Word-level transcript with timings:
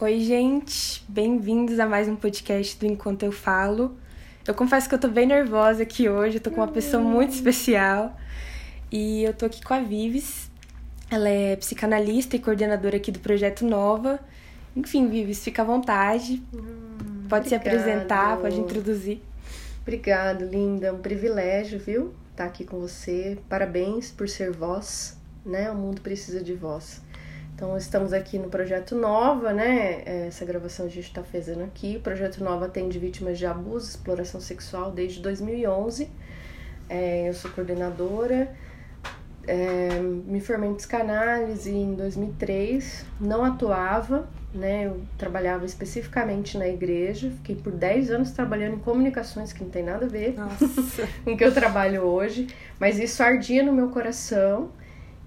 Oi, 0.00 0.20
gente, 0.20 1.04
bem-vindos 1.08 1.80
a 1.80 1.84
mais 1.84 2.06
um 2.06 2.14
podcast 2.14 2.78
do 2.78 2.86
Enquanto 2.86 3.24
Eu 3.24 3.32
Falo. 3.32 3.98
Eu 4.46 4.54
confesso 4.54 4.88
que 4.88 4.94
eu 4.94 4.98
tô 5.00 5.08
bem 5.08 5.26
nervosa 5.26 5.82
aqui 5.82 6.08
hoje, 6.08 6.36
eu 6.36 6.40
tô 6.40 6.52
com 6.52 6.60
uma 6.60 6.68
pessoa 6.68 7.02
muito 7.02 7.32
especial 7.34 8.16
e 8.92 9.24
eu 9.24 9.34
tô 9.34 9.46
aqui 9.46 9.60
com 9.60 9.74
a 9.74 9.80
Vives. 9.80 10.52
Ela 11.10 11.28
é 11.28 11.56
psicanalista 11.56 12.36
e 12.36 12.38
coordenadora 12.38 12.96
aqui 12.96 13.10
do 13.10 13.18
Projeto 13.18 13.66
Nova. 13.66 14.20
Enfim, 14.76 15.08
Vives, 15.08 15.42
fica 15.42 15.62
à 15.62 15.64
vontade. 15.64 16.44
Hum, 16.54 17.26
pode 17.28 17.48
se 17.48 17.56
obrigado. 17.56 17.80
apresentar, 17.80 18.36
pode 18.36 18.60
introduzir. 18.60 19.20
Obrigado, 19.82 20.44
linda. 20.44 20.86
É 20.86 20.92
um 20.92 21.00
privilégio, 21.00 21.76
viu? 21.76 22.14
Estar 22.30 22.44
aqui 22.44 22.64
com 22.64 22.78
você. 22.78 23.36
Parabéns 23.48 24.12
por 24.12 24.28
ser 24.28 24.52
voz, 24.52 25.18
né? 25.44 25.68
O 25.72 25.74
mundo 25.74 26.00
precisa 26.00 26.40
de 26.40 26.54
voz. 26.54 27.02
Então, 27.58 27.76
estamos 27.76 28.12
aqui 28.12 28.38
no 28.38 28.48
Projeto 28.48 28.94
Nova, 28.94 29.52
né? 29.52 30.02
Essa 30.28 30.44
gravação 30.44 30.86
a 30.86 30.88
gente 30.88 31.08
está 31.08 31.24
fazendo 31.24 31.64
aqui. 31.64 31.96
O 31.96 32.00
Projeto 32.00 32.38
Nova 32.44 32.66
atende 32.66 33.00
vítimas 33.00 33.36
de 33.36 33.46
abuso, 33.46 33.88
exploração 33.88 34.40
sexual 34.40 34.92
desde 34.92 35.20
2011. 35.20 36.08
É, 36.88 37.28
eu 37.28 37.34
sou 37.34 37.50
coordenadora. 37.50 38.54
É, 39.44 39.98
me 39.98 40.40
formei 40.40 40.70
em 40.70 40.74
psicanálise 40.76 41.72
em 41.72 41.94
2003. 41.94 43.04
Não 43.20 43.44
atuava, 43.44 44.28
né? 44.54 44.86
Eu 44.86 45.02
trabalhava 45.18 45.66
especificamente 45.66 46.56
na 46.56 46.68
igreja. 46.68 47.28
Fiquei 47.38 47.56
por 47.56 47.72
10 47.72 48.12
anos 48.12 48.30
trabalhando 48.30 48.76
em 48.76 48.78
comunicações, 48.78 49.52
que 49.52 49.64
não 49.64 49.70
tem 49.70 49.82
nada 49.82 50.06
a 50.06 50.08
ver 50.08 50.36
com 51.24 51.32
o 51.32 51.36
que 51.36 51.44
eu 51.44 51.52
trabalho 51.52 52.02
hoje. 52.02 52.46
Mas 52.78 53.00
isso 53.00 53.20
ardia 53.20 53.64
no 53.64 53.72
meu 53.72 53.88
coração. 53.88 54.70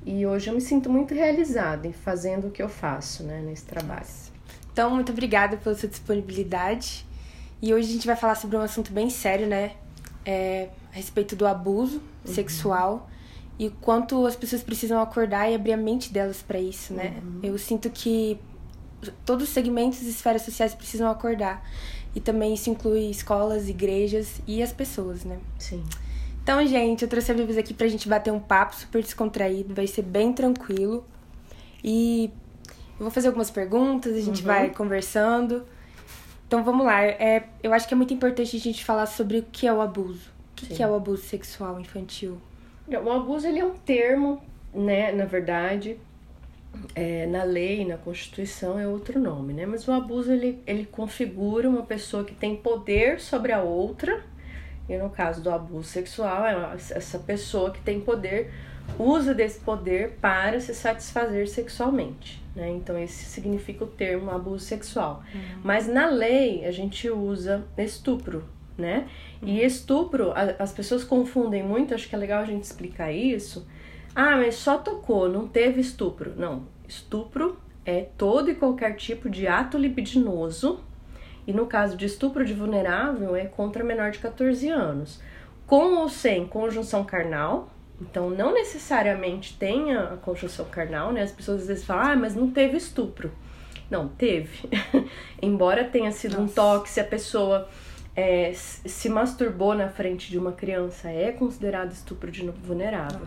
E 0.05 0.25
hoje 0.25 0.49
eu 0.49 0.53
me 0.53 0.61
sinto 0.61 0.89
muito 0.89 1.13
realizada 1.13 1.87
em 1.87 1.93
fazendo 1.93 2.47
o 2.47 2.51
que 2.51 2.61
eu 2.61 2.69
faço, 2.69 3.23
né, 3.23 3.41
nesse 3.41 3.65
trabalho. 3.65 4.05
Então, 4.73 4.89
muito 4.89 5.11
obrigada 5.11 5.57
pela 5.57 5.75
sua 5.75 5.87
disponibilidade. 5.89 7.05
E 7.61 7.73
hoje 7.73 7.89
a 7.89 7.93
gente 7.93 8.07
vai 8.07 8.15
falar 8.15 8.35
sobre 8.35 8.57
um 8.57 8.61
assunto 8.61 8.91
bem 8.91 9.09
sério, 9.09 9.45
né? 9.45 9.73
É, 10.25 10.69
a 10.91 10.95
respeito 10.95 11.35
do 11.35 11.45
abuso 11.47 12.01
Uhum. 12.25 12.33
sexual 12.33 13.09
e 13.57 13.69
quanto 13.81 14.25
as 14.27 14.35
pessoas 14.35 14.61
precisam 14.63 14.99
acordar 15.01 15.49
e 15.51 15.55
abrir 15.55 15.73
a 15.73 15.77
mente 15.77 16.11
delas 16.13 16.41
para 16.41 16.59
isso, 16.59 16.93
né? 16.93 17.19
Uhum. 17.23 17.39
Eu 17.43 17.57
sinto 17.57 17.89
que 17.89 18.39
todos 19.25 19.47
os 19.47 19.53
segmentos 19.53 20.01
e 20.03 20.09
esferas 20.09 20.43
sociais 20.43 20.73
precisam 20.75 21.09
acordar. 21.09 21.63
E 22.15 22.19
também 22.19 22.53
isso 22.53 22.69
inclui 22.69 23.09
escolas, 23.09 23.69
igrejas 23.69 24.41
e 24.47 24.61
as 24.61 24.71
pessoas, 24.71 25.23
né? 25.23 25.37
Sim. 25.57 25.83
Então, 26.43 26.65
gente, 26.65 27.03
eu 27.03 27.07
trouxe 27.07 27.31
a 27.31 27.35
Vives 27.35 27.57
aqui 27.57 27.73
pra 27.73 27.87
gente 27.87 28.07
bater 28.09 28.31
um 28.31 28.39
papo 28.39 28.75
super 28.75 29.01
descontraído, 29.01 29.73
vai 29.75 29.85
ser 29.87 30.01
bem 30.01 30.33
tranquilo. 30.33 31.05
E 31.83 32.31
eu 32.99 32.99
vou 33.05 33.11
fazer 33.11 33.27
algumas 33.27 33.51
perguntas, 33.51 34.15
a 34.15 34.19
gente 34.21 34.41
Uhum. 34.41 34.47
vai 34.47 34.69
conversando. 34.69 35.63
Então 36.47 36.63
vamos 36.63 36.85
lá. 36.85 37.03
É, 37.03 37.43
eu 37.63 37.71
acho 37.73 37.87
que 37.87 37.93
é 37.93 37.97
muito 37.97 38.13
importante 38.13 38.55
a 38.55 38.59
gente 38.59 38.83
falar 38.83 39.05
sobre 39.05 39.39
o 39.39 39.43
que 39.51 39.67
é 39.67 39.73
o 39.73 39.81
abuso. 39.81 40.29
O 40.51 40.55
que, 40.55 40.75
que 40.75 40.83
é 40.83 40.87
o 40.87 40.93
abuso 40.95 41.23
sexual 41.23 41.79
infantil? 41.79 42.37
O 42.87 43.09
abuso 43.09 43.47
ele 43.47 43.59
é 43.59 43.65
um 43.65 43.73
termo, 43.73 44.41
né, 44.73 45.11
na 45.11 45.25
verdade, 45.25 45.97
é, 46.93 47.25
na 47.25 47.43
lei, 47.43 47.85
na 47.85 47.97
Constituição 47.97 48.77
é 48.77 48.85
outro 48.87 49.19
nome, 49.19 49.53
né? 49.53 49.65
Mas 49.65 49.87
o 49.87 49.91
abuso 49.91 50.31
ele, 50.31 50.61
ele 50.67 50.85
configura 50.85 51.67
uma 51.69 51.83
pessoa 51.83 52.23
que 52.23 52.35
tem 52.35 52.55
poder 52.55 53.19
sobre 53.19 53.51
a 53.53 53.61
outra, 53.61 54.23
e 54.89 54.97
no 54.97 55.09
caso 55.09 55.41
do 55.41 55.49
abuso 55.49 55.87
sexual, 55.87 56.45
é 56.45 56.73
essa 56.75 57.19
pessoa 57.19 57.71
que 57.71 57.81
tem 57.81 58.01
poder 58.01 58.51
usa 58.99 59.33
desse 59.33 59.59
poder 59.59 60.17
para 60.19 60.59
se 60.59 60.73
satisfazer 60.73 61.47
sexualmente, 61.47 62.41
né? 62.55 62.69
Então 62.69 62.97
esse 62.97 63.25
significa 63.25 63.83
o 63.83 63.87
termo 63.87 64.31
abuso 64.31 64.65
sexual. 64.65 65.23
Mas 65.63 65.87
na 65.87 66.07
lei 66.07 66.65
a 66.65 66.71
gente 66.71 67.09
usa 67.09 67.63
estupro, 67.77 68.43
né? 68.77 69.07
E 69.41 69.63
estupro, 69.63 70.31
a- 70.31 70.55
as 70.59 70.73
pessoas 70.73 71.03
confundem 71.03 71.63
muito, 71.63 71.93
acho 71.93 72.09
que 72.09 72.15
é 72.15 72.17
legal 72.17 72.41
a 72.41 72.45
gente 72.45 72.63
explicar 72.63 73.11
isso. 73.11 73.65
Ah, 74.13 74.35
mas 74.35 74.55
só 74.55 74.77
tocou, 74.77 75.29
não 75.29 75.47
teve 75.47 75.79
estupro. 75.79 76.33
Não, 76.35 76.63
estupro 76.87 77.57
é 77.85 78.07
todo 78.17 78.51
e 78.51 78.55
qualquer 78.55 78.95
tipo 78.95 79.29
de 79.29 79.47
ato 79.47 79.77
libidinoso. 79.77 80.81
E 81.45 81.53
no 81.53 81.65
caso 81.65 81.97
de 81.97 82.05
estupro 82.05 82.45
de 82.45 82.53
vulnerável, 82.53 83.35
é 83.35 83.45
contra 83.45 83.83
menor 83.83 84.11
de 84.11 84.19
14 84.19 84.69
anos. 84.69 85.19
Com 85.65 85.95
ou 85.95 86.09
sem 86.09 86.45
conjunção 86.45 87.03
carnal. 87.03 87.69
Então, 87.99 88.29
não 88.29 88.53
necessariamente 88.53 89.57
tenha 89.57 90.01
a 90.01 90.17
conjunção 90.17 90.65
carnal, 90.65 91.11
né? 91.11 91.21
As 91.21 91.31
pessoas 91.31 91.61
às 91.61 91.67
vezes 91.67 91.85
falam, 91.85 92.11
ah, 92.11 92.15
mas 92.15 92.35
não 92.35 92.49
teve 92.49 92.77
estupro. 92.77 93.31
Não, 93.89 94.07
teve. 94.07 94.69
Embora 95.41 95.83
tenha 95.83 96.11
sido 96.11 96.37
um 96.37 96.41
Nossa. 96.41 96.55
toque, 96.55 96.89
se 96.89 96.99
a 96.99 97.03
pessoa 97.03 97.67
é, 98.15 98.51
se 98.53 99.09
masturbou 99.09 99.73
na 99.73 99.87
frente 99.87 100.29
de 100.29 100.37
uma 100.37 100.51
criança, 100.51 101.09
é 101.09 101.31
considerado 101.31 101.91
estupro 101.91 102.29
de 102.29 102.45
vulnerável. 102.63 103.25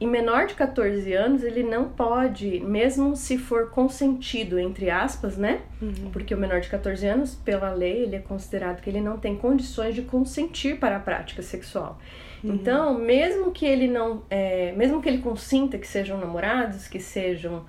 E 0.00 0.06
menor 0.06 0.46
de 0.46 0.54
14 0.54 1.12
anos, 1.12 1.44
ele 1.44 1.62
não 1.62 1.88
pode, 1.88 2.58
mesmo 2.60 3.14
se 3.14 3.38
for 3.38 3.70
consentido, 3.70 4.58
entre 4.58 4.90
aspas, 4.90 5.36
né? 5.36 5.60
Uhum. 5.80 6.10
Porque 6.12 6.34
o 6.34 6.38
menor 6.38 6.60
de 6.60 6.68
14 6.68 7.06
anos, 7.06 7.34
pela 7.34 7.72
lei, 7.72 8.02
ele 8.02 8.16
é 8.16 8.18
considerado 8.18 8.80
que 8.80 8.90
ele 8.90 9.00
não 9.00 9.16
tem 9.16 9.36
condições 9.36 9.94
de 9.94 10.02
consentir 10.02 10.78
para 10.78 10.96
a 10.96 11.00
prática 11.00 11.42
sexual. 11.42 12.00
Então, 12.44 12.98
mesmo 12.98 13.52
que 13.52 13.64
ele 13.64 13.86
não. 13.86 14.24
é, 14.28 14.72
mesmo 14.72 15.00
que 15.00 15.08
ele 15.08 15.18
consinta 15.18 15.78
que 15.78 15.86
sejam 15.86 16.18
namorados, 16.18 16.88
que 16.88 16.98
sejam 16.98 17.64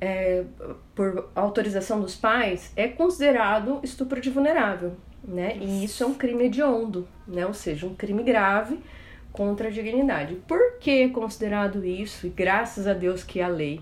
é, 0.00 0.44
por 0.94 1.30
autorização 1.34 2.00
dos 2.00 2.16
pais, 2.16 2.72
é 2.74 2.88
considerado 2.88 3.78
estupro 3.82 4.20
de 4.20 4.30
vulnerável, 4.30 4.96
né? 5.30 5.56
E 5.60 5.84
isso 5.84 6.02
é 6.02 6.06
um 6.06 6.14
crime 6.14 6.44
hediondo, 6.44 7.06
né? 7.26 7.46
Ou 7.46 7.54
seja, 7.54 7.86
um 7.86 7.94
crime 7.94 8.22
grave 8.22 8.78
contra 9.32 9.68
a 9.68 9.70
dignidade. 9.70 10.34
Por 10.46 10.78
que 10.80 11.08
considerado 11.08 11.84
isso? 11.84 12.26
E 12.26 12.30
graças 12.30 12.86
a 12.86 12.92
Deus 12.92 13.22
que 13.22 13.40
a 13.40 13.48
lei 13.48 13.80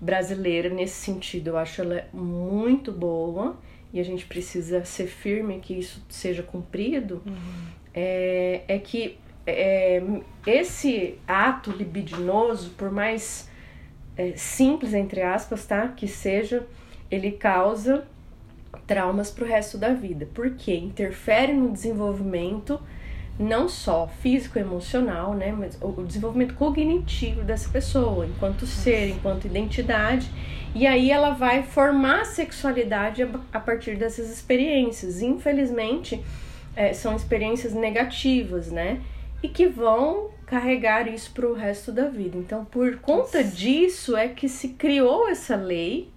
brasileira, 0.00 0.68
nesse 0.68 0.96
sentido, 0.96 1.48
eu 1.48 1.58
acho 1.58 1.82
ela 1.82 2.06
muito 2.12 2.90
boa 2.90 3.56
e 3.92 4.00
a 4.00 4.02
gente 4.02 4.26
precisa 4.26 4.84
ser 4.84 5.06
firme 5.06 5.60
que 5.60 5.74
isso 5.74 6.04
seja 6.08 6.42
cumprido, 6.42 7.22
é, 7.94 8.62
é 8.66 8.78
que 8.78 9.16
é, 9.46 10.02
esse 10.46 11.18
ato 11.28 11.70
libidinoso, 11.70 12.70
por 12.70 12.90
mais 12.90 13.48
é, 14.16 14.32
simples, 14.36 14.94
entre 14.94 15.22
aspas, 15.22 15.64
tá? 15.66 15.88
Que 15.88 16.08
seja, 16.08 16.66
ele 17.10 17.32
causa 17.32 18.06
traumas 18.86 19.30
pro 19.30 19.44
resto 19.46 19.78
da 19.78 19.92
vida. 19.92 20.28
Porque 20.34 20.74
interfere 20.74 21.52
no 21.52 21.70
desenvolvimento 21.70 22.80
não 23.38 23.68
só 23.68 24.06
físico 24.06 24.58
e 24.58 24.62
emocional, 24.62 25.34
né, 25.34 25.52
mas 25.52 25.76
o 25.80 25.88
o 26.00 26.04
desenvolvimento 26.04 26.54
cognitivo 26.54 27.42
dessa 27.42 27.68
pessoa, 27.68 28.26
enquanto 28.26 28.64
ser, 28.66 29.08
enquanto 29.08 29.46
identidade. 29.46 30.30
E 30.74 30.86
aí 30.86 31.10
ela 31.10 31.30
vai 31.30 31.62
formar 31.62 32.20
a 32.20 32.24
sexualidade 32.24 33.22
a- 33.22 33.28
a 33.52 33.60
partir 33.60 33.96
dessas 33.96 34.30
experiências. 34.30 35.20
Infelizmente, 35.22 36.22
é, 36.76 36.92
são 36.92 37.14
experiências 37.14 37.72
negativas, 37.72 38.70
né? 38.70 39.00
E 39.42 39.48
que 39.48 39.66
vão 39.66 40.30
carregar 40.46 41.06
isso 41.08 41.30
para 41.32 41.46
o 41.46 41.54
resto 41.54 41.90
da 41.92 42.08
vida. 42.08 42.36
Então, 42.36 42.64
por 42.64 42.98
conta 42.98 43.42
disso 43.42 44.16
é 44.16 44.28
que 44.28 44.48
se 44.48 44.70
criou 44.70 45.28
essa 45.28 45.56
lei 45.56 46.08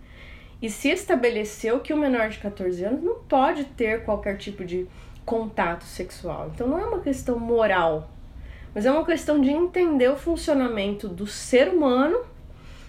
e 0.61 0.69
se 0.69 0.89
estabeleceu 0.89 1.79
que 1.79 1.93
o 1.93 1.97
menor 1.97 2.29
de 2.29 2.39
14 2.39 2.83
anos 2.83 3.03
não 3.03 3.19
pode 3.19 3.65
ter 3.65 4.03
qualquer 4.03 4.37
tipo 4.37 4.65
de 4.65 4.87
contato 5.25 5.83
sexual. 5.83 6.51
Então, 6.53 6.67
não 6.67 6.79
é 6.79 6.85
uma 6.85 6.99
questão 6.99 7.37
moral, 7.37 8.09
mas 8.73 8.85
é 8.85 8.91
uma 8.91 9.05
questão 9.05 9.39
de 9.39 9.51
entender 9.51 10.09
o 10.09 10.15
funcionamento 10.15 11.07
do 11.07 11.27
ser 11.27 11.69
humano 11.69 12.19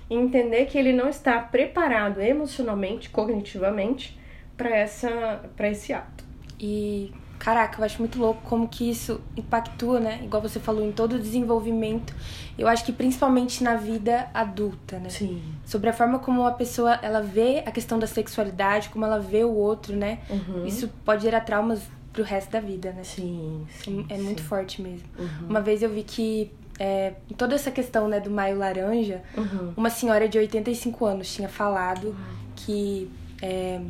e 0.09 0.15
entender 0.15 0.67
que 0.67 0.79
ele 0.79 0.93
não 0.93 1.09
está 1.09 1.39
preparado 1.41 2.21
emocionalmente, 2.21 3.11
cognitivamente 3.11 4.19
para 4.57 4.71
essa 4.71 5.43
para 5.57 5.69
esse 5.69 5.93
ato. 5.93 6.25
E, 6.59 7.13
caraca, 7.39 7.81
eu 7.81 7.85
acho 7.85 7.99
muito 7.99 8.19
louco 8.19 8.41
como 8.45 8.69
que 8.69 8.91
isso 8.91 9.21
impactua, 9.37 10.01
né? 10.01 10.21
Igual 10.23 10.43
você 10.43 10.59
falou, 10.59 10.85
em 10.85 10.93
todo 10.93 11.15
o 11.15 11.19
desenvolvimento. 11.19 12.15
Eu 12.59 12.67
acho 12.67 12.85
que 12.85 12.93
principalmente 12.93 13.63
na 13.63 13.77
vida 13.77 14.29
adulta, 14.35 14.99
né? 14.99 15.09
Sim. 15.09 15.41
Sobre 15.65 15.89
a 15.91 15.93
forma 15.93 16.19
como 16.19 16.45
a 16.47 16.53
pessoa, 16.53 16.99
ela 17.03 17.21
vê 17.23 17.63
a 17.65 17.71
questão 17.71 17.99
da 17.99 18.07
sexualidade, 18.07 18.89
como 18.89 19.05
ela 19.05 19.21
vê 19.21 19.45
o 19.45 19.55
outro, 19.55 19.97
né? 19.97 20.19
Uhum. 20.29 20.67
Isso 20.67 20.89
pode 21.05 21.23
gerar 21.23 21.41
traumas 21.41 21.83
pro 22.13 22.23
resto 22.25 22.51
da 22.51 22.61
vida, 22.61 22.93
né? 22.93 23.05
Sim, 23.05 23.65
sim. 23.83 24.05
É 24.09 24.19
muito 24.19 24.43
sim. 24.43 24.49
forte 24.49 24.83
mesmo. 24.83 25.07
Uhum. 25.19 25.49
Uma 25.49 25.61
vez 25.61 25.83
eu 25.83 25.91
vi 25.91 26.03
que 26.03 26.51
é, 26.79 27.15
em 27.31 27.35
toda 27.35 27.55
essa 27.55 27.71
questão 27.71 28.09
né, 28.09 28.21
do 28.21 28.31
Maio 28.31 28.59
Laranja, 28.59 29.23
Uhum. 29.37 29.73
uma 29.77 29.91
senhora 29.91 30.29
de 30.29 30.39
85 30.39 31.05
anos 31.05 31.33
tinha 31.33 31.49
falado 31.49 32.15
que 32.57 33.11
é, 33.43 33.81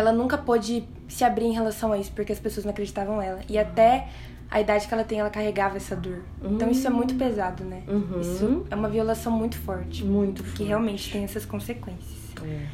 ela 0.00 0.12
nunca 0.12 0.36
pôde 0.38 0.84
se 1.08 1.24
abrir 1.24 1.46
em 1.46 1.52
relação 1.52 1.92
a 1.92 1.98
isso, 1.98 2.12
porque 2.12 2.32
as 2.32 2.38
pessoas 2.40 2.64
não 2.64 2.72
acreditavam 2.72 3.18
nela. 3.18 3.40
E 3.48 3.58
até 3.58 4.08
a 4.50 4.60
idade 4.60 4.88
que 4.88 4.92
ela 4.94 5.04
tem, 5.04 5.20
ela 5.20 5.30
carregava 5.30 5.76
essa 5.76 5.94
dor. 5.94 6.22
Então 6.42 6.70
isso 6.70 6.86
é 6.86 6.90
muito 6.90 7.14
pesado, 7.14 7.62
né? 7.64 7.82
Uhum. 7.86 8.20
Isso 8.20 8.66
é 8.70 8.74
uma 8.74 8.88
violação 8.88 9.32
muito 9.32 9.56
forte. 9.58 10.04
Muito 10.04 10.42
Que 10.42 10.48
forte. 10.50 10.64
realmente 10.64 11.12
tem 11.12 11.22
essas 11.24 11.44
consequências. 11.46 12.18
É. 12.42 12.66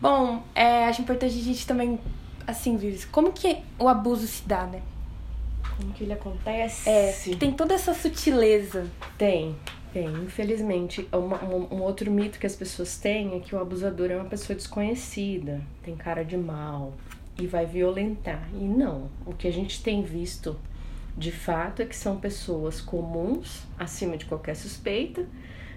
Bom, 0.00 0.42
é, 0.54 0.84
acho 0.86 1.00
importante 1.00 1.38
a 1.38 1.42
gente 1.42 1.66
também, 1.66 1.98
assim, 2.46 2.76
Vives, 2.76 3.04
como 3.04 3.32
que 3.32 3.58
o 3.78 3.88
abuso 3.88 4.26
se 4.26 4.46
dá, 4.46 4.64
né? 4.64 4.82
Como 5.76 5.92
que 5.92 6.04
ele 6.04 6.12
acontece? 6.12 6.88
É, 6.88 7.12
tem 7.38 7.52
toda 7.52 7.74
essa 7.74 7.94
sutileza. 7.94 8.86
Tem, 9.16 9.56
tem. 9.92 10.08
Infelizmente, 10.24 11.08
uma, 11.12 11.42
um, 11.44 11.76
um 11.76 11.82
outro 11.82 12.10
mito 12.10 12.38
que 12.38 12.46
as 12.46 12.56
pessoas 12.56 12.98
têm 12.98 13.36
é 13.36 13.40
que 13.40 13.54
o 13.54 13.58
abusador 13.60 14.10
é 14.10 14.16
uma 14.16 14.28
pessoa 14.28 14.56
desconhecida, 14.56 15.60
tem 15.82 15.96
cara 15.96 16.24
de 16.24 16.36
mal 16.36 16.94
e 17.40 17.46
vai 17.46 17.66
violentar. 17.66 18.48
E 18.54 18.64
não. 18.64 19.08
O 19.26 19.32
que 19.32 19.46
a 19.46 19.52
gente 19.52 19.82
tem 19.82 20.02
visto 20.02 20.56
de 21.16 21.32
fato 21.32 21.82
é 21.82 21.84
que 21.84 21.96
são 21.96 22.18
pessoas 22.18 22.80
comuns, 22.80 23.64
acima 23.78 24.16
de 24.16 24.24
qualquer 24.24 24.54
suspeita, 24.54 25.26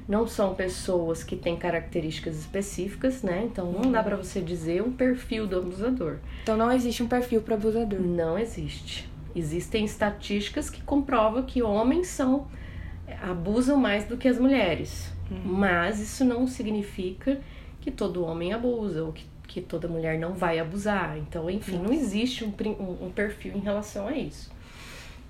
não 0.08 0.28
são 0.28 0.54
pessoas 0.54 1.24
que 1.24 1.36
têm 1.36 1.56
características 1.56 2.38
específicas, 2.38 3.22
né? 3.22 3.48
Então 3.50 3.72
não 3.72 3.92
dá 3.92 4.04
para 4.04 4.16
você 4.16 4.42
dizer 4.42 4.82
um 4.82 4.92
perfil 4.92 5.48
do 5.48 5.58
abusador. 5.58 6.18
Então 6.44 6.58
não 6.58 6.72
existe 6.72 7.02
um 7.02 7.08
perfil 7.08 7.42
para 7.42 7.56
abusador. 7.56 8.00
Não 8.00 8.38
existe. 8.38 9.10
Existem 9.36 9.86
estatísticas 9.86 10.70
que 10.70 10.82
comprovam 10.82 11.44
que 11.44 11.62
homens 11.64 12.08
são 12.08 12.48
abusam 13.22 13.78
mais 13.78 14.06
do 14.06 14.18
que 14.18 14.28
as 14.28 14.38
mulheres. 14.38 15.12
Uhum. 15.30 15.42
Mas 15.44 16.00
isso 16.00 16.26
não 16.26 16.46
significa 16.48 17.40
que 17.80 17.90
todo 17.90 18.24
homem 18.24 18.54
abusa 18.54 19.04
ou 19.04 19.12
que, 19.12 19.26
que 19.48 19.62
toda 19.62 19.88
mulher 19.88 20.20
não 20.20 20.34
vai 20.34 20.60
abusar. 20.60 21.18
Então, 21.18 21.50
enfim, 21.50 21.78
Nossa. 21.78 21.86
não 21.86 21.94
existe 21.94 22.44
um, 22.44 22.54
um, 22.80 23.08
um 23.08 23.12
perfil 23.12 23.54
em 23.56 23.60
relação 23.60 24.08
a 24.08 24.16
isso 24.16 24.52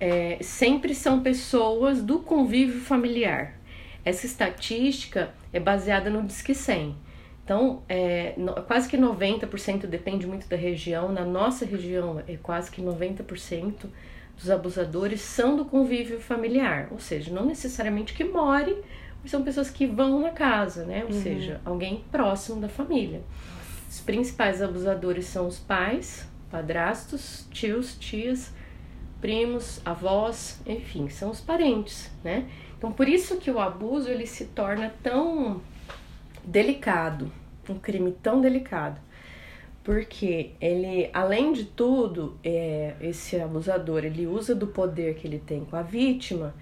é, 0.02 0.40
sempre 0.42 0.96
são 0.96 1.22
pessoas 1.22 2.02
do 2.02 2.20
convívio 2.20 2.82
familiar. 2.82 3.54
Essa 4.04 4.26
estatística 4.26 5.32
é 5.54 5.60
baseada 5.60 6.10
no 6.10 6.24
Disque 6.24 6.56
100. 6.56 6.96
Então, 7.46 7.84
é, 7.88 8.34
no, 8.36 8.54
quase 8.64 8.90
que 8.90 8.98
90%, 8.98 9.86
depende 9.86 10.26
muito 10.26 10.50
da 10.50 10.56
região, 10.56 11.12
na 11.12 11.24
nossa 11.24 11.66
região 11.66 12.24
é 12.28 12.36
quase 12.36 12.72
que 12.72 12.82
90% 12.82 13.86
dos 14.42 14.50
abusadores 14.50 15.22
são 15.22 15.56
do 15.56 15.64
convívio 15.64 16.20
familiar, 16.20 16.88
ou 16.92 17.00
seja, 17.00 17.32
não 17.32 17.46
necessariamente 17.46 18.14
que 18.14 18.24
more, 18.24 18.76
mas 19.22 19.30
são 19.30 19.44
pessoas 19.44 19.70
que 19.70 19.86
vão 19.86 20.20
na 20.20 20.32
casa, 20.32 20.84
né? 20.84 21.04
Ou 21.08 21.14
uhum. 21.14 21.22
seja, 21.22 21.62
alguém 21.64 22.04
próximo 22.12 22.60
da 22.60 22.68
família. 22.68 23.22
Os 23.88 24.00
principais 24.00 24.62
abusadores 24.62 25.26
são 25.26 25.48
os 25.48 25.60
pais, 25.60 26.28
padrastos, 26.50 27.48
tios, 27.52 27.96
tias, 27.96 28.52
primos, 29.20 29.80
avós, 29.86 30.60
enfim, 30.66 31.08
são 31.08 31.30
os 31.30 31.40
parentes, 31.40 32.10
né? 32.24 32.50
Então 32.78 32.92
por 32.92 33.08
isso 33.08 33.38
que 33.38 33.52
o 33.52 33.60
abuso 33.60 34.10
ele 34.10 34.26
se 34.26 34.46
torna 34.46 34.92
tão 35.04 35.62
delicado, 36.44 37.32
um 37.70 37.78
crime 37.78 38.12
tão 38.24 38.42
delicado, 38.42 39.00
porque 39.84 40.52
ele, 40.62 41.10
além 41.14 41.54
de 41.54 41.66
tudo, 41.66 42.38
é, 42.44 42.94
esse 43.02 43.40
abusador 43.40 44.06
ele 44.06 44.28
usa 44.28 44.54
do 44.54 44.68
poder 44.68 45.16
que 45.16 45.28
ele 45.28 45.40
tem 45.40 45.66
com 45.66 45.76
a 45.76 45.82
vítima 45.82 46.54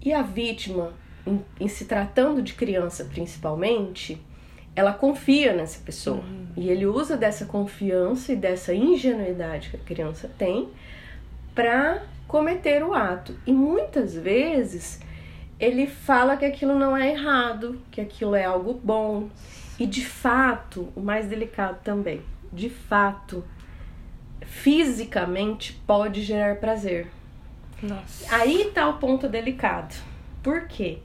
e 0.00 0.12
a 0.12 0.22
vítima, 0.22 0.92
em, 1.26 1.40
em 1.58 1.68
se 1.68 1.84
tratando 1.86 2.40
de 2.42 2.54
criança 2.54 3.04
principalmente, 3.04 4.20
ela 4.74 4.92
confia 4.92 5.52
nessa 5.52 5.80
pessoa 5.80 6.18
uhum. 6.18 6.46
e 6.56 6.68
ele 6.68 6.86
usa 6.86 7.16
dessa 7.16 7.44
confiança 7.44 8.32
e 8.32 8.36
dessa 8.36 8.74
ingenuidade 8.74 9.70
que 9.70 9.76
a 9.76 9.80
criança 9.80 10.30
tem 10.38 10.68
para 11.54 12.02
cometer 12.26 12.82
o 12.82 12.94
ato. 12.94 13.36
E 13.46 13.52
muitas 13.52 14.14
vezes 14.14 15.00
ele 15.60 15.86
fala 15.86 16.36
que 16.36 16.44
aquilo 16.44 16.78
não 16.78 16.96
é 16.96 17.10
errado, 17.10 17.80
que 17.90 18.00
aquilo 18.00 18.34
é 18.34 18.44
algo 18.44 18.72
bom. 18.82 19.28
E 19.78 19.86
de 19.86 20.04
fato, 20.04 20.88
o 20.96 21.00
mais 21.00 21.26
delicado 21.26 21.78
também, 21.84 22.22
de 22.52 22.68
fato, 22.68 23.44
fisicamente 24.42 25.72
pode 25.86 26.22
gerar 26.22 26.56
prazer. 26.56 27.08
Nossa. 27.82 28.34
Aí 28.34 28.70
tá 28.74 28.88
o 28.88 28.98
ponto 28.98 29.28
delicado. 29.28 29.94
Por 30.42 30.66
quê? 30.68 30.98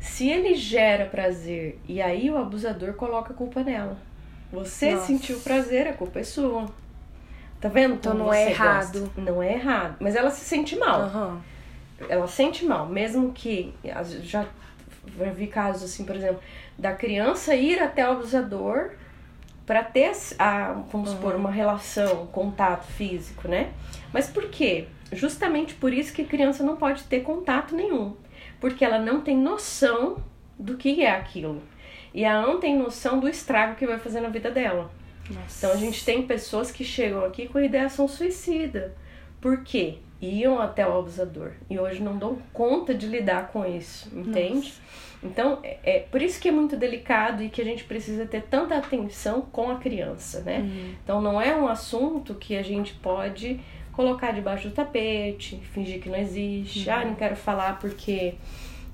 Se 0.00 0.28
ele 0.28 0.54
gera 0.54 1.06
prazer 1.06 1.78
e 1.88 2.02
aí 2.02 2.30
o 2.30 2.36
abusador 2.36 2.94
coloca 2.94 3.32
a 3.32 3.36
culpa 3.36 3.62
nela. 3.62 3.96
Você 4.52 4.92
Nossa. 4.92 5.06
sentiu 5.06 5.38
prazer, 5.40 5.88
a 5.88 5.92
culpa 5.92 6.20
é 6.20 6.22
sua. 6.22 6.66
Tá 7.60 7.68
vendo? 7.68 7.94
Então 7.94 8.12
não 8.12 8.32
é 8.32 8.50
errado. 8.50 9.00
Gosta? 9.00 9.20
Não 9.20 9.42
é 9.42 9.54
errado. 9.54 9.96
Mas 9.98 10.14
ela 10.14 10.30
se 10.30 10.44
sente 10.44 10.76
mal. 10.76 11.04
Uhum. 11.04 11.40
Ela 12.08 12.26
sente 12.26 12.64
mal. 12.64 12.86
Mesmo 12.86 13.32
que. 13.32 13.72
Já, 13.82 14.46
já 15.16 15.30
vi 15.34 15.46
casos 15.46 15.84
assim, 15.84 16.04
por 16.04 16.14
exemplo, 16.14 16.40
da 16.78 16.92
criança 16.92 17.54
ir 17.54 17.80
até 17.80 18.06
o 18.06 18.12
abusador 18.12 18.90
para 19.66 19.82
ter 19.82 20.12
a, 20.38 20.72
vamos 20.90 21.10
uhum. 21.10 21.16
supor, 21.16 21.34
uma 21.34 21.50
relação, 21.50 22.22
um 22.22 22.26
contato 22.26 22.84
físico, 22.84 23.48
né? 23.48 23.72
Mas 24.12 24.26
por 24.26 24.48
quê? 24.48 24.86
Justamente 25.12 25.74
por 25.74 25.92
isso 25.92 26.12
que 26.12 26.22
a 26.22 26.26
criança 26.26 26.62
não 26.62 26.76
pode 26.76 27.04
ter 27.04 27.20
contato 27.20 27.74
nenhum. 27.74 28.16
Porque 28.60 28.84
ela 28.84 28.98
não 28.98 29.20
tem 29.20 29.36
noção 29.36 30.18
do 30.58 30.76
que 30.76 31.02
é 31.02 31.10
aquilo. 31.10 31.62
E 32.12 32.24
ela 32.24 32.46
não 32.46 32.60
tem 32.60 32.76
noção 32.76 33.18
do 33.18 33.28
estrago 33.28 33.74
que 33.74 33.86
vai 33.86 33.98
fazer 33.98 34.20
na 34.20 34.28
vida 34.28 34.50
dela. 34.50 34.90
Nossa. 35.30 35.66
Então 35.66 35.76
a 35.76 35.80
gente 35.80 36.04
tem 36.04 36.26
pessoas 36.26 36.70
que 36.70 36.84
chegam 36.84 37.24
aqui 37.24 37.48
com 37.48 37.58
ideação 37.58 38.06
suicida. 38.06 38.94
Por 39.40 39.62
quê? 39.62 39.98
Iam 40.24 40.60
até 40.60 40.86
o 40.86 40.98
abusador 40.98 41.52
e 41.68 41.78
hoje 41.78 42.02
não 42.02 42.16
dão 42.16 42.38
conta 42.52 42.94
de 42.94 43.06
lidar 43.06 43.48
com 43.48 43.64
isso, 43.66 44.10
entende? 44.16 44.68
Nossa. 44.68 44.84
Então, 45.22 45.58
é, 45.62 45.78
é, 45.82 45.98
por 46.00 46.20
isso 46.20 46.38
que 46.38 46.48
é 46.48 46.52
muito 46.52 46.76
delicado 46.76 47.42
e 47.42 47.48
que 47.48 47.60
a 47.60 47.64
gente 47.64 47.84
precisa 47.84 48.26
ter 48.26 48.42
tanta 48.42 48.76
atenção 48.76 49.40
com 49.40 49.70
a 49.70 49.76
criança, 49.76 50.40
né? 50.42 50.58
Uhum. 50.58 50.94
Então, 51.02 51.20
não 51.20 51.40
é 51.40 51.56
um 51.56 51.66
assunto 51.66 52.34
que 52.34 52.56
a 52.56 52.62
gente 52.62 52.92
pode 52.94 53.58
colocar 53.92 54.32
debaixo 54.32 54.68
do 54.68 54.74
tapete, 54.74 55.56
fingir 55.72 56.00
que 56.00 56.10
não 56.10 56.18
existe. 56.18 56.88
Uhum. 56.88 56.94
Ah, 56.94 57.04
não 57.06 57.14
quero 57.14 57.36
falar 57.36 57.78
porque 57.78 58.34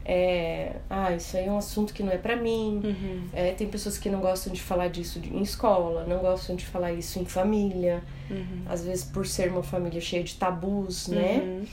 é, 0.05 0.77
ah, 0.89 1.15
isso 1.15 1.37
aí 1.37 1.47
é 1.47 1.51
um 1.53 1.59
assunto 1.59 1.93
que 1.93 2.03
não 2.03 2.13
é 2.13 2.17
para 2.17 2.37
mim. 2.37 2.81
Uhum. 2.83 3.29
É, 3.33 3.53
tem 3.53 3.69
pessoas 3.69 3.99
que 3.99 4.09
não 4.09 4.21
gostam 4.21 4.53
de 4.53 4.61
falar 4.61 4.89
disso 4.89 5.21
em 5.25 5.43
escola, 5.43 6.05
não 6.05 6.19
gostam 6.19 6.57
de 6.57 6.65
falar 6.65 6.93
isso 6.93 7.19
em 7.19 7.25
família. 7.25 8.03
Uhum. 8.31 8.63
Às 8.67 8.85
vezes 8.85 9.05
por 9.05 9.27
ser 9.27 9.51
uma 9.51 9.63
família 9.63 10.01
cheia 10.01 10.23
de 10.23 10.35
tabus, 10.35 11.09
né? 11.09 11.39
Uhum. 11.39 11.65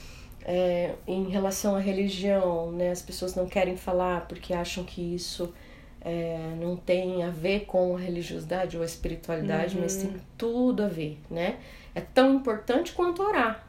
É, 0.50 0.94
em 1.06 1.29
relação 1.29 1.75
à 1.75 1.79
religião, 1.79 2.71
né? 2.71 2.91
As 2.91 3.01
pessoas 3.01 3.35
não 3.35 3.47
querem 3.47 3.75
falar 3.75 4.27
porque 4.27 4.53
acham 4.53 4.83
que 4.83 5.15
isso 5.15 5.53
é, 6.01 6.53
não 6.59 6.77
tem 6.77 7.23
a 7.23 7.30
ver 7.30 7.62
com 7.62 7.95
a 7.95 8.00
religiosidade 8.00 8.77
ou 8.77 8.83
a 8.83 8.85
espiritualidade, 8.85 9.77
mas 9.77 9.97
tem 9.97 10.09
uhum. 10.09 10.19
tudo 10.38 10.83
a 10.83 10.88
ver, 10.88 11.18
né? 11.30 11.57
É 11.94 12.01
tão 12.01 12.35
importante 12.35 12.94
quanto 12.94 13.23
orar. 13.23 13.68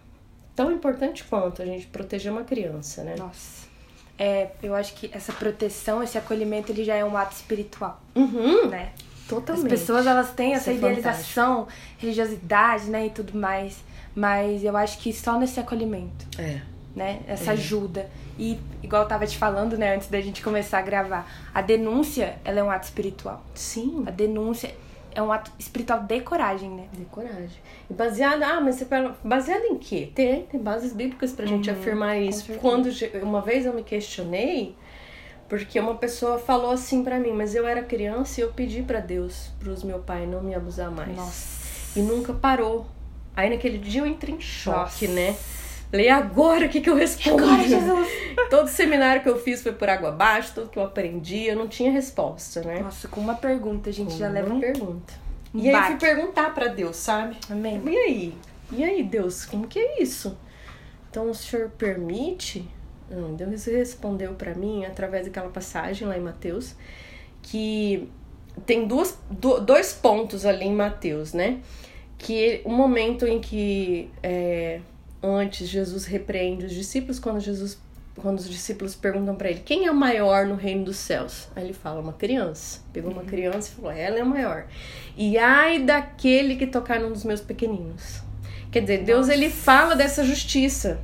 Tão 0.55 0.73
importante 0.73 1.23
quanto 1.25 1.63
a 1.63 1.65
gente 1.65 1.87
proteger 1.87 2.33
uma 2.33 2.45
criança, 2.45 3.03
né? 3.05 3.15
Nossa 3.17 3.68
é, 4.19 4.51
eu 4.63 4.75
acho 4.75 4.95
que 4.95 5.11
essa 5.13 5.33
proteção, 5.33 6.03
esse 6.03 6.19
acolhimento, 6.19 6.73
ele 6.73 6.85
já 6.85 6.95
é 6.95 7.05
um 7.05 7.17
ato 7.17 7.35
espiritual, 7.37 8.01
uhum. 8.15 8.69
né? 8.69 8.91
Totalmente. 9.29 9.65
As 9.67 9.71
pessoas, 9.71 10.07
elas 10.07 10.33
têm 10.33 10.55
essa 10.55 10.73
Isso 10.73 10.85
é 10.85 10.89
idealização, 10.89 11.69
é 11.69 12.01
religiosidade, 12.01 12.85
né, 12.91 13.07
e 13.07 13.11
tudo 13.11 13.39
mais, 13.39 13.77
mas 14.15 14.65
eu 14.65 14.77
acho 14.77 14.99
que 14.99 15.13
só 15.13 15.39
nesse 15.39 15.61
acolhimento. 15.61 16.27
É. 16.39 16.61
Né? 16.97 17.21
Essa 17.29 17.51
é. 17.51 17.53
ajuda. 17.53 18.11
E, 18.39 18.59
igual 18.83 19.03
eu 19.03 19.09
tava 19.09 19.27
te 19.27 19.37
falando, 19.37 19.77
né, 19.77 19.95
antes 19.95 20.09
da 20.09 20.21
gente 20.21 20.43
começar 20.43 20.79
a 20.79 20.83
gravar, 20.83 21.31
a 21.55 21.61
denúncia, 21.61 22.37
ela 22.45 22.59
é 22.59 22.63
um 22.63 22.71
ato 22.71 22.85
espiritual. 22.85 23.45
Sim. 23.55 24.03
A 24.07 24.11
denúncia 24.11 24.75
é 25.19 25.23
um 25.23 25.33
ato 25.33 25.51
espiritual 25.59 26.01
de 26.05 26.21
coragem, 26.21 26.71
né? 26.71 26.89
De 26.93 27.05
coragem. 27.07 27.59
E 27.91 27.93
baseado, 27.93 28.45
ah, 28.45 28.61
mas 28.61 28.77
você 28.77 28.87
baseado 29.25 29.65
em 29.65 29.77
quê? 29.77 30.13
Tem, 30.15 30.45
tem 30.45 30.61
bases 30.61 30.93
bíblicas 30.93 31.33
pra 31.33 31.45
gente 31.45 31.69
uhum, 31.69 31.77
afirmar 31.77 32.17
isso. 32.19 32.53
Quando 32.61 32.89
uma 33.21 33.43
vez 33.43 33.67
eu 33.67 33.75
me 33.75 33.83
questionei, 33.83 34.77
porque 35.49 35.81
uma 35.81 35.97
pessoa 35.97 36.39
falou 36.39 36.71
assim 36.71 37.03
para 37.03 37.19
mim, 37.19 37.33
mas 37.33 37.57
eu 37.57 37.67
era 37.67 37.83
criança 37.83 38.41
e 38.41 38.45
eu 38.45 38.53
pedi 38.53 38.81
para 38.81 39.01
Deus, 39.01 39.51
pros 39.59 39.83
meu 39.83 39.99
pai 39.99 40.25
não 40.25 40.41
me 40.41 40.55
abusar 40.55 40.89
mais. 40.89 41.17
Nossa. 41.17 41.99
E 41.99 42.01
nunca 42.01 42.33
parou. 42.33 42.87
Aí 43.35 43.51
naquele 43.51 43.79
dia 43.79 44.03
eu 44.03 44.07
entrei 44.07 44.37
em 44.37 44.41
choque, 44.41 45.09
Nossa. 45.09 45.21
né? 45.21 45.37
Falei, 45.91 46.09
agora 46.11 46.67
o 46.67 46.69
que, 46.69 46.81
que 46.81 46.91
eu 46.91 46.95
respondo? 46.95 47.45
Agora, 47.45 47.67
Jesus! 47.67 48.09
Todo 48.51 48.69
seminário 48.69 49.23
que 49.23 49.29
eu 49.29 49.39
fiz 49.39 49.63
foi 49.63 49.73
por 49.73 49.89
água 49.89 50.11
abaixo, 50.11 50.53
tudo 50.55 50.71
que 50.71 50.79
eu 50.79 50.85
aprendi, 50.85 51.45
eu 51.45 51.57
não 51.57 51.69
tinha 51.69 51.91
resposta, 51.91 52.63
né? 52.63 52.81
Nossa, 52.81 53.09
com 53.09 53.21
uma 53.21 53.35
pergunta 53.35 53.91
a 53.91 53.93
gente 53.93 54.13
com 54.13 54.19
já 54.19 54.29
leva 54.29 54.51
uma 54.51 54.61
pergunta. 54.61 55.13
Um 55.55 55.61
e 55.61 55.69
aí 55.69 55.75
eu 55.75 55.83
fui 55.83 55.97
perguntar 55.97 56.55
para 56.55 56.69
Deus, 56.69 56.97
sabe? 56.97 57.37
Amém. 57.51 57.83
E 57.85 57.97
aí? 57.97 58.35
E 58.73 58.85
aí, 58.85 59.03
Deus, 59.03 59.45
como 59.45 59.67
que 59.67 59.79
é 59.79 60.03
isso? 60.03 60.37
Então 61.11 61.31
o 61.31 61.35
Senhor 61.35 61.71
permite? 61.71 62.69
Não, 63.11 63.35
Deus 63.35 63.65
respondeu 63.67 64.35
para 64.35 64.55
mim 64.55 64.85
através 64.85 65.27
daquela 65.27 65.49
passagem 65.49 66.07
lá 66.07 66.17
em 66.17 66.21
Mateus 66.21 66.75
que 67.43 68.09
tem 68.67 68.87
duas, 68.87 69.19
dois 69.65 69.93
pontos 69.93 70.45
ali 70.45 70.67
em 70.67 70.75
Mateus, 70.75 71.33
né? 71.33 71.61
Que 72.19 72.61
o 72.65 72.71
momento 72.71 73.27
em 73.27 73.41
que 73.41 74.11
é, 74.23 74.81
antes 75.23 75.69
Jesus 75.69 76.05
repreende 76.05 76.67
os 76.67 76.73
discípulos 76.73 77.19
quando 77.19 77.41
Jesus 77.41 77.79
quando 78.17 78.39
os 78.41 78.49
discípulos 78.49 78.97
perguntam 78.97 79.37
para 79.37 79.49
ele 79.49 79.61
quem 79.65 79.87
é 79.87 79.91
o 79.91 79.95
maior 79.95 80.45
no 80.45 80.57
reino 80.57 80.85
dos 80.85 80.97
céus, 80.97 81.49
aí 81.55 81.63
ele 81.65 81.73
fala 81.73 82.01
uma 82.01 82.13
criança. 82.13 82.81
Pegou 82.93 83.13
uma 83.13 83.23
criança 83.23 83.71
e 83.71 83.77
falou: 83.77 83.93
ela 83.93 84.19
é 84.19 84.21
a 84.21 84.25
maior. 84.25 84.67
E 85.17 85.39
ai 85.39 85.79
daquele 85.79 86.57
que 86.57 86.67
tocar 86.67 86.99
num 86.99 87.13
dos 87.13 87.25
meus 87.25 87.41
pequeninos. 87.41 88.21
Quer 88.73 88.81
dizer, 88.81 89.05
Deus 89.05 89.29
ele 89.29 89.49
fala 89.49 89.95
dessa 89.95 90.25
justiça. 90.25 91.01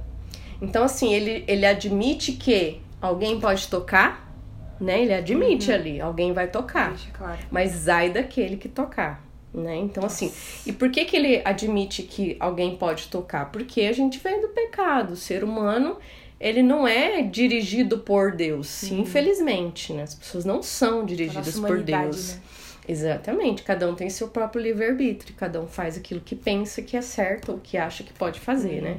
Então 0.61 0.85
assim, 0.85 1.15
ele 1.15 1.45
ele 1.47 1.65
admite 1.65 2.33
que 2.33 2.81
alguém 3.01 3.39
pode 3.39 3.69
tocar, 3.69 4.35
né? 4.81 5.03
Ele 5.03 5.15
admite 5.15 5.71
Uhum. 5.71 5.75
ali, 5.77 6.01
alguém 6.01 6.33
vai 6.33 6.49
tocar. 6.49 6.97
Claro. 7.13 7.39
Mas 7.51 7.89
ai 7.89 8.11
daquele 8.11 8.57
que 8.57 8.69
tocar. 8.69 9.23
Né? 9.55 9.77
Então, 9.77 10.05
assim, 10.05 10.33
e 10.67 10.73
por 10.73 10.91
que, 10.91 11.05
que 11.05 11.17
ele 11.17 11.41
admite 11.45 12.03
que 12.03 12.37
alguém 12.41 12.77
pode 12.77 13.07
tocar? 13.07 13.53
Porque 13.53 13.83
a 13.83 13.93
gente 13.93 14.19
vem 14.19 14.41
do 14.41 14.49
pecado. 14.49 15.13
O 15.13 15.17
ser 15.17 15.45
humano, 15.45 15.97
ele 16.41 16.61
não 16.61 16.89
é 16.89 17.23
dirigido 17.23 17.99
por 17.99 18.33
Deus, 18.33 18.83
infelizmente, 18.83 19.93
né? 19.93 20.03
As 20.03 20.15
pessoas 20.15 20.45
não 20.45 20.61
são 20.61 20.99
Uhum. 21.01 21.07
Dirigidas 21.07 21.59
por 21.61 21.81
Deus. 21.83 22.35
né? 22.35 22.41
Exatamente, 22.87 23.63
cada 23.63 23.89
um 23.89 23.95
tem 23.95 24.11
seu 24.11 24.29
próprio 24.29 24.61
livre-arbítrio, 24.61 25.35
cada 25.39 25.59
um 25.61 25.67
faz 25.67 25.97
aquilo 25.97 26.21
que 26.21 26.35
pensa 26.37 26.83
que 26.83 26.97
é 26.97 27.01
certo 27.01 27.53
ou 27.53 27.59
que 27.59 27.79
acha 27.79 28.03
que 28.05 28.13
pode 28.13 28.41
fazer, 28.41 28.83
né? 28.83 28.99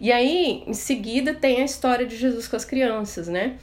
E 0.00 0.10
aí, 0.10 0.64
em 0.66 0.74
seguida, 0.74 1.32
tem 1.34 1.60
a 1.60 1.64
história 1.64 2.04
de 2.06 2.16
Jesus 2.16 2.48
com 2.48 2.56
as 2.56 2.64
crianças, 2.64 3.28
né? 3.28 3.56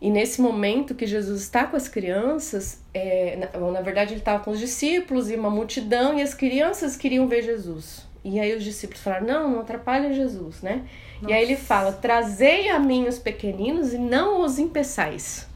E 0.00 0.10
nesse 0.10 0.40
momento 0.40 0.94
que 0.94 1.06
Jesus 1.06 1.42
está 1.42 1.66
com 1.66 1.76
as 1.76 1.86
crianças, 1.86 2.80
é, 2.94 3.36
na, 3.36 3.70
na 3.70 3.80
verdade 3.82 4.12
ele 4.12 4.20
estava 4.20 4.42
com 4.42 4.50
os 4.50 4.58
discípulos 4.58 5.30
e 5.30 5.36
uma 5.36 5.50
multidão, 5.50 6.18
e 6.18 6.22
as 6.22 6.32
crianças 6.32 6.96
queriam 6.96 7.28
ver 7.28 7.42
Jesus. 7.42 8.08
E 8.24 8.40
aí 8.40 8.54
os 8.56 8.64
discípulos 8.64 9.02
falaram: 9.02 9.26
não, 9.26 9.50
não 9.50 9.60
atrapalha 9.60 10.12
Jesus, 10.12 10.62
né? 10.62 10.82
E 11.26 11.32
aí 11.32 11.42
ele 11.42 11.56
fala: 11.56 11.92
trazei 11.92 12.68
a 12.68 12.78
mim 12.78 13.06
os 13.06 13.18
pequeninos 13.18 13.92
e 13.92 13.98
não 13.98 14.42
os 14.42 14.58
impeçais. 14.58 15.46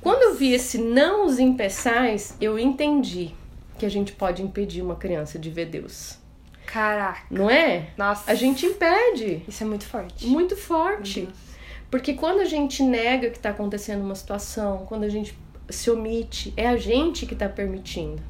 Quando 0.00 0.22
eu 0.22 0.34
vi 0.34 0.52
esse 0.52 0.76
não 0.78 1.24
os 1.24 1.38
impeçais, 1.38 2.36
eu 2.38 2.58
entendi 2.58 3.34
que 3.78 3.86
a 3.86 3.88
gente 3.88 4.12
pode 4.12 4.42
impedir 4.42 4.82
uma 4.82 4.96
criança 4.96 5.38
de 5.38 5.48
ver 5.48 5.66
Deus. 5.66 6.18
Caraca. 6.66 7.22
Não 7.30 7.48
é? 7.48 7.88
Nossa. 7.96 8.30
A 8.30 8.34
gente 8.34 8.66
impede. 8.66 9.42
Isso 9.48 9.62
é 9.62 9.66
muito 9.66 9.86
forte. 9.86 10.26
Muito 10.26 10.56
forte. 10.56 11.28
Porque 11.94 12.14
quando 12.14 12.40
a 12.40 12.44
gente 12.44 12.82
nega 12.82 13.30
que 13.30 13.36
está 13.36 13.50
acontecendo 13.50 14.02
uma 14.02 14.16
situação, 14.16 14.78
quando 14.78 15.04
a 15.04 15.08
gente 15.08 15.38
se 15.70 15.88
omite, 15.88 16.52
é 16.56 16.66
a 16.66 16.76
gente 16.76 17.24
que 17.24 17.34
está 17.34 17.48
permitindo. 17.48 18.20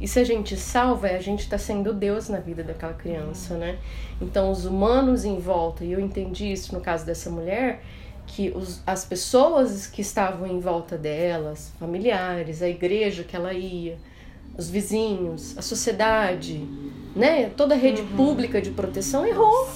E 0.00 0.08
se 0.08 0.18
a 0.18 0.24
gente 0.24 0.56
salva, 0.56 1.08
é 1.08 1.16
a 1.16 1.20
gente 1.20 1.40
está 1.40 1.58
sendo 1.58 1.92
Deus 1.92 2.30
na 2.30 2.38
vida 2.38 2.64
daquela 2.64 2.94
criança, 2.94 3.54
né? 3.54 3.76
Então, 4.18 4.50
os 4.50 4.64
humanos 4.64 5.26
em 5.26 5.38
volta, 5.38 5.84
e 5.84 5.92
eu 5.92 6.00
entendi 6.00 6.50
isso 6.50 6.74
no 6.74 6.80
caso 6.80 7.04
dessa 7.04 7.28
mulher, 7.28 7.82
que 8.26 8.50
os, 8.56 8.80
as 8.86 9.04
pessoas 9.04 9.86
que 9.86 10.00
estavam 10.00 10.46
em 10.46 10.58
volta 10.58 10.96
delas, 10.96 11.70
familiares, 11.78 12.62
a 12.62 12.68
igreja 12.70 13.24
que 13.24 13.36
ela 13.36 13.52
ia, 13.52 13.98
os 14.56 14.70
vizinhos, 14.70 15.54
a 15.58 15.60
sociedade, 15.60 16.66
né? 17.14 17.50
Toda 17.50 17.74
a 17.74 17.78
rede 17.78 18.00
pública 18.16 18.58
de 18.62 18.70
proteção 18.70 19.26
errou. 19.26 19.68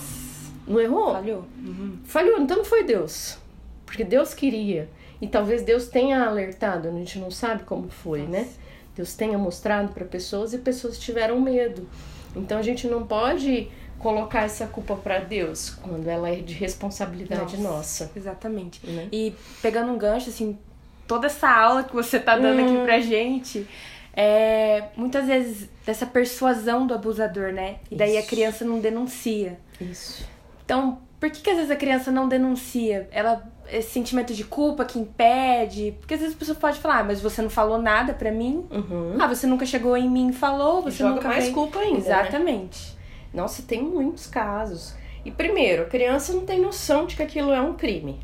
Não 0.67 0.81
errou? 0.81 1.13
Falhou. 1.13 1.45
Uhum. 1.65 1.99
Falhou, 2.05 2.41
então 2.41 2.57
não 2.59 2.65
foi 2.65 2.83
Deus. 2.85 3.39
Porque 3.85 4.03
Deus 4.05 4.35
queria. 4.35 4.89
E 5.21 5.27
talvez 5.29 5.63
Deus 5.63 5.89
tenha 5.89 6.25
alertado, 6.27 6.89
a 6.89 6.91
gente 6.93 7.19
não 7.19 7.31
sabe 7.31 7.63
como 7.65 7.89
foi, 7.89 8.23
né? 8.23 8.47
Deus 8.95 9.15
tenha 9.15 9.39
mostrado 9.39 9.93
para 9.93 10.05
pessoas 10.05 10.53
e 10.53 10.59
pessoas 10.59 10.99
tiveram 10.99 11.41
medo. 11.41 11.89
Então 12.35 12.59
a 12.59 12.63
gente 12.63 12.87
não 12.87 13.07
pode 13.07 13.69
colocar 13.99 14.43
essa 14.43 14.67
culpa 14.67 14.95
para 14.97 15.19
Deus 15.21 15.71
quando 15.71 16.07
ela 16.07 16.29
é 16.29 16.37
de 16.37 16.53
responsabilidade 16.55 17.57
nossa. 17.59 18.11
Exatamente. 18.15 18.85
Né? 18.87 19.09
E 19.11 19.35
pegando 19.63 19.91
um 19.93 19.99
gancho, 19.99 20.29
assim, 20.29 20.59
toda 21.07 21.27
essa 21.27 21.49
aula 21.49 21.83
que 21.85 21.95
você 21.95 22.19
tá 22.19 22.37
dando 22.39 22.61
Hum. 22.61 22.65
aqui 22.77 22.85
pra 22.85 23.01
gente, 23.01 23.67
é 24.15 24.85
muitas 24.97 25.27
vezes 25.27 25.69
dessa 25.85 26.05
persuasão 26.07 26.87
do 26.87 26.93
abusador, 26.95 27.53
né? 27.53 27.77
E 27.91 27.97
daí 27.97 28.17
a 28.17 28.21
Isso. 28.21 28.29
criança 28.29 28.65
não 28.65 28.81
denuncia. 28.81 29.59
Isso. 29.81 30.27
Então, 30.67 30.99
por 31.19 31.31
que, 31.31 31.41
que 31.41 31.49
às 31.49 31.57
vezes 31.57 31.71
a 31.71 31.77
criança 31.77 32.11
não 32.11 32.29
denuncia? 32.29 33.09
Ela 33.11 33.43
esse 33.69 33.91
sentimento 33.91 34.33
de 34.33 34.45
culpa 34.45 34.85
que 34.85 34.99
impede, 34.99 35.97
porque 35.99 36.15
às 36.15 36.21
vezes 36.21 36.37
a 36.37 36.39
pessoa 36.39 36.57
pode 36.57 36.79
falar, 36.79 37.01
ah, 37.01 37.05
mas 37.05 37.21
você 37.21 37.43
não 37.43 37.51
falou 37.51 37.79
nada 37.79 38.13
pra 38.13 38.31
mim. 38.31 38.65
Uhum. 38.71 39.17
Ah, 39.19 39.27
você 39.27 39.47
nunca 39.47 39.67
chegou 39.67 39.97
em 39.97 40.09
mim 40.09 40.29
e 40.29 40.33
falou, 40.33 40.83
você 40.83 40.99
joga 40.99 41.15
nunca 41.17 41.29
mais 41.29 41.45
veio. 41.45 41.55
culpa 41.55 41.79
ainda, 41.81 41.99
né? 41.99 42.21
Exatamente. 42.21 42.97
Nossa, 43.35 43.63
tem 43.63 43.83
muitos 43.83 44.27
casos. 44.27 44.95
E 45.25 45.31
primeiro, 45.31 45.83
a 45.83 45.87
criança 45.87 46.33
não 46.33 46.47
tem 46.47 46.61
noção 46.61 47.07
de 47.07 47.17
que 47.17 47.23
aquilo 47.23 47.53
é 47.53 47.61
um 47.61 47.75
crime, 47.75 48.21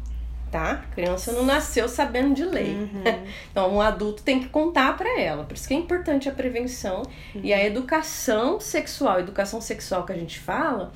tá? 0.50 0.84
A 0.88 0.94
criança 0.94 1.32
não 1.32 1.44
nasceu 1.44 1.88
sabendo 1.88 2.34
de 2.34 2.44
lei. 2.44 2.74
Uhum. 2.74 3.02
Então, 3.50 3.74
um 3.74 3.80
adulto 3.80 4.22
tem 4.22 4.40
que 4.40 4.48
contar 4.48 4.96
pra 4.96 5.20
ela. 5.20 5.44
Por 5.44 5.54
isso 5.54 5.66
que 5.66 5.74
é 5.74 5.76
importante 5.76 6.28
a 6.28 6.32
prevenção 6.32 7.02
e 7.34 7.52
a 7.52 7.62
educação 7.64 8.60
sexual. 8.60 9.16
A 9.16 9.20
educação 9.20 9.60
sexual 9.60 10.06
que 10.06 10.12
a 10.12 10.16
gente 10.16 10.38
fala 10.38 10.92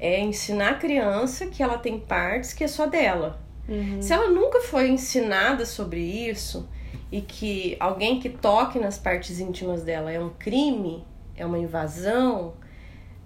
é 0.00 0.20
ensinar 0.20 0.70
a 0.70 0.74
criança 0.74 1.46
que 1.46 1.62
ela 1.62 1.78
tem 1.78 1.98
partes 1.98 2.52
que 2.52 2.64
é 2.64 2.68
só 2.68 2.86
dela. 2.86 3.40
Uhum. 3.68 4.00
Se 4.00 4.12
ela 4.12 4.28
nunca 4.28 4.60
foi 4.60 4.88
ensinada 4.88 5.66
sobre 5.66 6.00
isso 6.00 6.68
e 7.12 7.20
que 7.20 7.76
alguém 7.78 8.18
que 8.18 8.28
toque 8.28 8.78
nas 8.78 8.98
partes 8.98 9.40
íntimas 9.40 9.82
dela 9.82 10.10
é 10.10 10.18
um 10.18 10.30
crime, 10.30 11.04
é 11.36 11.44
uma 11.44 11.58
invasão, 11.58 12.54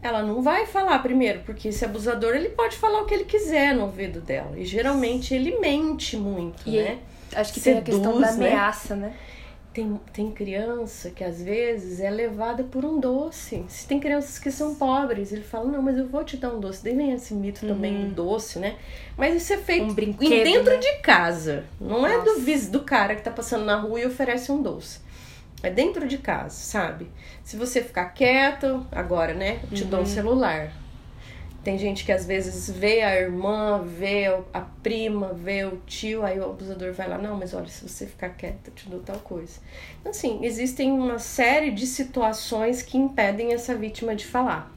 ela 0.03 0.23
não 0.23 0.43
vai 0.43 0.67
falar 0.67 0.99
primeiro, 0.99 1.41
porque 1.47 1.69
esse 1.69 1.85
abusador 1.85 2.35
ele 2.35 2.49
pode 2.51 2.77
falar 2.77 3.03
o 3.03 3.07
que 3.07 3.15
ele 3.15 3.25
quiser 3.25 3.75
no 3.75 3.83
ouvido 3.83 4.21
dela. 4.21 4.59
E 4.59 4.65
geralmente 4.65 5.33
ele 5.33 5.59
mente 5.61 6.17
muito, 6.17 6.69
E 6.69 6.83
né? 6.83 6.99
Acho 7.35 7.53
que 7.55 7.61
tem 7.61 7.79
a 7.79 7.83
questão 7.83 8.13
Seduz, 8.15 8.31
da 8.31 8.37
né? 8.37 8.49
ameaça, 8.49 8.97
né? 8.97 9.15
Tem, 9.73 9.99
tem 10.13 10.31
criança 10.31 11.11
que 11.11 11.25
às 11.25 11.41
vezes 11.43 11.99
é 11.99 12.11
levada 12.11 12.63
por 12.63 12.85
um 12.85 13.01
doce. 13.01 13.65
Se 13.69 13.87
tem 13.87 13.99
crianças 13.99 14.39
que 14.39 14.51
são 14.51 14.75
pobres, 14.75 15.33
ele 15.33 15.43
fala, 15.43 15.65
não, 15.71 15.81
mas 15.81 15.97
eu 15.97 16.07
vou 16.07 16.23
te 16.23 16.37
dar 16.37 16.51
um 16.51 16.61
doce. 16.61 16.85
Daí 16.85 16.95
vem 16.95 17.13
esse 17.13 17.33
mito 17.33 17.67
também 17.67 18.09
do 18.09 18.15
doce, 18.15 18.59
né? 18.59 18.77
Mas 19.17 19.35
isso 19.35 19.53
é 19.55 19.57
feito 19.57 19.87
Um 19.87 19.95
brinquedo, 19.95 20.31
em- 20.47 20.53
dentro 20.53 20.75
né? 20.75 20.79
de 20.79 20.93
casa. 20.99 21.65
Não 21.81 22.07
é 22.07 22.19
do, 22.19 22.27
Nossa. 22.27 22.41
vis- 22.41 22.69
do 22.69 22.81
cara 22.81 23.15
que 23.17 23.23
tá 23.23 23.31
passando 23.31 23.65
na 23.65 23.77
rua 23.77 24.01
e 24.01 24.07
oferece 24.07 24.53
um 24.53 24.61
doce. 24.61 25.01
É 25.63 25.71
dentro 25.71 26.07
de 26.07 26.19
casa, 26.19 26.51
sabe? 26.57 27.07
Se 27.43 27.57
você 27.57 27.83
ficar 27.83 28.07
quieto, 28.07 28.87
agora, 28.93 29.33
né? 29.33 29.61
Eu 29.71 29.77
te 29.77 29.85
dou 29.85 30.01
um 30.01 30.07
celular. 30.07 30.71
Tem 31.63 31.79
gente 31.79 32.05
que 32.05 32.11
às 32.11 32.27
vezes 32.27 32.69
vê 32.69 33.03
a 33.03 33.15
irmã, 33.15 33.83
vê 33.85 34.27
a 34.53 34.61
prima, 34.61 35.33
vê 35.33 35.65
o 35.65 35.77
tio, 35.87 36.25
aí 36.25 36.39
o 36.41 36.45
abusador 36.45 36.93
vai 36.93 37.09
lá, 37.09 37.17
não, 37.17 37.37
mas 37.37 37.55
olha, 37.55 37.69
se 37.69 37.89
você 37.89 38.05
ficar 38.07 38.31
quieta, 38.31 38.69
eu 38.71 38.75
te 38.75 38.89
dou 38.89 38.99
tal 38.99 39.19
coisa. 39.21 39.61
Então, 40.01 40.11
assim, 40.11 40.41
existem 40.45 40.91
uma 40.91 41.21
série 41.21 41.71
de 41.71 41.87
situações 41.87 42.83
que 42.83 42.99
impedem 42.99 43.53
essa 43.53 43.77
vítima 43.77 44.15
de 44.17 44.27
falar, 44.27 44.73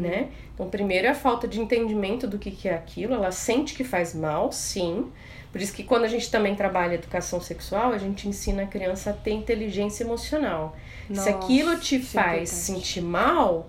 né? 0.00 0.28
Então, 0.54 0.70
primeiro 0.70 1.06
é 1.06 1.10
a 1.10 1.14
falta 1.14 1.46
de 1.46 1.60
entendimento 1.60 2.26
do 2.26 2.38
que, 2.38 2.50
que 2.50 2.66
é 2.66 2.74
aquilo, 2.74 3.12
ela 3.12 3.30
sente 3.30 3.74
que 3.74 3.84
faz 3.84 4.14
mal, 4.14 4.50
sim. 4.50 5.10
Por 5.52 5.60
isso 5.60 5.74
que 5.74 5.84
quando 5.84 6.04
a 6.04 6.08
gente 6.08 6.30
também 6.30 6.54
trabalha 6.54 6.94
educação 6.94 7.40
sexual, 7.42 7.92
a 7.92 7.98
gente 7.98 8.26
ensina 8.26 8.62
a 8.62 8.66
criança 8.66 9.10
a 9.10 9.12
ter 9.12 9.32
inteligência 9.32 10.02
emocional. 10.02 10.74
Se 11.08 11.12
Nossa, 11.12 11.30
aquilo 11.30 11.78
te 11.78 11.96
é 11.96 12.00
faz 12.00 12.50
importante. 12.50 12.50
sentir 12.50 13.00
mal, 13.02 13.66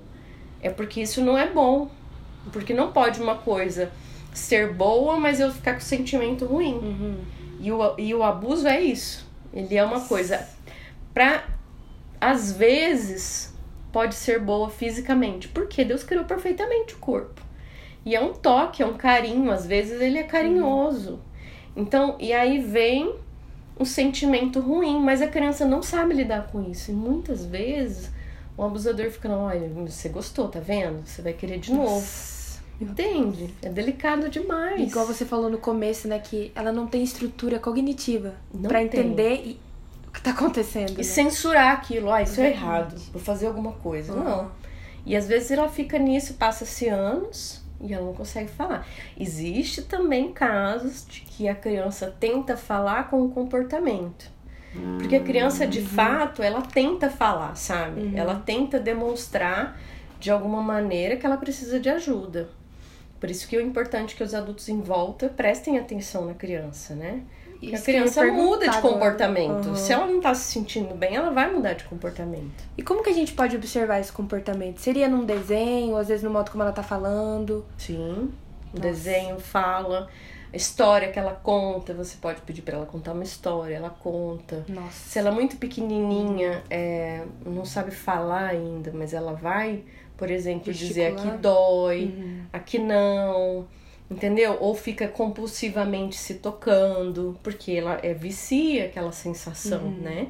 é 0.62 0.70
porque 0.70 1.02
isso 1.02 1.22
não 1.22 1.38
é 1.38 1.50
bom. 1.50 1.90
Porque 2.52 2.74
não 2.74 2.92
pode 2.92 3.22
uma 3.22 3.36
coisa 3.36 3.92
ser 4.34 4.74
boa, 4.74 5.20
mas 5.20 5.40
eu 5.40 5.52
ficar 5.52 5.74
com 5.74 5.80
sentimento 5.80 6.46
ruim. 6.46 6.74
Uhum. 6.74 7.18
E 7.60 7.72
o, 7.72 7.96
e 7.98 8.14
o 8.14 8.24
abuso 8.24 8.68
é 8.68 8.82
isso. 8.82 9.28
Ele 9.54 9.76
é 9.76 9.84
uma 9.84 10.02
coisa 10.02 10.48
pra. 11.14 11.44
Às 12.20 12.52
vezes 12.52 13.54
pode 13.92 14.16
ser 14.16 14.40
boa 14.40 14.70
fisicamente. 14.70 15.48
Porque 15.48 15.84
Deus 15.84 16.04
criou 16.04 16.26
perfeitamente 16.26 16.94
o 16.94 16.98
corpo. 16.98 17.42
E 18.06 18.16
é 18.16 18.22
um 18.22 18.34
toque, 18.34 18.82
é 18.82 18.86
um 18.86 18.94
carinho. 18.94 19.52
Às 19.52 19.66
vezes 19.66 20.02
ele 20.02 20.18
é 20.18 20.24
carinhoso. 20.24 21.20
Então, 21.76 22.16
e 22.20 22.34
aí 22.34 22.60
vem 22.60 23.16
um 23.80 23.86
sentimento 23.86 24.60
ruim, 24.60 25.00
mas 25.00 25.22
a 25.22 25.28
criança 25.28 25.66
não 25.66 25.84
sabe 25.84 26.14
lidar 26.14 26.48
com 26.48 26.62
isso. 26.70 26.92
E 26.92 26.94
muitas 26.94 27.46
vezes 27.46 28.12
o 28.58 28.64
abusador 28.64 29.10
fica, 29.12 29.30
olha, 29.30 29.70
você 29.70 30.10
gostou, 30.10 30.48
tá 30.48 30.60
vendo? 30.60 31.06
Você 31.06 31.22
vai 31.22 31.34
querer 31.34 31.60
de 31.60 31.72
novo. 31.72 32.06
Entende? 32.80 33.54
É 33.62 33.70
delicado 33.70 34.30
demais. 34.30 34.82
Igual 34.82 35.06
você 35.06 35.26
falou 35.26 35.50
no 35.50 35.58
começo, 35.58 36.08
né, 36.08 36.20
que 36.20 36.52
ela 36.56 36.72
não 36.72 36.88
tem 36.88 37.04
estrutura 37.04 37.60
cognitiva 37.60 38.36
tem. 38.88 39.02
entender 39.02 39.42
e- 39.46 39.60
o 40.08 40.12
que 40.12 40.22
tá 40.22 40.32
acontecendo. 40.32 40.92
E 40.94 40.98
né? 40.98 41.04
censurar 41.04 41.74
aquilo, 41.74 42.12
ah, 42.12 42.22
isso 42.22 42.40
é 42.40 42.52
Exatamente. 42.52 42.64
errado, 42.64 43.02
vou 43.12 43.22
fazer 43.22 43.48
alguma 43.48 43.72
coisa. 43.74 44.14
Uhum. 44.14 44.24
Não. 44.24 44.52
E 45.06 45.16
às 45.16 45.28
vezes 45.28 45.52
ela 45.52 45.70
fica 45.70 45.98
nisso, 45.98 46.36
passa-se 46.36 46.88
anos 46.88 47.64
e 47.80 47.94
ela 47.94 48.06
não 48.06 48.14
consegue 48.14 48.50
falar. 48.50 48.86
Existe 49.18 49.82
também 49.84 50.32
casos 50.32 51.06
de 51.08 51.22
que 51.22 51.48
a 51.48 51.56
criança 51.56 52.14
tenta 52.20 52.58
falar 52.58 53.10
com 53.10 53.24
o 53.24 53.30
comportamento. 53.30 54.30
Porque 55.00 55.16
a 55.16 55.24
criança, 55.24 55.66
de 55.66 55.82
fato, 55.82 56.44
ela 56.44 56.62
tenta 56.62 57.10
falar, 57.10 57.56
sabe? 57.56 58.12
Ela 58.16 58.36
tenta 58.36 58.80
demonstrar 58.80 59.80
de 60.20 60.30
alguma 60.30 60.62
maneira 60.62 61.16
que 61.16 61.26
ela 61.26 61.38
precisa 61.38 61.80
de 61.80 61.90
ajuda. 61.90 62.50
Por 63.20 63.30
isso 63.30 63.48
que 63.48 63.56
é 63.56 63.62
importante 63.62 64.16
que 64.16 64.24
os 64.24 64.34
adultos 64.34 64.70
em 64.70 64.82
volta 64.82 65.30
prestem 65.30 65.78
atenção 65.78 66.26
na 66.26 66.34
criança, 66.34 66.96
né? 66.96 67.24
A 67.62 67.66
Isso 67.66 67.74
ia 67.74 67.82
criança 67.82 68.24
muda 68.26 68.70
de 68.70 68.78
comportamento. 68.80 69.70
Uhum. 69.70 69.76
Se 69.76 69.92
ela 69.92 70.06
não 70.06 70.22
tá 70.22 70.34
se 70.36 70.52
sentindo 70.52 70.94
bem, 70.94 71.16
ela 71.16 71.32
vai 71.32 71.52
mudar 71.52 71.74
de 71.74 71.84
comportamento. 71.86 72.64
E 72.78 72.84
como 72.84 73.02
que 73.02 73.10
a 73.10 73.14
gente 73.14 73.34
pode 73.34 73.56
observar 73.56 74.00
esse 74.00 74.12
comportamento? 74.12 74.80
Seria 74.80 75.08
num 75.08 75.26
desenho, 75.26 75.94
ou 75.94 75.98
às 75.98 76.08
vezes 76.08 76.24
no 76.24 76.30
modo 76.30 76.52
como 76.52 76.62
ela 76.64 76.72
tá 76.72 76.84
falando? 76.84 77.66
Sim. 77.78 78.32
O 78.72 78.76
Nossa. 78.76 78.80
desenho 78.80 79.40
fala, 79.40 80.08
a 80.54 80.56
história 80.56 81.12
que 81.12 81.18
ela 81.18 81.34
conta, 81.34 81.94
você 81.94 82.18
pode 82.18 82.42
pedir 82.42 82.62
pra 82.62 82.78
ela 82.78 82.86
contar 82.86 83.14
uma 83.14 83.24
história, 83.24 83.76
ela 83.76 83.90
conta. 83.90 84.64
Nossa. 84.68 84.92
Se 84.92 85.20
ela 85.20 85.30
é 85.30 85.32
muito 85.32 85.58
pequenininha, 85.58 86.64
é, 86.70 87.24
não 87.46 87.66
sabe 87.66 87.92
falar 87.92 88.46
ainda, 88.46 88.92
mas 88.94 89.14
ela 89.14 89.34
vai, 89.34 89.84
por 90.18 90.30
exemplo, 90.32 90.74
dizer 90.74 91.14
aqui 91.14 91.30
dói, 91.38 92.06
Uhum. 92.06 92.42
aqui 92.52 92.80
não, 92.80 93.68
entendeu? 94.10 94.58
Ou 94.60 94.74
fica 94.76 95.08
compulsivamente 95.08 96.16
se 96.18 96.36
tocando, 96.36 97.38
porque 97.44 97.72
ela 97.74 98.00
é 98.04 98.14
vicia 98.14 98.86
aquela 98.86 99.12
sensação, 99.12 99.84
Uhum. 99.84 99.98
né? 100.02 100.28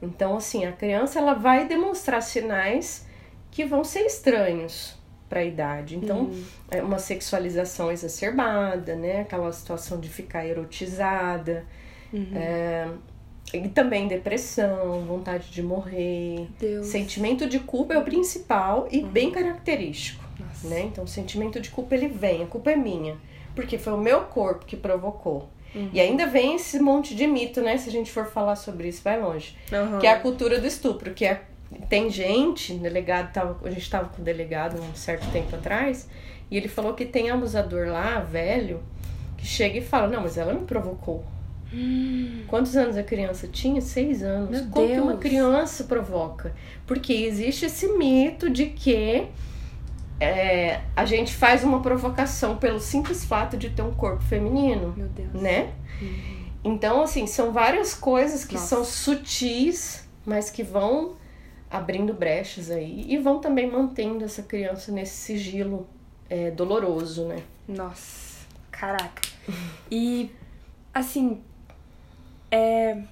Então, 0.00 0.36
assim, 0.36 0.64
a 0.64 0.72
criança 0.72 1.18
ela 1.18 1.34
vai 1.34 1.66
demonstrar 1.68 2.22
sinais 2.22 3.06
que 3.50 3.64
vão 3.64 3.82
ser 3.84 4.00
estranhos 4.06 4.94
para 5.28 5.40
a 5.40 5.44
idade. 5.44 5.96
Então, 5.96 6.20
Uhum. 6.20 6.44
é 6.70 6.82
uma 6.82 6.98
sexualização 6.98 7.90
exacerbada, 7.90 8.94
né? 8.94 9.20
Aquela 9.22 9.52
situação 9.52 9.98
de 9.98 10.08
ficar 10.08 10.46
erotizada. 10.46 11.64
Uhum. 12.12 12.28
É, 12.34 12.88
e 13.52 13.68
também 13.68 14.08
depressão, 14.08 15.04
vontade 15.04 15.50
de 15.50 15.62
morrer. 15.62 16.48
Deus. 16.58 16.86
Sentimento 16.86 17.48
de 17.48 17.60
culpa 17.60 17.94
é 17.94 17.98
o 17.98 18.02
principal 18.02 18.88
e 18.90 19.02
bem 19.02 19.30
característico, 19.30 20.24
Nossa. 20.38 20.68
né? 20.68 20.82
Então, 20.82 21.04
o 21.04 21.08
sentimento 21.08 21.60
de 21.60 21.70
culpa 21.70 21.94
ele 21.94 22.08
vem, 22.08 22.42
a 22.42 22.46
culpa 22.46 22.72
é 22.72 22.76
minha, 22.76 23.16
porque 23.54 23.78
foi 23.78 23.92
o 23.92 23.98
meu 23.98 24.22
corpo 24.22 24.66
que 24.66 24.76
provocou. 24.76 25.48
Uhum. 25.74 25.90
E 25.92 26.00
ainda 26.00 26.26
vem 26.26 26.56
esse 26.56 26.78
monte 26.80 27.14
de 27.14 27.26
mito, 27.26 27.60
né? 27.60 27.76
Se 27.76 27.88
a 27.88 27.92
gente 27.92 28.10
for 28.10 28.26
falar 28.26 28.56
sobre 28.56 28.88
isso, 28.88 29.02
vai 29.02 29.20
longe. 29.20 29.56
Uhum. 29.70 29.98
Que 29.98 30.06
é 30.06 30.12
a 30.12 30.20
cultura 30.20 30.60
do 30.60 30.66
estupro, 30.66 31.12
que 31.12 31.24
é 31.24 31.42
tem 31.88 32.08
gente, 32.10 32.72
delegado 32.74 33.32
tava, 33.32 33.58
a 33.64 33.70
gente 33.70 33.90
tava 33.90 34.08
com 34.08 34.22
o 34.22 34.24
delegado 34.24 34.80
um 34.80 34.94
certo 34.94 35.30
tempo 35.32 35.54
atrás, 35.56 36.08
e 36.50 36.56
ele 36.56 36.68
falou 36.68 36.94
que 36.94 37.04
tem 37.04 37.28
abusador 37.30 37.88
lá, 37.88 38.20
velho, 38.20 38.80
que 39.36 39.44
chega 39.44 39.78
e 39.78 39.82
fala: 39.82 40.06
"Não, 40.06 40.22
mas 40.22 40.38
ela 40.38 40.54
me 40.54 40.64
provocou". 40.64 41.24
Quantos 42.46 42.76
anos 42.76 42.96
a 42.96 43.02
criança 43.02 43.48
tinha? 43.48 43.80
Seis 43.80 44.22
anos. 44.22 44.50
Meu 44.50 44.70
Como 44.70 44.86
que 44.88 45.00
uma 45.00 45.12
Deus. 45.12 45.20
criança 45.20 45.84
provoca? 45.84 46.54
Porque 46.86 47.12
existe 47.12 47.66
esse 47.66 47.88
mito 47.88 48.48
de 48.48 48.66
que 48.66 49.26
é, 50.20 50.80
a 50.94 51.04
gente 51.04 51.34
faz 51.34 51.62
uma 51.64 51.80
provocação 51.82 52.56
pelo 52.56 52.80
simples 52.80 53.24
fato 53.24 53.56
de 53.56 53.70
ter 53.70 53.82
um 53.82 53.92
corpo 53.92 54.22
feminino, 54.22 54.94
Meu 54.96 55.08
Deus. 55.08 55.32
né? 55.34 55.72
Então, 56.64 57.02
assim, 57.02 57.26
são 57.26 57.52
várias 57.52 57.94
coisas 57.94 58.44
que 58.44 58.54
Nossa. 58.54 58.66
são 58.66 58.84
sutis, 58.84 60.08
mas 60.24 60.50
que 60.50 60.62
vão 60.62 61.14
abrindo 61.70 62.12
brechas 62.14 62.70
aí 62.70 63.04
e 63.08 63.18
vão 63.18 63.40
também 63.40 63.70
mantendo 63.70 64.24
essa 64.24 64.42
criança 64.42 64.90
nesse 64.90 65.16
sigilo 65.16 65.86
é, 66.30 66.50
doloroso, 66.50 67.24
né? 67.26 67.42
Nossa, 67.68 68.46
caraca. 68.70 69.22
E, 69.90 70.30
assim, 70.94 71.40
é... 72.50 73.02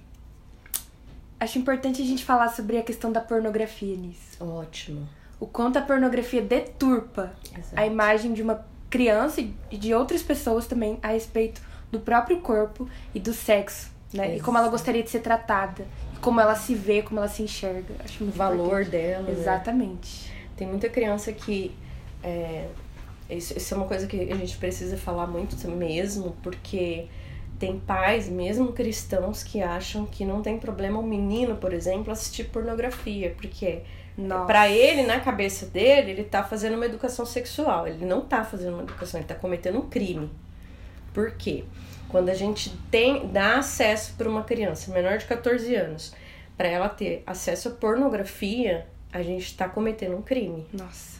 acho 1.40 1.58
importante 1.58 2.00
a 2.00 2.04
gente 2.04 2.24
falar 2.24 2.48
sobre 2.48 2.78
a 2.78 2.82
questão 2.82 3.12
da 3.12 3.20
pornografia 3.20 3.96
nisso. 3.96 4.42
Ótimo. 4.42 5.08
O 5.40 5.46
quanto 5.46 5.78
a 5.78 5.82
pornografia 5.82 6.40
deturpa 6.42 7.32
Exato. 7.56 7.74
a 7.76 7.86
imagem 7.86 8.32
de 8.32 8.42
uma 8.42 8.64
criança 8.88 9.40
e 9.40 9.76
de 9.76 9.92
outras 9.92 10.22
pessoas 10.22 10.66
também 10.66 10.98
a 11.02 11.08
respeito 11.08 11.60
do 11.90 11.98
próprio 12.00 12.40
corpo 12.40 12.88
e 13.14 13.20
do 13.20 13.32
sexo, 13.34 13.90
né? 14.12 14.36
E 14.36 14.40
como 14.40 14.56
ela 14.56 14.66
Exato. 14.66 14.70
gostaria 14.78 15.02
de 15.02 15.10
ser 15.10 15.20
tratada, 15.20 15.86
e 16.14 16.18
como 16.18 16.40
ela 16.40 16.54
se 16.54 16.74
vê, 16.74 17.02
como 17.02 17.18
ela 17.20 17.28
se 17.28 17.42
enxerga. 17.42 17.94
Acho 18.04 18.20
O 18.22 18.26
muito 18.26 18.36
valor 18.36 18.82
importante. 18.82 18.90
dela. 18.90 19.22
né? 19.24 19.32
Exatamente. 19.32 20.32
Tem 20.56 20.66
muita 20.66 20.88
criança 20.88 21.32
que. 21.32 21.74
É, 22.22 22.68
isso, 23.28 23.56
isso 23.56 23.74
é 23.74 23.76
uma 23.76 23.86
coisa 23.86 24.06
que 24.06 24.32
a 24.32 24.36
gente 24.36 24.56
precisa 24.56 24.96
falar 24.96 25.26
muito 25.26 25.56
mesmo, 25.68 26.36
porque 26.42 27.06
tem 27.58 27.78
pais, 27.78 28.28
mesmo 28.28 28.72
cristãos, 28.72 29.42
que 29.42 29.62
acham 29.62 30.06
que 30.06 30.24
não 30.24 30.42
tem 30.42 30.58
problema 30.58 30.98
um 30.98 31.06
menino, 31.06 31.56
por 31.56 31.72
exemplo, 31.72 32.12
assistir 32.12 32.44
pornografia, 32.44 33.34
porque. 33.36 33.82
Pra 34.46 34.68
ele, 34.68 35.02
na 35.02 35.18
cabeça 35.18 35.66
dele, 35.66 36.12
ele 36.12 36.24
tá 36.24 36.44
fazendo 36.44 36.74
uma 36.76 36.86
educação 36.86 37.26
sexual. 37.26 37.88
Ele 37.88 38.06
não 38.06 38.20
tá 38.20 38.44
fazendo 38.44 38.74
uma 38.74 38.84
educação, 38.84 39.18
ele 39.18 39.26
tá 39.26 39.34
cometendo 39.34 39.78
um 39.78 39.88
crime. 39.88 40.30
Por 41.12 41.32
quê? 41.32 41.64
Quando 42.08 42.28
a 42.28 42.34
gente 42.34 42.70
tem 42.92 43.26
dá 43.26 43.58
acesso 43.58 44.14
para 44.16 44.28
uma 44.28 44.44
criança 44.44 44.92
menor 44.92 45.18
de 45.18 45.24
14 45.24 45.74
anos, 45.74 46.14
para 46.56 46.68
ela 46.68 46.88
ter 46.88 47.24
acesso 47.26 47.68
à 47.68 47.70
pornografia, 47.72 48.86
a 49.12 49.20
gente 49.20 49.56
tá 49.56 49.68
cometendo 49.68 50.16
um 50.16 50.22
crime. 50.22 50.64
Nossa. 50.72 51.18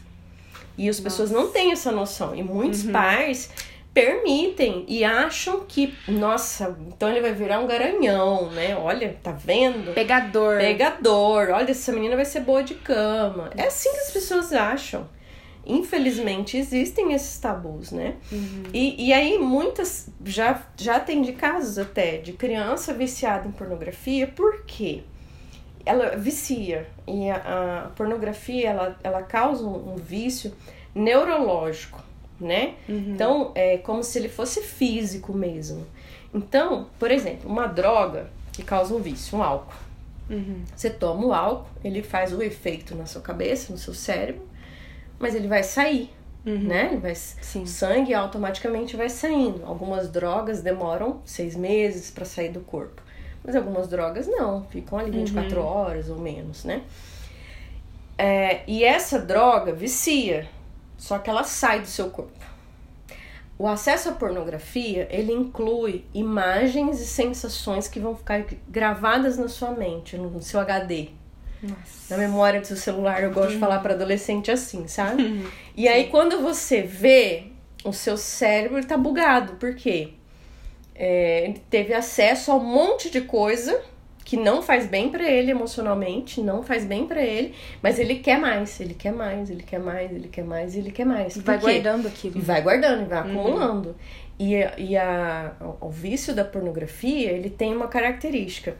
E 0.77 0.89
as 0.89 0.99
pessoas 0.99 1.31
não 1.31 1.51
têm 1.51 1.71
essa 1.71 1.91
noção. 1.91 2.35
E 2.35 2.43
muitos 2.43 2.83
pais 2.83 3.49
permitem 3.95 4.83
e 4.89 5.05
acham 5.05 5.61
que, 5.65 5.95
nossa, 6.05 6.77
então 6.85 7.09
ele 7.09 7.21
vai 7.21 7.31
virar 7.31 7.61
um 7.61 7.65
garanhão, 7.65 8.51
né? 8.51 8.75
Olha, 8.75 9.17
tá 9.23 9.31
vendo? 9.31 9.93
Pegador. 9.93 10.57
Pegador, 10.57 11.49
olha, 11.51 11.71
essa 11.71 11.93
menina 11.93 12.13
vai 12.17 12.25
ser 12.25 12.41
boa 12.41 12.61
de 12.61 12.75
cama. 12.75 13.49
É 13.55 13.67
assim 13.67 13.89
que 13.93 13.99
as 13.99 14.11
pessoas 14.11 14.51
acham. 14.51 15.07
Infelizmente 15.65 16.57
existem 16.57 17.13
esses 17.13 17.39
tabus, 17.39 17.91
né? 17.91 18.17
E, 18.73 19.07
e 19.07 19.13
aí 19.13 19.39
muitas 19.39 20.09
já, 20.25 20.61
já 20.75 20.99
tem 20.99 21.21
de 21.21 21.31
casos 21.31 21.77
até 21.79 22.17
de 22.17 22.33
criança 22.33 22.93
viciada 22.93 23.47
em 23.47 23.51
pornografia, 23.51 24.27
por 24.27 24.63
quê? 24.65 25.03
Ela 25.85 26.17
vicia 26.17 26.87
e 27.07 27.29
a, 27.31 27.85
a 27.85 27.89
pornografia 27.95 28.71
ela, 28.71 28.99
ela 29.01 29.23
causa 29.23 29.65
um, 29.65 29.93
um 29.93 29.95
vício 29.95 30.53
neurológico, 30.93 32.03
né? 32.39 32.75
Então 32.87 33.51
é 33.55 33.77
como 33.77 34.03
se 34.03 34.17
ele 34.17 34.29
fosse 34.29 34.61
físico 34.61 35.33
mesmo. 35.33 35.85
Então, 36.33 36.87
por 36.99 37.11
exemplo, 37.11 37.49
uma 37.49 37.67
droga 37.67 38.29
que 38.51 38.63
causa 38.63 38.93
um 38.93 38.99
vício, 38.99 39.37
um 39.37 39.43
álcool. 39.43 39.73
Uhum. 40.29 40.63
Você 40.75 40.89
toma 40.89 41.25
o 41.25 41.33
álcool, 41.33 41.69
ele 41.83 42.01
faz 42.01 42.33
o 42.33 42.41
efeito 42.41 42.95
na 42.95 43.05
sua 43.05 43.21
cabeça, 43.21 43.71
no 43.71 43.77
seu 43.77 43.93
cérebro, 43.93 44.41
mas 45.19 45.35
ele 45.35 45.47
vai 45.47 45.63
sair, 45.63 46.11
né? 46.45 46.89
Ele 46.91 46.97
vai, 46.97 47.15
Sim. 47.15 47.63
o 47.63 47.67
sangue 47.67 48.13
automaticamente 48.13 48.95
vai 48.95 49.09
saindo. 49.09 49.65
Algumas 49.65 50.09
drogas 50.09 50.61
demoram 50.61 51.21
seis 51.25 51.55
meses 51.55 52.11
para 52.11 52.25
sair 52.25 52.49
do 52.49 52.59
corpo, 52.59 53.01
mas 53.43 53.55
algumas 53.55 53.87
drogas 53.87 54.27
não, 54.27 54.63
ficam 54.65 54.97
ali 54.97 55.11
24 55.11 55.61
horas 55.61 56.09
ou 56.09 56.17
menos, 56.17 56.63
né? 56.63 56.81
É, 58.17 58.61
e 58.67 58.83
essa 58.83 59.19
droga 59.19 59.73
vicia, 59.73 60.47
só 61.05 61.19
que 61.19 61.29
ela 61.29 61.43
sai 61.43 61.81
do 61.81 61.87
seu 61.87 62.09
corpo. 62.09 62.33
O 63.59 63.67
acesso 63.67 64.09
à 64.09 64.11
pornografia, 64.13 65.07
ele 65.11 65.31
inclui 65.31 66.03
imagens 66.15 66.99
e 66.99 67.05
sensações 67.05 67.87
que 67.87 67.99
vão 67.99 68.15
ficar 68.15 68.43
gravadas 68.67 69.37
na 69.37 69.47
sua 69.47 69.69
mente, 69.69 70.17
no 70.17 70.41
seu 70.41 70.59
HD, 70.59 71.09
Nossa. 71.61 71.75
na 72.09 72.17
memória 72.17 72.59
do 72.59 72.65
seu 72.65 72.75
celular. 72.75 73.21
Eu 73.21 73.31
gosto 73.31 73.51
de 73.51 73.59
falar 73.59 73.81
para 73.81 73.93
adolescente 73.93 74.49
assim, 74.49 74.87
sabe? 74.87 75.47
E 75.77 75.87
aí 75.87 76.07
quando 76.07 76.41
você 76.41 76.81
vê, 76.81 77.51
o 77.83 77.93
seu 77.93 78.17
cérebro 78.17 78.79
ele 78.79 78.87
tá 78.87 78.97
bugado, 78.97 79.53
por 79.57 79.75
quê? 79.75 80.13
É, 80.95 81.45
ele 81.45 81.61
teve 81.69 81.93
acesso 81.93 82.51
a 82.51 82.55
um 82.55 82.63
monte 82.63 83.11
de 83.11 83.21
coisa 83.21 83.79
que 84.25 84.35
não 84.35 84.63
faz 84.63 84.87
bem 84.87 85.09
pra 85.09 85.29
ele 85.29 85.51
emocionalmente, 85.51 86.41
não 86.41 86.63
faz 86.63 86.83
bem 86.83 87.05
pra 87.05 87.21
ele, 87.21 87.53
mas 87.81 87.99
ele 87.99 88.15
quer 88.15 88.39
mais, 88.39 88.79
ele 88.79 88.95
quer 88.95 89.13
mais, 89.13 89.51
ele 89.51 89.61
quer 89.61 89.79
mais, 89.79 90.11
ele 90.11 90.27
quer 90.27 90.43
mais, 90.43 90.75
ele 90.75 90.91
quer 90.91 91.05
mais. 91.05 91.35
E 91.35 91.41
vai 91.41 91.59
guardando 91.59 92.07
aquilo. 92.07 92.37
E 92.39 92.41
vai 92.41 92.61
guardando, 92.63 93.03
e 93.03 93.05
vai 93.05 93.19
acumulando. 93.19 93.95
E, 94.39 94.55
e 94.79 94.97
a, 94.97 95.55
o 95.79 95.89
vício 95.89 96.33
da 96.33 96.43
pornografia, 96.43 97.31
ele 97.31 97.51
tem 97.51 97.75
uma 97.75 97.87
característica 97.87 98.75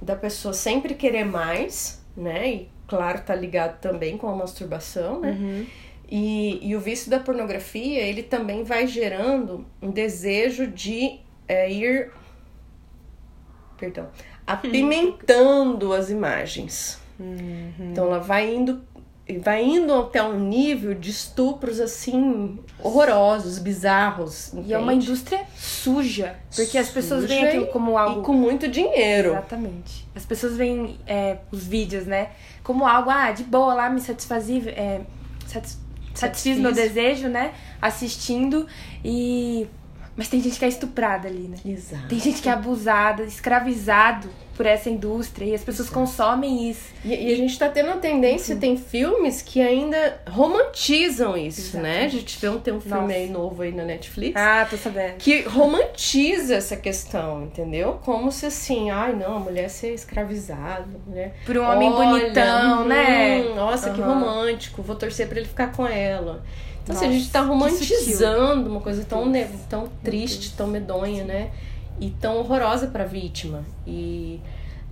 da 0.00 0.16
pessoa 0.16 0.54
sempre 0.54 0.94
querer 0.94 1.24
mais, 1.24 2.02
né? 2.16 2.48
E 2.48 2.68
claro, 2.86 3.20
tá 3.20 3.34
ligado 3.34 3.78
também 3.80 4.16
com 4.16 4.26
a 4.26 4.34
masturbação, 4.34 5.20
né? 5.20 5.32
Uhum. 5.32 5.66
E, 6.10 6.66
e 6.66 6.74
o 6.74 6.80
vício 6.80 7.10
da 7.10 7.20
pornografia, 7.20 8.00
ele 8.00 8.22
também 8.22 8.64
vai 8.64 8.86
gerando 8.86 9.66
um 9.82 9.90
desejo 9.90 10.66
de 10.66 11.20
é, 11.46 11.70
ir. 11.70 12.10
Perdão. 13.76 14.08
Apimentando 14.52 15.92
as 15.92 16.10
imagens. 16.10 16.98
Então 17.80 18.06
ela 18.06 18.18
vai 18.20 18.54
indo. 18.54 18.80
Vai 19.42 19.62
indo 19.62 19.92
até 19.94 20.22
um 20.22 20.38
nível 20.40 20.94
de 20.94 21.10
estupros 21.10 21.80
assim 21.80 22.58
horrorosos, 22.82 23.58
bizarros. 23.58 24.54
E 24.64 24.72
é 24.72 24.78
uma 24.78 24.94
entende? 24.94 25.10
indústria 25.10 25.44
suja. 25.54 26.34
Porque 26.56 26.78
as 26.78 26.88
pessoas 26.88 27.26
veem 27.26 27.40
Suja 27.40 27.48
aquilo 27.50 27.66
como 27.66 27.98
algo. 27.98 28.22
E 28.22 28.24
com 28.24 28.32
muito 28.32 28.66
dinheiro. 28.68 29.32
Exatamente. 29.32 30.08
As 30.14 30.24
pessoas 30.24 30.56
veem 30.56 30.98
é, 31.06 31.36
os 31.52 31.66
vídeos, 31.66 32.06
né? 32.06 32.30
Como 32.62 32.86
algo, 32.86 33.10
ah, 33.10 33.30
de 33.30 33.44
boa 33.44 33.74
lá, 33.74 33.90
me 33.90 34.00
satisfazível. 34.00 34.72
É, 34.74 35.02
satis- 35.46 35.78
satisfiz 36.14 36.56
meu 36.56 36.72
desejo, 36.72 37.28
né? 37.28 37.52
Assistindo 37.82 38.66
e 39.04 39.66
mas 40.18 40.28
tem 40.28 40.42
gente 40.42 40.58
que 40.58 40.64
é 40.64 40.68
estuprada 40.68 41.28
ali, 41.28 41.46
né? 41.46 41.56
Exato. 41.64 42.08
Tem 42.08 42.18
gente 42.18 42.42
que 42.42 42.48
é 42.48 42.52
abusada, 42.52 43.22
escravizado 43.22 44.28
por 44.58 44.66
essa 44.66 44.90
indústria 44.90 45.46
e 45.46 45.54
as 45.54 45.62
pessoas 45.62 45.88
consomem 45.88 46.68
isso. 46.68 46.92
E, 47.04 47.14
e, 47.14 47.32
a 47.32 47.36
gente 47.36 47.56
tá 47.56 47.68
tendo 47.68 47.90
a 47.90 47.96
tendência, 47.96 48.56
uhum. 48.56 48.60
tem 48.60 48.76
filmes 48.76 49.40
que 49.40 49.60
ainda 49.60 50.20
romantizam 50.28 51.36
isso, 51.36 51.60
Exato. 51.60 51.84
né? 51.84 52.06
A 52.06 52.08
gente 52.08 52.36
vê 52.40 52.48
um, 52.48 52.58
tem 52.58 52.74
um 52.74 52.80
filme 52.80 53.00
Nossa. 53.00 53.14
aí 53.14 53.30
novo 53.30 53.62
aí 53.62 53.70
na 53.70 53.84
Netflix. 53.84 54.34
Ah, 54.34 54.66
tô 54.68 54.76
sabendo. 54.76 55.14
Que 55.18 55.42
romantiza 55.42 56.56
essa 56.56 56.76
questão, 56.76 57.44
entendeu? 57.44 58.00
Como 58.04 58.32
se 58.32 58.46
assim, 58.46 58.90
ai 58.90 59.14
não, 59.14 59.36
a 59.36 59.38
mulher 59.38 59.70
ser 59.70 59.94
escravizada, 59.94 60.88
mulher. 61.06 61.36
Por 61.46 61.56
um 61.56 61.62
homem 61.62 61.88
Olha, 61.92 62.18
bonitão, 62.18 62.82
hum, 62.82 62.88
né? 62.88 63.54
Nossa, 63.54 63.90
uhum. 63.90 63.94
que 63.94 64.00
romântico, 64.00 64.82
vou 64.82 64.96
torcer 64.96 65.28
para 65.28 65.38
ele 65.38 65.48
ficar 65.48 65.70
com 65.70 65.86
ela. 65.86 66.42
Então, 66.82 66.96
Nossa, 66.96 67.06
assim, 67.06 67.14
a 67.14 67.18
gente 67.18 67.30
tá 67.30 67.42
romantizando 67.42 68.68
uma 68.68 68.80
coisa 68.80 69.04
tão, 69.04 69.30
tão 69.68 69.88
triste, 70.02 70.56
tão 70.56 70.66
medonha, 70.66 71.22
né? 71.22 71.52
E 72.00 72.10
tão 72.10 72.38
horrorosa 72.38 72.86
pra 72.86 73.04
vítima. 73.04 73.64
E, 73.86 74.40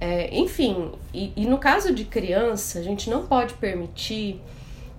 é, 0.01 0.37
enfim, 0.37 0.93
e, 1.13 1.33
e 1.37 1.47
no 1.47 1.59
caso 1.59 1.95
de 1.95 2.05
criança, 2.05 2.79
a 2.79 2.83
gente 2.83 3.09
não 3.09 3.27
pode 3.27 3.55
permitir 3.55 4.41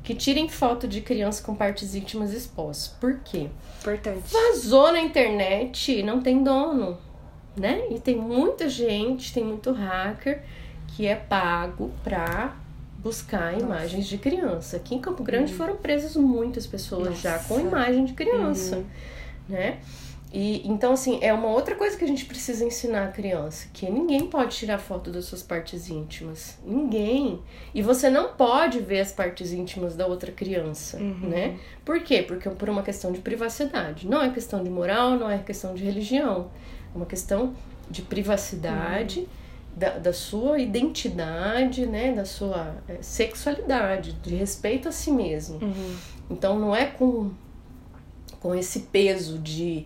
que 0.04 0.16
tirem 0.16 0.48
foto 0.48 0.88
de 0.88 1.02
criança 1.02 1.44
com 1.44 1.54
partes 1.54 1.94
íntimas 1.94 2.32
expostas. 2.32 2.88
Por 3.00 3.20
quê? 3.26 3.50
Importante. 3.82 4.24
Vazou 4.32 4.92
na 4.92 5.02
internet, 5.02 6.02
não 6.02 6.22
tem 6.22 6.44
dono, 6.44 6.98
né? 7.56 7.88
E 7.92 8.00
tem 8.00 8.16
muita 8.16 8.70
gente, 8.70 9.34
tem 9.34 9.44
muito 9.44 9.72
hacker 9.72 10.42
que 10.88 11.06
é 11.06 11.16
pago 11.16 11.92
pra 12.04 12.56
buscar 13.00 13.54
Nossa. 13.54 13.66
imagens 13.66 14.08
de 14.08 14.18
criança. 14.18 14.78
Aqui 14.78 14.96
em 14.96 15.00
Campo 15.00 15.24
Grande 15.24 15.52
uhum. 15.52 15.58
foram 15.58 15.76
presas 15.76 16.16
muitas 16.16 16.66
pessoas 16.66 17.10
Nossa. 17.10 17.22
já 17.22 17.40
com 17.40 17.60
imagem 17.60 18.06
de 18.06 18.14
criança, 18.14 18.78
uhum. 18.78 18.86
né? 19.50 19.80
E 20.32 20.68
então 20.68 20.94
assim, 20.94 21.20
é 21.22 21.34
uma 21.34 21.48
outra 21.50 21.76
coisa 21.76 21.98
que 21.98 22.04
a 22.04 22.08
gente 22.08 22.26
precisa 22.26 22.66
ensinar 22.66 23.06
a 23.06 23.08
criança, 23.12 23.68
que 23.72 23.90
ninguém 23.90 24.28
pode 24.28 24.56
tirar 24.56 24.78
foto 24.78 25.10
das 25.10 25.26
suas 25.26 25.42
partes 25.42 25.90
íntimas. 25.90 26.58
Ninguém. 26.66 27.40
E 27.74 27.82
você 27.82 28.10
não 28.10 28.34
pode 28.34 28.80
ver 28.80 29.00
as 29.00 29.12
partes 29.12 29.54
íntimas 29.54 29.96
da 29.96 30.06
outra 30.06 30.32
criança, 30.32 30.98
uhum. 30.98 31.30
né? 31.30 31.58
Por 31.86 32.02
quê? 32.02 32.22
Porque 32.22 32.48
é 32.48 32.52
por 32.52 32.70
uma 32.70 32.84
questão 32.84 33.12
de 33.12 33.20
privacidade. 33.20 34.08
Não 34.08 34.22
é 34.22 34.30
questão 34.30 34.64
de 34.64 34.70
moral, 34.70 35.12
não 35.12 35.30
é 35.30 35.38
questão 35.38 35.74
de 35.74 35.84
religião. 35.84 36.52
É 36.94 36.98
uma 36.98 37.06
questão 37.06 37.54
de 37.90 38.02
privacidade. 38.02 39.22
Uhum 39.22 39.48
da, 39.78 40.00
da 40.00 40.12
sua 40.12 40.58
identidade, 40.58 41.86
né, 41.86 42.12
da 42.12 42.26
sua 42.26 42.76
é, 42.88 42.98
sexualidade, 43.00 44.14
de 44.14 44.36
respeito 44.36 44.90
a 44.90 44.92
si 44.92 45.12
mesmo. 45.12 45.60
Uhum. 45.62 45.96
Então 46.32 46.58
não 46.58 46.76
é 46.76 46.86
com, 46.86 47.30
com 48.40 48.56
esse 48.56 48.80
peso 48.80 49.38
de, 49.38 49.86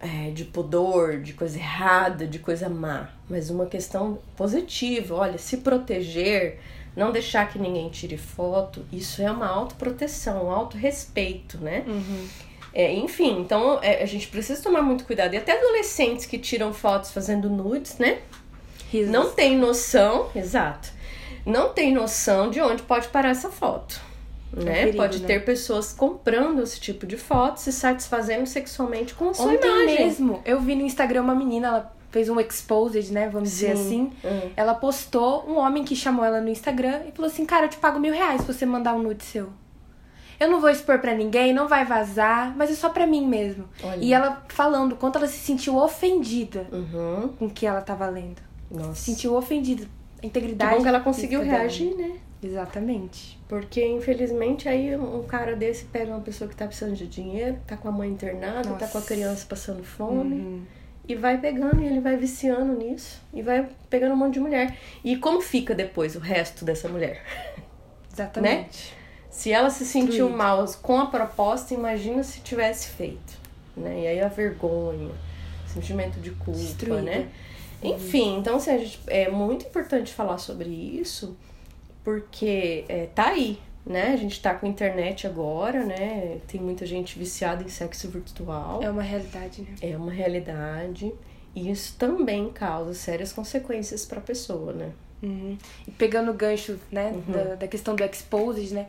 é, 0.00 0.30
de 0.30 0.44
pudor, 0.44 1.20
de 1.20 1.32
coisa 1.32 1.58
errada, 1.58 2.26
de 2.26 2.38
coisa 2.38 2.68
má, 2.68 3.08
mas 3.28 3.50
uma 3.50 3.66
questão 3.66 4.18
positiva. 4.36 5.14
Olha, 5.14 5.38
se 5.38 5.58
proteger, 5.58 6.60
não 6.96 7.10
deixar 7.10 7.48
que 7.48 7.58
ninguém 7.58 7.88
tire 7.88 8.16
foto, 8.16 8.84
isso 8.92 9.20
é 9.22 9.30
uma 9.30 9.46
autoproteção, 9.46 10.46
um 10.46 10.50
autorrespeito, 10.50 11.58
né? 11.58 11.84
Uhum. 11.86 12.28
É, 12.72 12.92
enfim, 12.94 13.40
então 13.40 13.78
é, 13.82 14.02
a 14.02 14.06
gente 14.06 14.28
precisa 14.28 14.62
tomar 14.62 14.82
muito 14.82 15.04
cuidado. 15.04 15.34
E 15.34 15.36
até 15.36 15.58
adolescentes 15.58 16.26
que 16.26 16.38
tiram 16.38 16.72
fotos 16.72 17.10
fazendo 17.10 17.48
nudes, 17.48 17.98
né? 17.98 18.18
Risos. 18.90 19.10
Não 19.10 19.30
tem 19.30 19.56
noção, 19.56 20.30
exato. 20.34 20.90
Não 21.44 21.72
tem 21.72 21.92
noção 21.92 22.50
de 22.50 22.60
onde 22.60 22.82
pode 22.82 23.08
parar 23.08 23.30
essa 23.30 23.50
foto. 23.50 24.07
É 24.56 24.64
né? 24.64 24.74
perigo, 24.80 24.96
pode 24.96 25.20
né? 25.20 25.26
ter 25.26 25.44
pessoas 25.44 25.92
comprando 25.92 26.62
esse 26.62 26.80
tipo 26.80 27.06
de 27.06 27.16
foto, 27.16 27.58
se 27.58 27.72
satisfazendo 27.72 28.46
sexualmente 28.46 29.14
com 29.14 29.30
a 29.30 29.34
sua 29.34 29.52
Ontem 29.52 29.68
imagem. 29.68 30.06
mesmo, 30.06 30.42
eu 30.44 30.60
vi 30.60 30.74
no 30.74 30.82
Instagram 30.82 31.22
uma 31.22 31.34
menina, 31.34 31.68
ela 31.68 31.96
fez 32.10 32.28
um 32.28 32.40
exposed, 32.40 33.12
né? 33.12 33.28
Vamos 33.28 33.50
Sim. 33.50 33.54
dizer 33.54 33.72
assim. 33.72 34.12
Hum. 34.24 34.50
Ela 34.56 34.74
postou 34.74 35.44
um 35.48 35.58
homem 35.58 35.84
que 35.84 35.94
chamou 35.94 36.24
ela 36.24 36.40
no 36.40 36.48
Instagram 36.48 37.02
e 37.06 37.12
falou 37.12 37.30
assim: 37.30 37.44
Cara, 37.44 37.66
eu 37.66 37.70
te 37.70 37.76
pago 37.76 37.98
mil 37.98 38.12
reais 38.12 38.40
se 38.40 38.46
você 38.46 38.64
mandar 38.64 38.94
um 38.94 39.02
nude 39.02 39.24
seu. 39.24 39.50
Eu 40.40 40.48
não 40.48 40.60
vou 40.60 40.70
expor 40.70 41.00
para 41.00 41.14
ninguém, 41.14 41.52
não 41.52 41.66
vai 41.66 41.84
vazar, 41.84 42.56
mas 42.56 42.70
é 42.70 42.74
só 42.74 42.88
para 42.88 43.06
mim 43.06 43.26
mesmo. 43.26 43.68
Olha. 43.82 43.98
E 44.00 44.12
ela 44.12 44.44
falando 44.48 44.94
quanto 44.94 45.18
ela 45.18 45.26
se 45.26 45.38
sentiu 45.38 45.76
ofendida 45.76 46.66
uhum. 46.70 47.30
com 47.36 47.46
o 47.46 47.50
que 47.50 47.66
ela 47.66 47.80
tava 47.80 48.06
lendo. 48.08 48.40
Nossa. 48.70 48.94
Se 48.94 49.10
sentiu 49.10 49.34
ofendida. 49.34 49.86
A 50.22 50.26
integridade. 50.26 50.70
Que 50.70 50.76
bom 50.76 50.82
que 50.82 50.88
ela 50.88 51.00
conseguiu 51.00 51.42
reagir, 51.42 51.94
né? 51.96 52.18
Exatamente. 52.42 53.38
Porque, 53.48 53.84
infelizmente, 53.84 54.68
aí 54.68 54.96
um 54.96 55.22
cara 55.24 55.56
desse 55.56 55.84
pega 55.86 56.12
uma 56.12 56.20
pessoa 56.20 56.48
que 56.48 56.54
tá 56.54 56.66
precisando 56.66 56.94
de 56.94 57.06
dinheiro, 57.06 57.58
tá 57.66 57.76
com 57.76 57.88
a 57.88 57.92
mãe 57.92 58.08
internada, 58.10 58.68
Nossa. 58.68 58.86
tá 58.86 58.88
com 58.88 58.98
a 58.98 59.02
criança 59.02 59.44
passando 59.48 59.82
fome. 59.82 60.36
Uhum. 60.36 60.62
E 61.08 61.14
vai 61.14 61.38
pegando, 61.38 61.80
e 61.80 61.86
ele 61.86 62.00
vai 62.00 62.16
viciando 62.16 62.74
nisso. 62.76 63.20
E 63.32 63.42
vai 63.42 63.66
pegando 63.88 64.12
um 64.12 64.16
monte 64.16 64.34
de 64.34 64.40
mulher. 64.40 64.76
E 65.02 65.16
como 65.16 65.40
fica 65.40 65.74
depois 65.74 66.14
o 66.14 66.20
resto 66.20 66.64
dessa 66.64 66.88
mulher? 66.88 67.24
Exatamente. 68.12 68.92
Né? 68.92 68.98
Se 69.30 69.52
ela 69.52 69.70
se 69.70 69.84
sentiu 69.84 70.26
Destruído. 70.26 70.36
mal 70.36 70.64
com 70.82 71.00
a 71.00 71.06
proposta, 71.06 71.72
imagina 71.72 72.22
se 72.22 72.40
tivesse 72.40 72.88
feito. 72.88 73.38
Né? 73.76 74.02
E 74.02 74.06
aí 74.06 74.20
a 74.20 74.28
vergonha, 74.28 75.10
sentimento 75.66 76.20
de 76.20 76.30
culpa, 76.32 76.58
Destruída. 76.58 77.02
né? 77.02 77.28
Enfim, 77.82 78.38
então 78.38 78.56
assim, 78.56 78.78
gente, 78.80 79.00
é 79.06 79.30
muito 79.30 79.64
importante 79.66 80.12
falar 80.12 80.38
sobre 80.38 80.68
isso, 80.68 81.36
porque 82.08 82.86
é, 82.88 83.04
tá 83.14 83.26
aí, 83.26 83.58
né? 83.84 84.14
A 84.14 84.16
gente 84.16 84.40
tá 84.40 84.54
com 84.54 84.66
internet 84.66 85.26
agora, 85.26 85.84
né? 85.84 86.38
Tem 86.48 86.58
muita 86.58 86.86
gente 86.86 87.18
viciada 87.18 87.62
em 87.62 87.68
sexo 87.68 88.08
virtual. 88.08 88.82
É 88.82 88.90
uma 88.90 89.02
realidade, 89.02 89.60
né? 89.60 89.74
É 89.82 89.94
uma 89.94 90.10
realidade. 90.10 91.12
E 91.54 91.70
isso 91.70 91.96
também 91.98 92.48
causa 92.48 92.94
sérias 92.94 93.30
consequências 93.30 94.06
para 94.06 94.20
a 94.20 94.22
pessoa, 94.22 94.72
né? 94.72 94.92
Uhum. 95.22 95.58
E 95.86 95.90
pegando 95.90 96.30
o 96.30 96.34
gancho, 96.34 96.80
né, 96.90 97.12
uhum. 97.12 97.30
da, 97.30 97.56
da 97.56 97.68
questão 97.68 97.94
do 97.94 98.02
exposed, 98.02 98.72
né? 98.72 98.86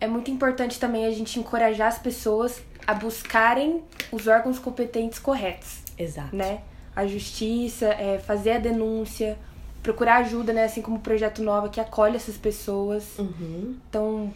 É 0.00 0.06
muito 0.06 0.30
importante 0.30 0.80
também 0.80 1.04
a 1.04 1.10
gente 1.10 1.38
encorajar 1.38 1.88
as 1.88 1.98
pessoas 1.98 2.62
a 2.86 2.94
buscarem 2.94 3.82
os 4.10 4.26
órgãos 4.26 4.58
competentes 4.58 5.18
corretos. 5.18 5.82
Exato. 5.98 6.34
Né? 6.34 6.62
a 6.94 7.06
justiça, 7.06 7.86
é, 7.86 8.18
fazer 8.18 8.52
a 8.52 8.58
denúncia, 8.58 9.38
procurar 9.82 10.16
ajuda, 10.18 10.52
né? 10.52 10.64
Assim 10.64 10.82
como 10.82 10.96
o 10.96 11.00
Projeto 11.00 11.42
Nova, 11.42 11.68
que 11.68 11.80
acolhe 11.80 12.16
essas 12.16 12.36
pessoas. 12.36 13.18
Uhum. 13.18 13.76
Então, 13.88 14.32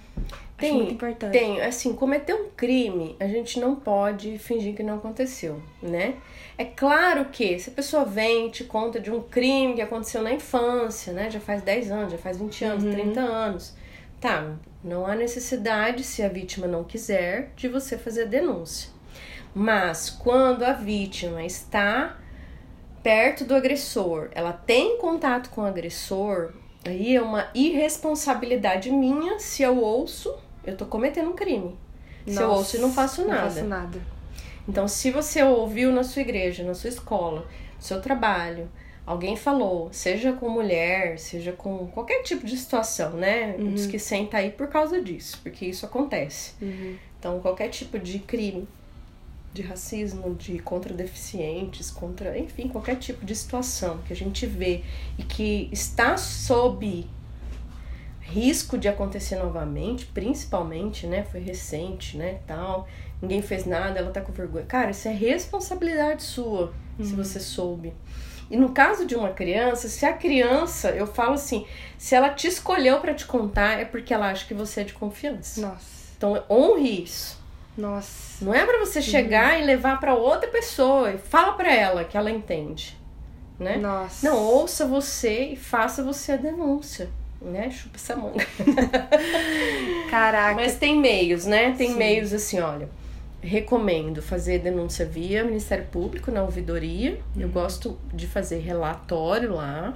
tem, 0.56 0.70
acho 0.70 0.78
muito 0.78 0.94
importante. 0.94 1.32
Tem, 1.32 1.60
assim, 1.60 1.92
cometer 1.92 2.34
um 2.34 2.48
crime, 2.56 3.16
a 3.20 3.26
gente 3.26 3.58
não 3.60 3.74
pode 3.74 4.38
fingir 4.38 4.74
que 4.74 4.82
não 4.82 4.96
aconteceu, 4.96 5.60
né? 5.82 6.14
É 6.56 6.64
claro 6.64 7.26
que 7.26 7.58
se 7.58 7.70
a 7.70 7.72
pessoa 7.72 8.04
vem 8.04 8.46
e 8.46 8.50
te 8.50 8.64
conta 8.64 9.00
de 9.00 9.10
um 9.10 9.20
crime 9.20 9.74
que 9.74 9.82
aconteceu 9.82 10.22
na 10.22 10.32
infância, 10.32 11.12
né? 11.12 11.30
Já 11.30 11.40
faz 11.40 11.62
10 11.62 11.90
anos, 11.90 12.12
já 12.12 12.18
faz 12.18 12.38
20 12.38 12.64
anos, 12.64 12.84
uhum. 12.84 12.92
30 12.92 13.20
anos. 13.20 13.74
Tá, 14.20 14.54
não 14.82 15.06
há 15.06 15.14
necessidade, 15.14 16.02
se 16.04 16.22
a 16.22 16.28
vítima 16.28 16.66
não 16.66 16.84
quiser, 16.84 17.52
de 17.56 17.68
você 17.68 17.98
fazer 17.98 18.22
a 18.22 18.26
denúncia. 18.26 18.88
Mas 19.54 20.08
quando 20.08 20.62
a 20.62 20.72
vítima 20.72 21.44
está 21.44 22.16
perto 23.04 23.44
do 23.44 23.54
agressor, 23.54 24.30
ela 24.32 24.52
tem 24.52 24.96
contato 24.96 25.50
com 25.50 25.60
o 25.60 25.66
agressor, 25.66 26.52
aí 26.86 27.14
é 27.14 27.20
uma 27.20 27.50
irresponsabilidade 27.54 28.90
minha 28.90 29.38
se 29.38 29.62
eu 29.62 29.78
ouço, 29.78 30.34
eu 30.64 30.74
tô 30.74 30.86
cometendo 30.86 31.28
um 31.28 31.34
crime. 31.34 31.76
Nossa, 32.26 32.38
se 32.38 32.42
eu 32.42 32.50
ouço 32.50 32.76
e 32.78 32.80
não 32.80 32.90
faço 32.90 33.26
nada. 33.26 33.42
Não 33.42 33.50
faço 33.50 33.64
nada. 33.66 34.00
Então, 34.66 34.88
se 34.88 35.10
você 35.10 35.42
ouviu 35.42 35.92
na 35.92 36.02
sua 36.02 36.22
igreja, 36.22 36.64
na 36.64 36.72
sua 36.72 36.88
escola, 36.88 37.46
no 37.76 37.82
seu 37.82 38.00
trabalho, 38.00 38.70
alguém 39.04 39.36
falou, 39.36 39.90
seja 39.92 40.32
com 40.32 40.48
mulher, 40.48 41.18
seja 41.18 41.52
com 41.52 41.86
qualquer 41.88 42.22
tipo 42.22 42.46
de 42.46 42.56
situação, 42.56 43.10
né? 43.10 43.54
Uhum. 43.58 43.74
Diz 43.74 43.86
que 43.86 43.98
senta 43.98 44.38
aí 44.38 44.50
por 44.50 44.68
causa 44.68 45.02
disso, 45.02 45.38
porque 45.42 45.66
isso 45.66 45.84
acontece. 45.84 46.54
Uhum. 46.62 46.96
Então, 47.18 47.38
qualquer 47.40 47.68
tipo 47.68 47.98
de 47.98 48.18
crime 48.20 48.66
de 49.54 49.62
racismo, 49.62 50.34
de 50.34 50.58
contra 50.58 50.92
deficientes, 50.92 51.88
contra, 51.88 52.36
enfim, 52.36 52.66
qualquer 52.68 52.96
tipo 52.96 53.24
de 53.24 53.34
situação 53.36 53.98
que 53.98 54.12
a 54.12 54.16
gente 54.16 54.44
vê 54.44 54.82
e 55.16 55.22
que 55.22 55.68
está 55.72 56.16
sob 56.16 57.06
risco 58.20 58.76
de 58.76 58.88
acontecer 58.88 59.36
novamente, 59.36 60.06
principalmente, 60.06 61.06
né, 61.06 61.22
foi 61.22 61.40
recente, 61.40 62.16
né, 62.16 62.40
tal, 62.48 62.88
ninguém 63.22 63.40
fez 63.40 63.64
nada, 63.64 64.00
ela 64.00 64.10
tá 64.10 64.20
com 64.20 64.32
vergonha. 64.32 64.66
Cara, 64.66 64.90
isso 64.90 65.06
é 65.06 65.12
responsabilidade 65.12 66.24
sua, 66.24 66.74
uhum. 66.98 67.04
se 67.04 67.14
você 67.14 67.38
soube. 67.38 67.94
E 68.50 68.56
no 68.56 68.70
caso 68.70 69.06
de 69.06 69.14
uma 69.14 69.30
criança, 69.30 69.88
se 69.88 70.04
a 70.04 70.12
criança, 70.12 70.90
eu 70.90 71.06
falo 71.06 71.34
assim, 71.34 71.64
se 71.96 72.14
ela 72.14 72.30
te 72.30 72.48
escolheu 72.48 72.98
para 73.00 73.14
te 73.14 73.24
contar, 73.24 73.78
é 73.78 73.84
porque 73.84 74.12
ela 74.12 74.30
acha 74.30 74.44
que 74.46 74.52
você 74.52 74.80
é 74.80 74.84
de 74.84 74.94
confiança. 74.94 75.60
Nossa. 75.60 76.12
Então, 76.16 76.42
honre 76.50 77.04
isso. 77.04 77.43
Nossa. 77.76 78.44
Não 78.44 78.54
é 78.54 78.64
para 78.64 78.78
você 78.78 79.02
chegar 79.02 79.60
e 79.60 79.64
levar 79.64 79.98
para 79.98 80.14
outra 80.14 80.48
pessoa 80.48 81.12
e 81.12 81.18
fala 81.18 81.52
para 81.54 81.74
ela 81.74 82.04
que 82.04 82.16
ela 82.16 82.30
entende, 82.30 82.96
né? 83.58 83.76
Nossa. 83.76 84.28
Não, 84.28 84.36
ouça 84.36 84.86
você 84.86 85.50
e 85.52 85.56
faça 85.56 86.02
você 86.02 86.32
a 86.32 86.36
denúncia, 86.36 87.10
né? 87.42 87.70
Chupa 87.70 87.96
essa 87.96 88.14
manga. 88.14 88.46
Caraca. 90.10 90.54
Mas 90.54 90.76
tem 90.76 90.98
meios, 90.98 91.44
né? 91.44 91.74
Tem 91.76 91.90
Sim. 91.90 91.96
meios 91.96 92.32
assim, 92.32 92.60
olha. 92.60 92.88
Recomendo 93.42 94.22
fazer 94.22 94.60
denúncia 94.60 95.04
via 95.04 95.44
Ministério 95.44 95.84
Público 95.92 96.30
na 96.30 96.42
ouvidoria. 96.42 97.20
Eu 97.36 97.48
gosto 97.50 97.98
de 98.12 98.26
fazer 98.26 98.58
relatório 98.60 99.52
lá. 99.52 99.94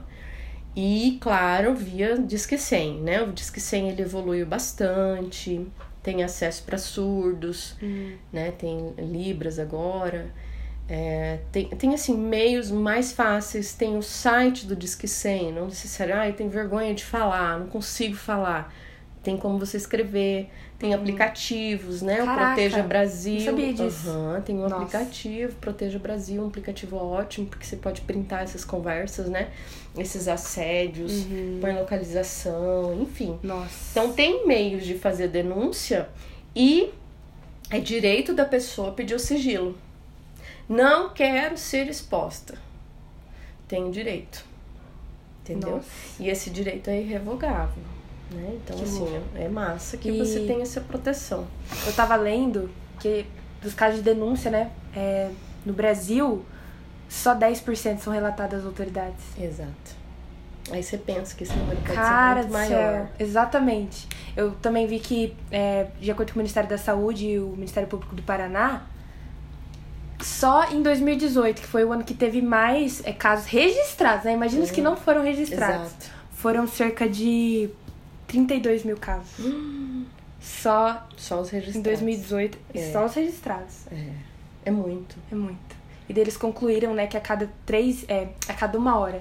E, 0.77 1.19
claro, 1.21 1.75
via 1.75 2.19
Disque 2.19 2.59
100, 2.59 3.01
né? 3.01 3.23
O 3.23 3.33
Disque 3.33 3.61
100 3.61 3.89
ele 3.89 4.03
evoluiu 4.03 4.45
bastante. 4.45 5.67
Tem 6.03 6.23
acesso 6.23 6.63
para 6.65 6.79
surdos, 6.79 7.77
Hum. 7.83 8.13
né? 8.33 8.51
Tem 8.53 8.95
Libras 8.99 9.59
agora. 9.59 10.31
É, 10.89 11.41
tem, 11.53 11.69
tem, 11.69 11.95
assim, 11.95 12.17
meios 12.17 12.71
mais 12.71 13.13
fáceis. 13.13 13.75
Tem 13.75 13.97
o 13.97 14.03
site 14.03 14.67
do 14.67 14.75
Disque 14.75 15.07
100. 15.07 15.53
Não 15.53 15.67
necessariamente, 15.67 16.29
ah, 16.29 16.31
eu 16.33 16.37
tenho 16.37 16.51
vergonha 16.51 16.95
de 16.95 17.05
falar, 17.05 17.59
não 17.59 17.67
consigo 17.67 18.15
falar. 18.17 18.73
Tem 19.23 19.37
como 19.37 19.59
você 19.59 19.77
escrever. 19.77 20.49
Tem 20.79 20.95
aplicativos, 20.95 22.03
né? 22.03 22.19
Caraca, 22.19 22.33
o 22.43 22.47
Proteja 22.47 22.83
Brasil. 22.85 23.35
não 23.39 23.45
sabia 23.45 23.73
disso. 23.75 24.09
Aham, 24.11 24.41
tem 24.43 24.57
um 24.57 24.61
Nossa. 24.69 24.77
aplicativo, 24.77 25.57
Proteja 25.57 25.99
Brasil, 25.99 26.41
um 26.43 26.47
aplicativo 26.47 26.97
ótimo, 26.97 27.47
porque 27.49 27.67
você 27.67 27.75
pode 27.77 28.01
printar 28.03 28.45
essas 28.45 28.65
conversas, 28.65 29.29
né? 29.29 29.51
Esses 29.97 30.29
assédios, 30.29 31.25
Uhum. 31.25 31.59
põe 31.61 31.73
localização, 31.75 33.03
enfim. 33.03 33.37
Nossa. 33.43 33.91
Então 33.91 34.13
tem 34.13 34.47
meios 34.47 34.85
de 34.85 34.97
fazer 34.97 35.27
denúncia 35.29 36.09
e 36.55 36.91
é 37.71 37.81
direito 37.81 38.33
da 38.33 38.45
pessoa 38.45 38.93
pedir 38.93 39.15
o 39.15 39.19
sigilo. 39.19 39.77
Não 40.69 41.11
quero 41.11 41.59
ser 41.59 41.89
exposta. 41.89 42.57
Tenho 43.67 43.91
direito. 43.91 44.45
Entendeu? 45.43 45.77
Nossa. 45.77 45.89
E 46.21 46.29
esse 46.29 46.51
direito 46.51 46.89
é 46.89 47.01
irrevogável. 47.01 47.83
Né? 48.31 48.59
Então, 48.63 48.77
Que 48.77 48.85
assim, 48.85 48.99
louco. 49.01 49.23
é 49.37 49.49
massa 49.49 49.97
que 49.97 50.11
E- 50.11 50.19
você 50.19 50.41
tenha 50.41 50.63
essa 50.63 50.81
proteção. 50.83 51.47
Eu 51.87 51.93
tava 51.95 52.15
lendo 52.17 52.71
que 53.01 53.25
dos 53.63 53.73
casos 53.75 53.97
de 53.99 54.03
denúncia, 54.05 54.51
né? 54.51 54.71
é, 54.95 55.31
no 55.65 55.73
Brasil, 55.73 56.45
só 57.09 57.35
10% 57.35 57.99
são 58.01 58.13
relatados 58.13 58.59
às 58.61 58.65
autoridades. 58.67 59.25
Exato. 59.39 59.97
Aí 60.71 60.83
você 60.83 60.99
pensa 60.99 61.35
que 61.35 61.45
esse 61.45 61.55
número 61.55 61.77
pode 61.81 61.93
Cara 61.95 62.43
ser 62.43 62.49
muito 62.51 62.67
céu. 62.69 62.79
maior. 62.81 63.09
Exatamente. 63.19 64.07
Eu 64.37 64.51
também 64.63 64.87
vi 64.87 64.99
que, 64.99 65.35
é, 65.51 65.87
de 66.01 66.11
acordo 66.11 66.33
com 66.33 66.39
o 66.39 66.43
Ministério 66.43 66.69
da 66.69 66.77
Saúde 66.77 67.27
e 67.27 67.39
o 67.39 67.49
Ministério 67.51 67.89
Público 67.89 68.15
do 68.15 68.23
Paraná, 68.23 68.83
só 70.21 70.71
em 70.71 70.83
2018, 70.83 71.61
que 71.63 71.67
foi 71.67 71.85
o 71.85 71.93
ano 71.93 72.05
que 72.05 72.13
teve 72.15 72.43
mais 72.43 73.03
é, 73.05 73.13
casos 73.13 73.47
registrados, 73.47 74.25
né? 74.25 74.33
Imagina 74.33 74.63
os 74.65 74.71
que 74.71 74.81
não 74.81 74.97
foram 74.97 75.23
registrados. 75.23 75.87
Exato. 75.87 76.07
Foram 76.33 76.67
cerca 76.67 77.09
de 77.09 77.71
32 78.29 78.85
mil 78.85 78.97
casos. 78.97 79.45
Só 80.41 81.07
Só 81.17 81.41
os 81.41 81.49
em 81.53 81.57
registrados. 81.57 81.83
2018, 82.01 82.59
É. 82.75 82.93
só 82.93 83.05
os 83.07 83.15
registrados. 83.15 83.87
É. 83.91 84.09
É 84.67 84.71
muito. 84.71 85.17
É 85.33 85.35
muito. 85.35 85.77
E 86.09 86.13
deles 86.13 86.37
concluíram, 86.37 86.95
né, 86.95 87.07
que 87.07 87.17
a 87.17 87.21
cada 87.21 87.51
três, 87.67 88.05
é, 88.09 88.29
a 88.49 88.55
cada 88.55 88.79
uma 88.79 88.97
hora, 88.99 89.21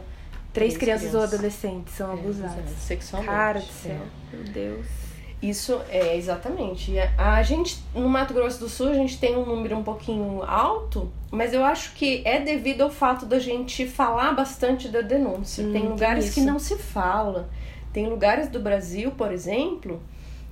três, 0.53 0.73
Três 0.73 0.77
crianças, 0.77 1.05
ou 1.13 1.21
crianças. 1.21 1.33
adolescentes 1.33 1.93
são 1.95 2.11
É, 2.11 2.13
abusadas. 2.13 2.69
Sexualmente. 2.79 3.31
Cara 3.33 3.59
do 3.59 3.65
céu. 3.65 3.91
É. 4.31 4.35
Meu 4.35 4.45
Deus. 4.45 4.85
Isso 5.41 5.79
é 5.89 6.17
exatamente. 6.17 6.93
A 7.15 7.43
gente, 7.43 7.83
no 7.93 8.09
Mato 8.09 8.33
Grosso 8.33 8.59
do 8.59 8.67
Sul, 8.67 8.89
a 8.89 8.93
gente 8.93 9.19
tem 9.19 9.35
um 9.37 9.45
número 9.45 9.77
um 9.77 9.83
pouquinho 9.83 10.41
alto, 10.43 11.11
mas 11.29 11.53
eu 11.53 11.63
acho 11.63 11.93
que 11.93 12.23
é 12.25 12.39
devido 12.41 12.81
ao 12.81 12.89
fato 12.89 13.23
da 13.25 13.37
gente 13.37 13.87
falar 13.87 14.31
bastante 14.33 14.87
da 14.89 15.01
denúncia. 15.01 15.63
Hum, 15.63 15.71
tem 15.71 15.81
tem 15.81 15.89
lugares 15.91 16.33
que 16.33 16.41
não 16.41 16.57
se 16.57 16.75
fala. 16.77 17.49
Tem 17.97 18.05
lugares 18.07 18.47
do 18.47 18.59
Brasil, 18.59 19.09
por 19.09 19.31
exemplo, 19.31 19.99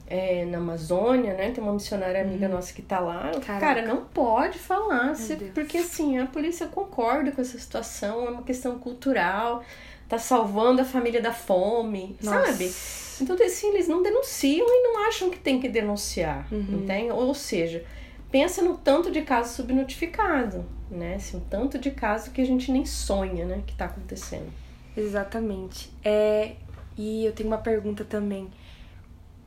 é, 0.07 0.45
na 0.45 0.57
Amazônia, 0.57 1.35
né? 1.35 1.51
Tem 1.51 1.63
uma 1.63 1.73
missionária 1.73 2.19
amiga 2.19 2.47
nossa 2.49 2.73
que 2.73 2.81
tá 2.81 2.99
lá. 2.99 3.29
Uhum. 3.35 3.39
Caraca. 3.39 3.59
Cara, 3.59 3.81
não 3.85 4.03
pode 4.05 4.57
falar. 4.57 5.13
se- 5.13 5.35
porque 5.53 5.77
assim, 5.77 6.17
a 6.17 6.25
polícia 6.25 6.65
concorda 6.65 7.31
com 7.31 7.39
essa 7.39 7.59
situação, 7.59 8.25
é 8.25 8.29
uma 8.31 8.41
questão 8.41 8.79
cultural, 8.79 9.63
tá 10.09 10.17
salvando 10.17 10.81
a 10.81 10.85
família 10.85 11.21
da 11.21 11.31
fome, 11.31 12.17
Nossa. 12.19 12.47
sabe? 12.51 12.73
Então, 13.21 13.35
assim, 13.45 13.67
eles 13.75 13.87
não 13.87 14.01
denunciam 14.01 14.65
e 14.67 14.81
não 14.81 15.07
acham 15.07 15.29
que 15.29 15.37
tem 15.37 15.61
que 15.61 15.69
denunciar, 15.69 16.47
Uhum. 16.51 16.79
entende? 16.81 17.11
Ou 17.11 17.35
seja, 17.35 17.85
pensa 18.31 18.63
no 18.63 18.75
tanto 18.75 19.11
de 19.11 19.21
caso 19.21 19.53
subnotificado, 19.55 20.65
né? 20.89 21.13
Assim, 21.17 21.37
o 21.37 21.41
tanto 21.41 21.77
de 21.77 21.91
caso 21.91 22.31
que 22.31 22.41
a 22.41 22.45
gente 22.45 22.71
nem 22.71 22.87
sonha, 22.87 23.45
né, 23.45 23.61
que 23.67 23.75
tá 23.75 23.85
acontecendo. 23.85 24.51
Exatamente. 24.97 25.91
É, 26.03 26.53
e 26.97 27.25
eu 27.25 27.33
tenho 27.33 27.49
uma 27.49 27.57
pergunta 27.57 28.03
também. 28.03 28.49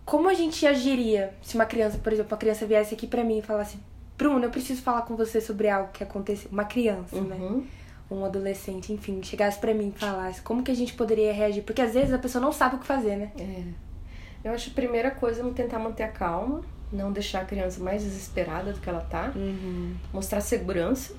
Como 0.05 0.29
a 0.29 0.35
gente 0.35 0.67
agiria 0.67 1.35
se 1.43 1.55
uma 1.55 1.67
criança, 1.67 1.99
por 1.99 2.13
exemplo, 2.13 2.33
uma 2.33 2.39
criança 2.39 2.67
viesse 2.67 2.95
aqui 2.95 3.07
pra 3.07 3.23
mim 3.23 3.39
e 3.39 3.43
falasse: 3.43 3.79
Bruno, 4.17 4.45
eu 4.45 4.51
preciso 4.51 4.83
falar 4.83 5.03
com 5.03 5.17
você 5.17 5.41
sobre 5.41 5.69
algo 5.69 5.91
que 5.93 6.03
aconteceu. 6.03 6.51
Uma 6.51 6.65
criança, 6.65 7.21
né? 7.21 7.37
Uhum. 7.37 7.67
Um 8.11 8.25
adolescente, 8.25 8.91
enfim, 8.91 9.23
chegasse 9.23 9.59
pra 9.59 9.75
mim 9.75 9.93
e 9.95 9.99
falasse: 9.99 10.41
Como 10.41 10.63
que 10.63 10.71
a 10.71 10.75
gente 10.75 10.95
poderia 10.95 11.33
reagir? 11.33 11.63
Porque 11.63 11.83
às 11.83 11.93
vezes 11.93 12.13
a 12.15 12.19
pessoa 12.19 12.41
não 12.41 12.53
sabe 12.53 12.77
o 12.77 12.79
que 12.79 12.87
fazer, 12.87 13.17
né? 13.17 13.33
É. 13.39 13.63
Eu 14.49 14.53
acho 14.53 14.67
que 14.67 14.71
a 14.71 14.75
primeira 14.83 15.11
coisa 15.11 15.47
é 15.47 15.51
tentar 15.53 15.79
manter 15.79 16.05
a 16.05 16.09
calma, 16.09 16.63
não 16.91 17.13
deixar 17.13 17.43
a 17.43 17.45
criança 17.45 17.83
mais 17.83 18.03
desesperada 18.03 18.73
do 18.73 18.81
que 18.81 18.89
ela 18.89 19.01
tá, 19.03 19.33
Uhum. 19.37 19.95
mostrar 20.13 20.41
segurança. 20.41 21.13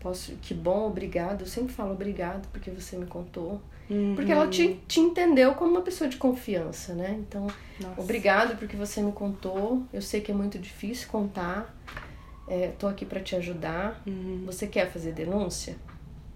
Posso, 0.00 0.32
que 0.42 0.52
bom, 0.54 0.86
obrigado. 0.88 1.42
Eu 1.42 1.46
sempre 1.46 1.72
falo 1.72 1.92
obrigado 1.92 2.48
porque 2.52 2.70
você 2.70 2.96
me 2.96 3.06
contou. 3.06 3.60
Porque 4.14 4.32
ela 4.32 4.48
te, 4.48 4.80
te 4.88 5.00
entendeu 5.00 5.54
como 5.54 5.70
uma 5.70 5.82
pessoa 5.82 6.08
de 6.08 6.16
confiança, 6.16 6.94
né? 6.94 7.16
Então, 7.20 7.46
Nossa. 7.80 8.00
Obrigado 8.00 8.58
porque 8.58 8.76
você 8.76 9.00
me 9.00 9.12
contou. 9.12 9.82
Eu 9.92 10.02
sei 10.02 10.20
que 10.20 10.30
é 10.32 10.34
muito 10.34 10.58
difícil 10.58 11.08
contar. 11.08 11.74
É, 12.48 12.68
tô 12.78 12.86
aqui 12.86 13.04
para 13.04 13.20
te 13.20 13.36
ajudar. 13.36 14.02
Uhum. 14.06 14.42
Você 14.46 14.66
quer 14.66 14.90
fazer 14.90 15.12
denúncia? 15.12 15.76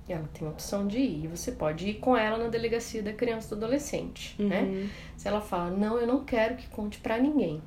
Ela 0.08 0.28
tem 0.34 0.46
a 0.46 0.50
opção 0.50 0.86
de 0.86 0.98
ir. 0.98 1.28
Você 1.28 1.52
pode 1.52 1.88
ir 1.88 1.94
com 1.94 2.16
ela 2.16 2.36
na 2.36 2.48
delegacia 2.48 3.02
da 3.02 3.12
criança 3.12 3.46
e 3.46 3.50
do 3.50 3.64
adolescente, 3.64 4.34
né? 4.42 4.62
Uhum. 4.62 4.88
Se 5.16 5.28
ela 5.28 5.40
fala, 5.40 5.70
não, 5.70 5.98
eu 5.98 6.06
não 6.06 6.24
quero 6.24 6.56
que 6.56 6.68
conte 6.68 6.98
para 6.98 7.16
ninguém. 7.18 7.62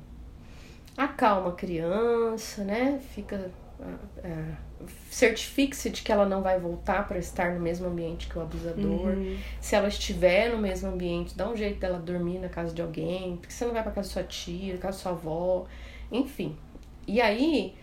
Acalma 0.96 1.48
a 1.48 1.52
criança, 1.52 2.62
né? 2.62 3.00
Fica. 3.14 3.50
ah, 3.80 3.96
ah, 4.22 4.56
Certifique-se 5.10 5.90
de 5.90 6.02
que 6.02 6.10
ela 6.12 6.26
não 6.26 6.42
vai 6.42 6.58
voltar 6.58 7.06
para 7.06 7.18
estar 7.18 7.54
no 7.54 7.60
mesmo 7.60 7.86
ambiente 7.86 8.26
que 8.28 8.38
o 8.38 8.42
abusador. 8.42 8.84
Uhum. 9.14 9.36
Se 9.60 9.74
ela 9.76 9.88
estiver 9.88 10.50
no 10.50 10.58
mesmo 10.58 10.90
ambiente, 10.90 11.36
dá 11.36 11.48
um 11.48 11.56
jeito 11.56 11.78
dela 11.80 11.98
dormir 11.98 12.38
na 12.38 12.48
casa 12.48 12.74
de 12.74 12.82
alguém, 12.82 13.36
porque 13.36 13.52
você 13.52 13.64
não 13.64 13.72
vai 13.72 13.82
pra 13.82 13.92
casa 13.92 14.08
da 14.08 14.12
sua 14.12 14.22
tia, 14.24 14.76
casa 14.78 14.96
da 14.96 15.02
sua 15.02 15.12
avó, 15.12 15.66
enfim. 16.10 16.56
E 17.06 17.20
aí, 17.20 17.74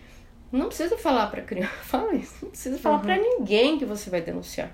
não 0.50 0.66
precisa 0.66 0.96
falar 0.98 1.28
pra 1.28 1.40
criança, 1.42 1.72
fala 1.84 2.14
isso, 2.14 2.34
não 2.42 2.50
precisa 2.50 2.78
falar 2.78 2.96
Uhum. 2.96 3.02
pra 3.02 3.16
ninguém 3.16 3.78
que 3.78 3.84
você 3.84 4.10
vai 4.10 4.20
denunciar. 4.20 4.70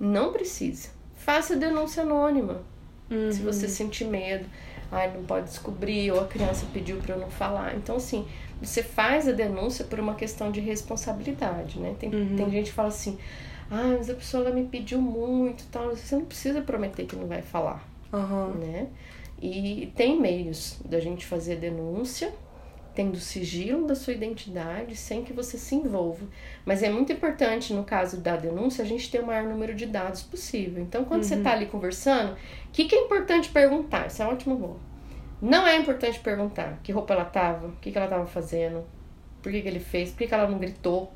Não 0.00 0.32
precisa. 0.32 0.88
Faça 1.14 1.56
denúncia 1.56 2.02
anônima. 2.02 2.62
Uhum. 3.10 3.30
Se 3.32 3.40
você 3.40 3.68
sentir 3.68 4.04
medo, 4.04 4.46
ai, 4.92 5.10
não 5.14 5.24
pode 5.24 5.46
descobrir, 5.46 6.10
ou 6.12 6.20
a 6.20 6.26
criança 6.26 6.66
pediu 6.72 6.96
pra 6.98 7.14
eu 7.14 7.18
não 7.20 7.30
falar. 7.30 7.74
Então, 7.76 7.96
assim, 7.96 8.26
você 8.60 8.82
faz 8.82 9.28
a 9.28 9.32
denúncia 9.32 9.84
por 9.84 10.00
uma 10.00 10.14
questão 10.14 10.50
de 10.50 10.60
responsabilidade, 10.60 11.78
né? 11.78 11.94
Tem, 11.98 12.08
Uhum. 12.14 12.36
tem 12.36 12.50
gente 12.50 12.66
que 12.66 12.72
fala 12.72 12.88
assim, 12.88 13.18
ah, 13.70 13.94
mas 13.98 14.08
a 14.10 14.14
pessoa 14.14 14.44
ela 14.46 14.54
me 14.54 14.64
pediu 14.64 15.00
muito 15.00 15.64
tal. 15.70 15.90
Você 15.94 16.16
não 16.16 16.24
precisa 16.24 16.60
prometer 16.60 17.06
que 17.06 17.16
não 17.16 17.26
vai 17.26 17.42
falar, 17.42 17.86
Uhum. 18.12 18.54
né? 18.54 18.88
E 19.40 19.92
tem 19.94 20.20
meios 20.20 20.78
da 20.84 20.98
gente 20.98 21.24
fazer 21.24 21.56
denúncia, 21.56 22.32
tendo 22.94 23.16
sigilo 23.20 23.86
da 23.86 23.94
sua 23.94 24.12
identidade, 24.12 24.96
sem 24.96 25.22
que 25.22 25.32
você 25.32 25.56
se 25.56 25.76
envolva. 25.76 26.26
Mas 26.66 26.82
é 26.82 26.90
muito 26.90 27.12
importante, 27.12 27.72
no 27.72 27.84
caso 27.84 28.16
da 28.16 28.34
denúncia, 28.34 28.82
a 28.82 28.86
gente 28.86 29.08
ter 29.08 29.20
o 29.20 29.26
maior 29.26 29.44
número 29.44 29.72
de 29.72 29.86
dados 29.86 30.20
possível. 30.22 30.82
Então, 30.82 31.04
quando 31.04 31.22
você 31.22 31.36
tá 31.36 31.52
ali 31.52 31.66
conversando, 31.66 32.32
o 32.32 32.36
que, 32.72 32.86
que 32.86 32.94
é 32.96 33.04
importante 33.04 33.50
perguntar? 33.50 34.08
Isso 34.08 34.20
é 34.20 34.26
um 34.26 34.30
ótimo 34.30 34.56
bom. 34.56 34.76
Não 35.40 35.66
é 35.66 35.76
importante 35.76 36.18
perguntar 36.18 36.80
que 36.82 36.92
roupa 36.92 37.14
ela 37.14 37.24
tava, 37.24 37.68
o 37.68 37.72
que, 37.76 37.92
que 37.92 37.98
ela 37.98 38.08
tava 38.08 38.26
fazendo, 38.26 38.84
por 39.42 39.52
que, 39.52 39.62
que 39.62 39.68
ele 39.68 39.80
fez, 39.80 40.10
por 40.10 40.18
que, 40.18 40.26
que 40.26 40.34
ela 40.34 40.48
não 40.48 40.58
gritou. 40.58 41.12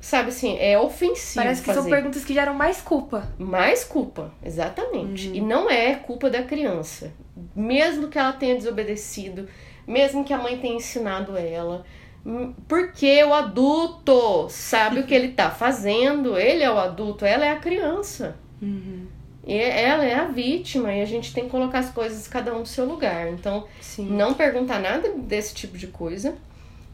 Sabe 0.00 0.30
assim, 0.30 0.56
é 0.58 0.78
ofensivo. 0.78 1.44
Parece 1.44 1.60
que 1.60 1.66
fazer. 1.66 1.80
são 1.80 1.90
perguntas 1.90 2.24
que 2.24 2.32
geram 2.32 2.54
mais 2.54 2.80
culpa. 2.80 3.28
Mais 3.38 3.84
culpa, 3.84 4.32
exatamente. 4.42 5.28
Uhum. 5.28 5.34
E 5.34 5.40
não 5.42 5.70
é 5.70 5.94
culpa 5.94 6.30
da 6.30 6.42
criança. 6.42 7.12
Mesmo 7.54 8.08
que 8.08 8.18
ela 8.18 8.32
tenha 8.32 8.54
desobedecido, 8.56 9.46
mesmo 9.86 10.24
que 10.24 10.32
a 10.32 10.38
mãe 10.38 10.58
tenha 10.58 10.74
ensinado 10.74 11.36
ela. 11.36 11.84
hum, 12.24 12.54
Porque 12.66 13.22
o 13.24 13.34
adulto 13.34 14.48
sabe 14.48 15.00
o 15.00 15.06
que 15.06 15.14
ele 15.14 15.32
tá 15.32 15.50
fazendo, 15.50 16.38
ele 16.38 16.62
é 16.62 16.70
o 16.70 16.78
adulto, 16.78 17.24
ela 17.26 17.44
é 17.44 17.50
a 17.50 17.56
criança. 17.56 18.36
Uhum. 18.62 19.06
E 19.46 19.54
ela 19.54 20.04
é 20.04 20.14
a 20.14 20.26
vítima 20.26 20.92
e 20.92 21.00
a 21.00 21.04
gente 21.06 21.32
tem 21.32 21.44
que 21.44 21.50
colocar 21.50 21.78
as 21.78 21.90
coisas 21.90 22.28
cada 22.28 22.54
um 22.54 22.60
no 22.60 22.66
seu 22.66 22.84
lugar. 22.84 23.28
Então, 23.28 23.66
Sim. 23.80 24.06
não 24.10 24.34
perguntar 24.34 24.78
nada 24.78 25.10
desse 25.16 25.54
tipo 25.54 25.78
de 25.78 25.86
coisa, 25.86 26.34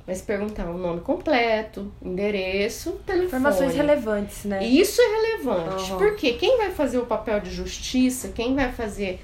mas 0.06 0.22
perguntar 0.22 0.66
o 0.66 0.78
nome 0.78 1.00
completo, 1.00 1.92
endereço, 2.00 2.92
telefone. 3.04 3.26
Informações 3.26 3.74
relevantes, 3.74 4.44
né? 4.44 4.64
E 4.64 4.80
Isso 4.80 5.00
é 5.02 5.04
relevante, 5.04 5.90
Uhum. 5.90 5.98
porque 5.98 6.34
quem 6.34 6.56
vai 6.56 6.70
fazer 6.70 6.98
o 6.98 7.06
papel 7.06 7.40
de 7.40 7.50
justiça, 7.50 8.28
quem 8.28 8.54
vai 8.54 8.70
fazer 8.70 9.20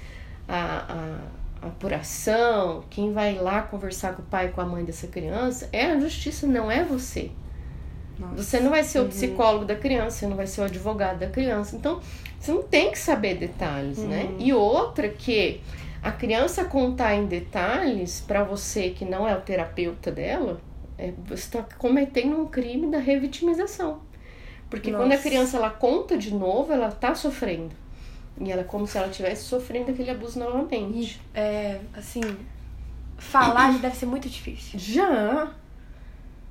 a, 0.47 1.19
a, 1.61 1.67
apuração, 1.67 2.83
quem 2.89 3.13
vai 3.13 3.35
lá 3.35 3.61
conversar 3.61 4.13
com 4.13 4.21
o 4.21 4.25
pai 4.25 4.47
e 4.47 4.49
com 4.49 4.59
a 4.59 4.65
mãe 4.65 4.83
dessa 4.83 5.07
criança 5.07 5.69
é 5.71 5.85
a 5.85 5.97
justiça, 5.97 6.45
não 6.45 6.69
é 6.69 6.83
você. 6.83 7.31
Nossa. 8.19 8.43
Você 8.43 8.59
não 8.59 8.69
vai 8.69 8.83
ser 8.83 8.99
o 8.99 9.03
uhum. 9.03 9.07
psicólogo 9.07 9.65
da 9.65 9.75
criança, 9.75 10.17
você 10.17 10.27
não 10.27 10.35
vai 10.35 10.45
ser 10.45 10.61
o 10.61 10.63
advogado 10.65 11.19
da 11.19 11.27
criança. 11.27 11.75
Então, 11.77 12.01
você 12.43 12.51
não 12.51 12.61
tem 12.61 12.91
que 12.91 12.99
saber 12.99 13.35
detalhes, 13.35 13.99
né? 13.99 14.23
uhum. 14.23 14.31
né? 14.31 14.35
E 14.37 14.51
outra 14.51 15.07
que 15.07 15.61
a 16.01 16.11
criança 16.11 16.65
contar 16.65 17.15
em 17.15 17.25
detalhes 17.25 18.19
para 18.19 18.43
você 18.43 18.89
que 18.89 19.05
não 19.05 19.25
é 19.25 19.33
o 19.33 19.39
terapeuta 19.39 20.11
dela, 20.11 20.59
é, 20.97 21.13
você 21.25 21.35
está 21.35 21.65
cometendo 21.77 22.37
um 22.37 22.45
crime 22.45 22.91
da 22.91 22.97
revitimização. 22.97 24.01
Porque 24.69 24.91
Nossa. 24.91 25.05
quando 25.05 25.13
a 25.13 25.17
criança 25.17 25.55
ela 25.55 25.69
conta 25.69 26.17
de 26.17 26.33
novo, 26.33 26.73
ela 26.73 26.91
tá 26.91 27.15
sofrendo. 27.15 27.73
E 28.41 28.51
ela 28.51 28.61
é 28.61 28.65
como 28.65 28.85
se 28.85 28.97
ela 28.97 29.07
estivesse 29.07 29.43
sofrendo 29.45 29.91
aquele 29.91 30.11
abuso 30.11 30.37
novamente. 30.37 31.21
E, 31.33 31.39
é, 31.39 31.79
assim, 31.93 32.21
falar 33.17 33.79
deve 33.79 33.95
ser 33.95 34.05
muito 34.05 34.27
difícil. 34.27 34.77
Já. 34.77 35.53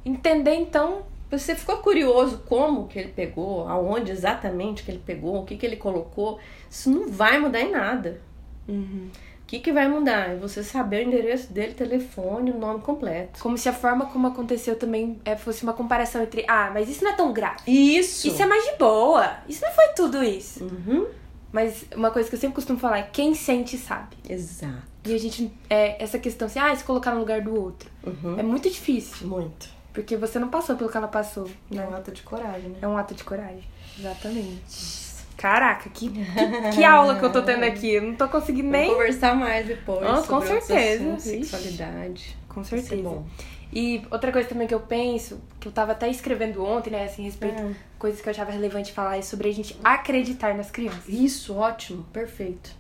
Entender, 0.07 0.55
então. 0.55 1.03
Você 1.33 1.55
ficou 1.55 1.79
curioso 1.79 2.43
como 2.47 2.87
que 2.87 2.99
ele 2.99 3.09
pegou, 3.09 3.67
aonde 3.67 4.13
exatamente 4.13 4.83
que 4.83 4.91
ele 4.91 5.03
pegou, 5.05 5.41
o 5.41 5.45
que, 5.47 5.57
que 5.57 5.65
ele 5.65 5.77
colocou. 5.77 6.39
Isso 6.71 6.91
não 6.91 7.09
vai 7.09 7.39
mudar 7.39 7.61
em 7.63 7.71
nada. 7.71 8.21
Uhum. 8.69 9.09
O 9.43 9.47
que, 9.47 9.59
que 9.59 9.73
vai 9.73 9.89
mudar? 9.89 10.31
É 10.31 10.37
você 10.37 10.63
saber 10.63 11.05
o 11.05 11.09
endereço 11.09 11.51
dele, 11.51 11.73
telefone, 11.73 12.51
o 12.51 12.59
nome 12.59 12.81
completo. 12.81 13.41
Como 13.41 13.57
se 13.57 13.67
a 13.67 13.73
forma 13.73 14.07
como 14.07 14.27
aconteceu 14.27 14.77
também 14.77 15.21
é, 15.25 15.35
fosse 15.35 15.63
uma 15.63 15.73
comparação 15.73 16.23
entre, 16.23 16.45
ah, 16.47 16.71
mas 16.73 16.91
isso 16.91 17.03
não 17.03 17.13
é 17.13 17.15
tão 17.15 17.33
grave. 17.33 17.63
Isso. 17.67 18.29
Isso 18.29 18.43
é 18.43 18.47
mais 18.47 18.65
de 18.65 18.77
boa. 18.77 19.39
Isso 19.49 19.63
não 19.63 19.73
foi 19.73 19.89
tudo 19.97 20.23
isso. 20.23 20.65
Uhum. 20.65 21.07
Mas 21.51 21.85
uma 21.95 22.11
coisa 22.11 22.29
que 22.29 22.35
eu 22.35 22.41
sempre 22.41 22.55
costumo 22.55 22.79
falar 22.79 22.99
é 22.99 23.09
quem 23.11 23.35
sente 23.35 23.79
sabe. 23.79 24.17
Exato. 24.29 24.83
E 25.05 25.15
a 25.15 25.19
gente. 25.19 25.53
É, 25.69 26.03
essa 26.03 26.19
questão 26.19 26.47
assim, 26.47 26.59
ah, 26.59 26.75
se 26.75 26.85
colocar 26.85 27.13
no 27.13 27.21
lugar 27.21 27.41
do 27.41 27.59
outro. 27.59 27.91
Uhum. 28.07 28.39
É 28.39 28.43
muito 28.43 28.71
difícil. 28.71 29.27
Muito. 29.27 29.82
Porque 29.93 30.17
você 30.17 30.39
não 30.39 30.49
passou 30.49 30.77
pelo 30.77 30.91
que 30.91 30.97
ela 30.97 31.09
passou. 31.09 31.49
Né? 31.71 31.83
É 31.83 31.87
um 31.87 31.95
ato 31.95 32.13
de 32.13 32.23
coragem, 32.23 32.71
né? 32.71 32.79
É 32.81 32.89
um 32.89 32.97
ato 32.97 33.15
de 33.15 33.25
coragem. 33.25 33.65
Exatamente. 33.99 35.03
Caraca, 35.37 35.91
que, 35.91 36.09
que, 36.09 36.71
que, 36.77 36.85
aula 36.85 37.19
que 37.19 37.25
eu 37.25 37.33
tô 37.33 37.43
tendo 37.43 37.65
aqui. 37.65 37.95
Eu 37.95 38.03
não 38.03 38.15
tô 38.15 38.29
conseguindo 38.29 38.69
nem. 38.69 38.87
Vou 38.87 38.97
conversar 38.97 39.35
mais 39.35 39.67
depois. 39.67 40.07
Oh, 40.09 40.23
com 40.23 40.41
certeza. 40.41 41.19
sexualidade. 41.19 42.37
Com 42.49 42.63
certeza. 42.63 43.03
Bom. 43.03 43.27
E 43.73 44.03
outra 44.11 44.31
coisa 44.31 44.49
também 44.49 44.69
que 44.69 44.75
eu 44.75 44.81
penso, 44.81 45.41
que 45.59 45.67
eu 45.67 45.73
tava 45.73 45.93
até 45.93 46.09
escrevendo 46.09 46.63
ontem, 46.63 46.91
né, 46.91 47.05
assim, 47.05 47.23
a 47.23 47.25
respeito 47.25 47.63
é. 47.63 47.75
coisas 47.99 48.21
que 48.21 48.29
eu 48.29 48.31
achava 48.31 48.53
relevante 48.53 48.93
falar, 48.93 49.17
é 49.17 49.23
sobre 49.23 49.49
a 49.49 49.53
gente 49.53 49.75
acreditar 49.83 50.55
nas 50.55 50.71
crianças. 50.71 51.09
Isso, 51.09 51.57
ótimo, 51.57 52.05
perfeito. 52.13 52.71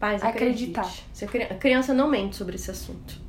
Pais, 0.00 0.20
acreditar. 0.20 0.92
Se 1.12 1.24
a 1.24 1.54
criança 1.54 1.94
não 1.94 2.08
mente 2.08 2.34
sobre 2.34 2.56
esse 2.56 2.68
assunto. 2.68 3.20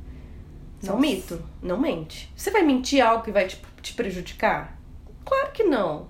Não 0.92 0.98
mito, 0.98 1.42
não 1.62 1.78
mente. 1.78 2.32
Você 2.36 2.50
vai 2.50 2.62
mentir 2.62 3.04
algo 3.04 3.24
que 3.24 3.30
vai 3.30 3.46
te, 3.46 3.60
te 3.82 3.94
prejudicar? 3.94 4.78
Claro 5.24 5.52
que 5.52 5.64
não. 5.64 6.08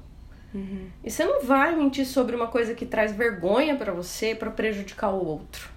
Uhum. 0.54 0.88
E 1.02 1.10
você 1.10 1.24
não 1.24 1.42
vai 1.44 1.74
mentir 1.74 2.06
sobre 2.06 2.34
uma 2.36 2.46
coisa 2.46 2.74
que 2.74 2.86
traz 2.86 3.12
vergonha 3.12 3.76
para 3.76 3.92
você 3.92 4.34
para 4.34 4.50
prejudicar 4.50 5.10
o 5.10 5.24
outro. 5.24 5.68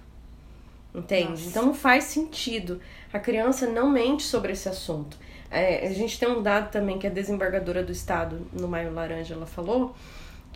Entende? 0.94 1.30
Nossa. 1.30 1.48
Então 1.48 1.66
não 1.66 1.74
faz 1.74 2.04
sentido. 2.04 2.80
A 3.12 3.18
criança 3.18 3.66
não 3.66 3.90
mente 3.90 4.22
sobre 4.22 4.52
esse 4.52 4.68
assunto. 4.68 5.18
É, 5.50 5.86
a 5.86 5.92
gente 5.92 6.18
tem 6.18 6.28
um 6.28 6.42
dado 6.42 6.70
também 6.70 6.98
que 6.98 7.06
a 7.06 7.10
desembargadora 7.10 7.82
do 7.82 7.92
estado, 7.92 8.46
no 8.52 8.68
Maio 8.68 8.92
Laranja, 8.92 9.34
ela 9.34 9.46
falou 9.46 9.94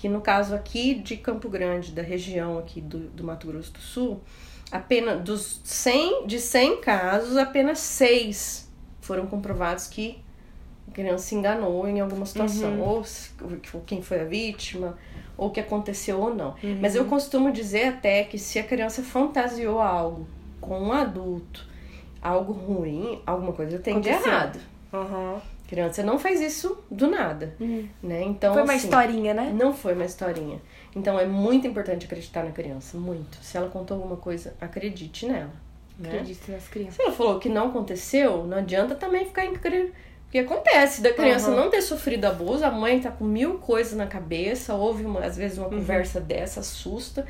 que 0.03 0.09
no 0.09 0.21
caso 0.21 0.53
aqui 0.53 0.97
de 0.97 1.17
Campo 1.17 1.49
Grande, 1.49 1.93
da 1.93 2.03
região 2.03 2.59
aqui 2.59 2.81
do, 2.81 2.99
do 3.11 3.23
Mato 3.23 3.47
Grosso 3.47 3.73
do 3.73 3.79
Sul, 3.79 4.21
apenas 4.69 5.23
dos 5.23 5.61
100, 5.63 6.27
de 6.27 6.41
100 6.41 6.81
casos, 6.81 7.37
apenas 7.37 7.79
6 7.79 8.69
foram 9.01 9.29
comprovados 9.29 9.87
que 9.87 10.19
a 10.89 10.91
criança 10.91 11.27
se 11.27 11.37
enganou 11.37 11.87
em 11.87 12.01
alguma 12.01 12.27
situação, 12.27 12.81
uhum. 12.81 12.81
ou, 12.81 13.05
ou 13.75 13.81
quem 13.87 14.03
foi 14.03 14.23
a 14.23 14.25
vítima, 14.25 14.99
ou 15.39 15.51
o 15.51 15.51
que 15.53 15.61
aconteceu 15.61 16.21
ou 16.21 16.35
não. 16.35 16.57
Uhum. 16.65 16.81
Mas 16.83 16.97
eu 16.97 17.05
costumo 17.05 17.53
dizer 17.53 17.85
até 17.85 18.25
que 18.25 18.39
se 18.39 18.59
a 18.59 18.65
criança 18.65 19.05
fantasiou 19.05 19.79
algo 19.79 20.27
com 20.61 20.81
um 20.81 20.93
adulto, 20.93 21.65
algo 22.21 22.53
ruim, 22.53 23.23
alguma 23.25 23.53
coisa 23.53 23.79
tem 23.79 24.01
de 24.01 24.09
errado. 24.09 24.59
Uhum. 24.93 25.41
Criança 25.73 26.03
não 26.03 26.19
faz 26.19 26.39
isso 26.39 26.85
do 26.91 27.11
nada, 27.11 27.55
uhum. 27.59 27.89
né? 28.03 28.23
Então 28.25 28.53
foi 28.53 28.63
uma 28.63 28.75
assim, 28.75 28.85
historinha, 28.85 29.33
né? 29.33 29.51
Não 29.59 29.73
foi 29.73 29.95
uma 29.95 30.05
historinha. 30.05 30.61
Então 30.95 31.19
é 31.19 31.25
muito 31.25 31.67
importante 31.67 32.05
acreditar 32.05 32.45
na 32.45 32.51
criança, 32.51 32.99
muito. 32.99 33.39
Se 33.41 33.57
ela 33.57 33.71
contou 33.71 33.97
alguma 33.97 34.19
coisa, 34.19 34.53
acredite 34.61 35.25
nela. 35.25 35.51
Né? 35.99 36.11
Acredite 36.11 36.51
nas 36.51 36.69
crianças. 36.69 36.97
Se 36.97 37.03
ela 37.03 37.13
falou 37.13 37.39
que 37.39 37.49
não 37.49 37.69
aconteceu, 37.69 38.45
não 38.45 38.59
adianta 38.59 38.95
também 38.95 39.25
ficar 39.25 39.47
incrível. 39.47 39.93
Porque 40.25 40.41
acontece 40.41 41.01
da 41.01 41.11
criança 41.11 41.49
uhum. 41.49 41.57
não 41.57 41.71
ter 41.71 41.81
sofrido 41.81 42.27
abuso, 42.27 42.67
a 42.67 42.71
mãe 42.71 43.01
tá 43.01 43.11
com 43.11 43.25
mil 43.25 43.55
coisas 43.55 43.95
na 43.95 44.07
cabeça, 44.07 44.75
ouve 44.75 45.07
uma, 45.07 45.21
às 45.25 45.39
vezes 45.39 45.57
uma 45.57 45.69
uhum. 45.69 45.79
conversa 45.79 46.21
dessa, 46.21 46.61
assusta, 46.61 47.27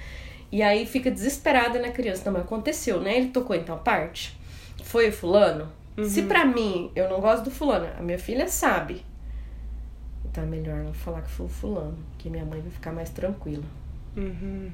e 0.50 0.64
aí 0.64 0.84
fica 0.84 1.12
desesperada 1.12 1.78
na 1.78 1.90
criança. 1.90 2.24
Não, 2.26 2.32
mas 2.32 2.42
aconteceu, 2.42 3.00
né? 3.00 3.18
Ele 3.18 3.28
tocou 3.28 3.54
em 3.54 3.62
tal 3.62 3.78
parte. 3.78 4.36
Foi 4.82 5.10
o 5.10 5.12
fulano. 5.12 5.70
Uhum. 5.96 6.04
Se 6.04 6.22
pra 6.22 6.44
mim 6.44 6.90
eu 6.94 7.08
não 7.08 7.20
gosto 7.20 7.44
do 7.44 7.50
fulano, 7.50 7.88
a 7.98 8.02
minha 8.02 8.18
filha 8.18 8.48
sabe. 8.48 9.04
Então 10.24 10.44
é 10.44 10.46
melhor 10.46 10.78
não 10.78 10.94
falar 10.94 11.22
que 11.22 11.30
foi 11.30 11.46
o 11.46 11.48
fulano, 11.48 11.98
que 12.18 12.30
minha 12.30 12.44
mãe 12.44 12.60
vai 12.60 12.70
ficar 12.70 12.92
mais 12.92 13.10
tranquila. 13.10 13.64
Uhum. 14.16 14.70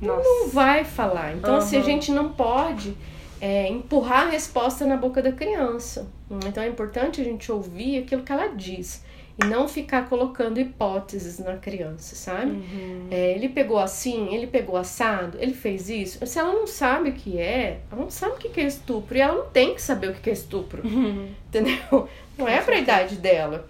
Não 0.00 0.48
vai 0.48 0.84
falar. 0.84 1.34
Então, 1.34 1.56
assim, 1.56 1.76
a 1.76 1.82
gente 1.82 2.10
não 2.10 2.32
pode 2.32 2.96
é, 3.40 3.68
empurrar 3.68 4.26
a 4.26 4.30
resposta 4.30 4.84
na 4.84 4.96
boca 4.96 5.22
da 5.22 5.32
criança. 5.32 6.08
Então 6.46 6.62
é 6.62 6.68
importante 6.68 7.20
a 7.20 7.24
gente 7.24 7.50
ouvir 7.50 7.98
aquilo 7.98 8.22
que 8.22 8.32
ela 8.32 8.48
diz 8.48 9.04
e 9.42 9.46
não 9.46 9.68
ficar 9.68 10.08
colocando 10.08 10.60
hipóteses 10.60 11.38
na 11.38 11.56
criança, 11.56 12.14
sabe? 12.14 12.52
Uhum. 12.52 13.08
É, 13.10 13.32
ele 13.32 13.48
pegou 13.48 13.78
assim, 13.78 14.34
ele 14.34 14.46
pegou 14.46 14.76
assado, 14.76 15.38
ele 15.40 15.54
fez 15.54 15.88
isso. 15.88 16.24
Se 16.26 16.38
ela 16.38 16.52
não 16.52 16.66
sabe 16.66 17.10
o 17.10 17.12
que 17.12 17.38
é, 17.38 17.80
ela 17.90 18.02
não 18.02 18.10
sabe 18.10 18.34
o 18.34 18.36
que 18.36 18.60
é 18.60 18.64
estupro 18.64 19.16
e 19.16 19.20
ela 19.20 19.34
não 19.34 19.50
tem 19.50 19.74
que 19.74 19.82
saber 19.82 20.10
o 20.10 20.14
que 20.14 20.30
é 20.30 20.32
estupro, 20.32 20.86
uhum. 20.86 21.28
entendeu? 21.48 22.08
Não 22.38 22.48
é 22.48 22.62
pra 22.62 22.78
idade 22.78 23.16
dela. 23.16 23.68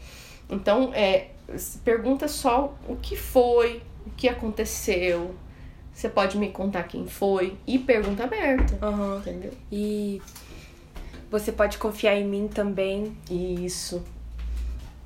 Então, 0.49 0.93
é, 0.95 1.31
pergunta 1.85 2.29
só 2.29 2.73
o 2.89 2.95
que 2.95 3.17
foi, 3.17 3.83
o 4.07 4.11
que 4.11 4.29
aconteceu, 4.29 5.35
você 5.93 6.09
pode 6.09 6.39
me 6.39 6.49
contar 6.51 6.85
quem 6.85 7.07
foi 7.07 7.57
e 7.67 7.79
pergunta 7.79 8.25
aberta. 8.25 8.79
Uhum. 8.87 9.19
Entendeu? 9.19 9.53
E 9.71 10.23
você 11.31 11.53
pode 11.53 11.79
confiar 11.79 12.17
em 12.17 12.25
mim 12.25 12.49
também. 12.49 13.17
Isso. 13.31 14.03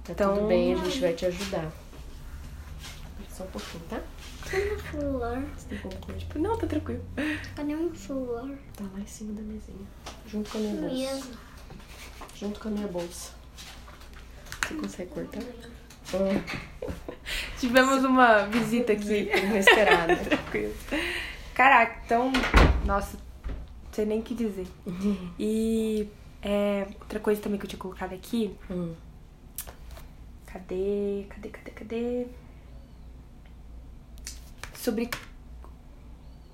Tá 0.06 0.12
então... 0.12 0.36
tudo 0.36 0.46
bem, 0.46 0.74
a 0.74 0.76
gente 0.76 1.00
vai 1.00 1.14
te 1.14 1.26
ajudar. 1.26 1.72
Só 3.28 3.44
um 3.44 3.48
pouquinho, 3.48 3.82
tá? 3.90 4.00
Cadê 4.48 4.72
o 4.72 4.80
celular? 4.90 5.42
Você 5.56 5.68
tem 5.68 5.78
como 5.78 6.18
tipo, 6.18 6.38
não, 6.38 6.56
tá 6.56 6.66
tranquilo. 6.66 7.04
Cadê 7.54 7.74
o 7.74 7.94
celular? 7.94 8.48
Tá 8.76 8.84
lá 8.84 9.00
em 9.00 9.06
cima 9.06 9.32
da 9.32 9.42
mesinha. 9.42 9.86
Junto 10.26 10.50
com 10.50 10.58
a 10.58 10.60
minha 10.60 10.80
bolsa. 10.80 10.94
Minha... 10.94 11.22
Junto 12.36 12.60
com 12.60 12.68
a 12.68 12.70
minha 12.70 12.88
bolsa. 12.88 13.32
Você 14.62 14.74
consegue 14.74 15.10
cortar? 15.10 15.42
Tivemos 17.58 18.04
uma 18.04 18.46
visita 18.46 18.92
aqui. 18.92 19.28
Inesperada. 19.34 20.16
Tranquilo. 20.24 20.74
Caraca, 21.52 22.00
então. 22.04 22.32
Nossa, 22.84 23.16
não 23.16 23.92
sei 23.92 24.06
nem 24.06 24.20
o 24.20 24.22
que 24.22 24.34
dizer. 24.34 24.66
Uhum. 24.86 25.32
E 25.38 26.08
é, 26.40 26.86
outra 27.00 27.18
coisa 27.18 27.40
também 27.40 27.58
que 27.58 27.66
eu 27.66 27.70
tinha 27.70 27.80
colocado 27.80 28.14
aqui. 28.14 28.56
Hum. 28.70 28.94
Cadê? 30.58 31.26
Cadê, 31.28 31.48
cadê, 31.50 31.70
cadê? 31.70 32.26
Sobre 34.74 35.10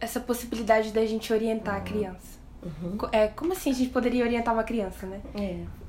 essa 0.01 0.19
possibilidade 0.19 0.91
da 0.91 1.07
gente 1.07 1.33
orientar 1.33 1.77
uhum. 1.77 1.81
a 1.81 1.85
criança. 1.85 2.39
Uhum. 2.63 2.99
É, 3.13 3.29
como 3.29 3.53
assim 3.53 3.71
a 3.71 3.75
gente 3.75 3.91
poderia 3.91 4.25
orientar 4.25 4.53
uma 4.53 4.65
criança, 4.65 5.07
né? 5.07 5.21
É 5.35 5.82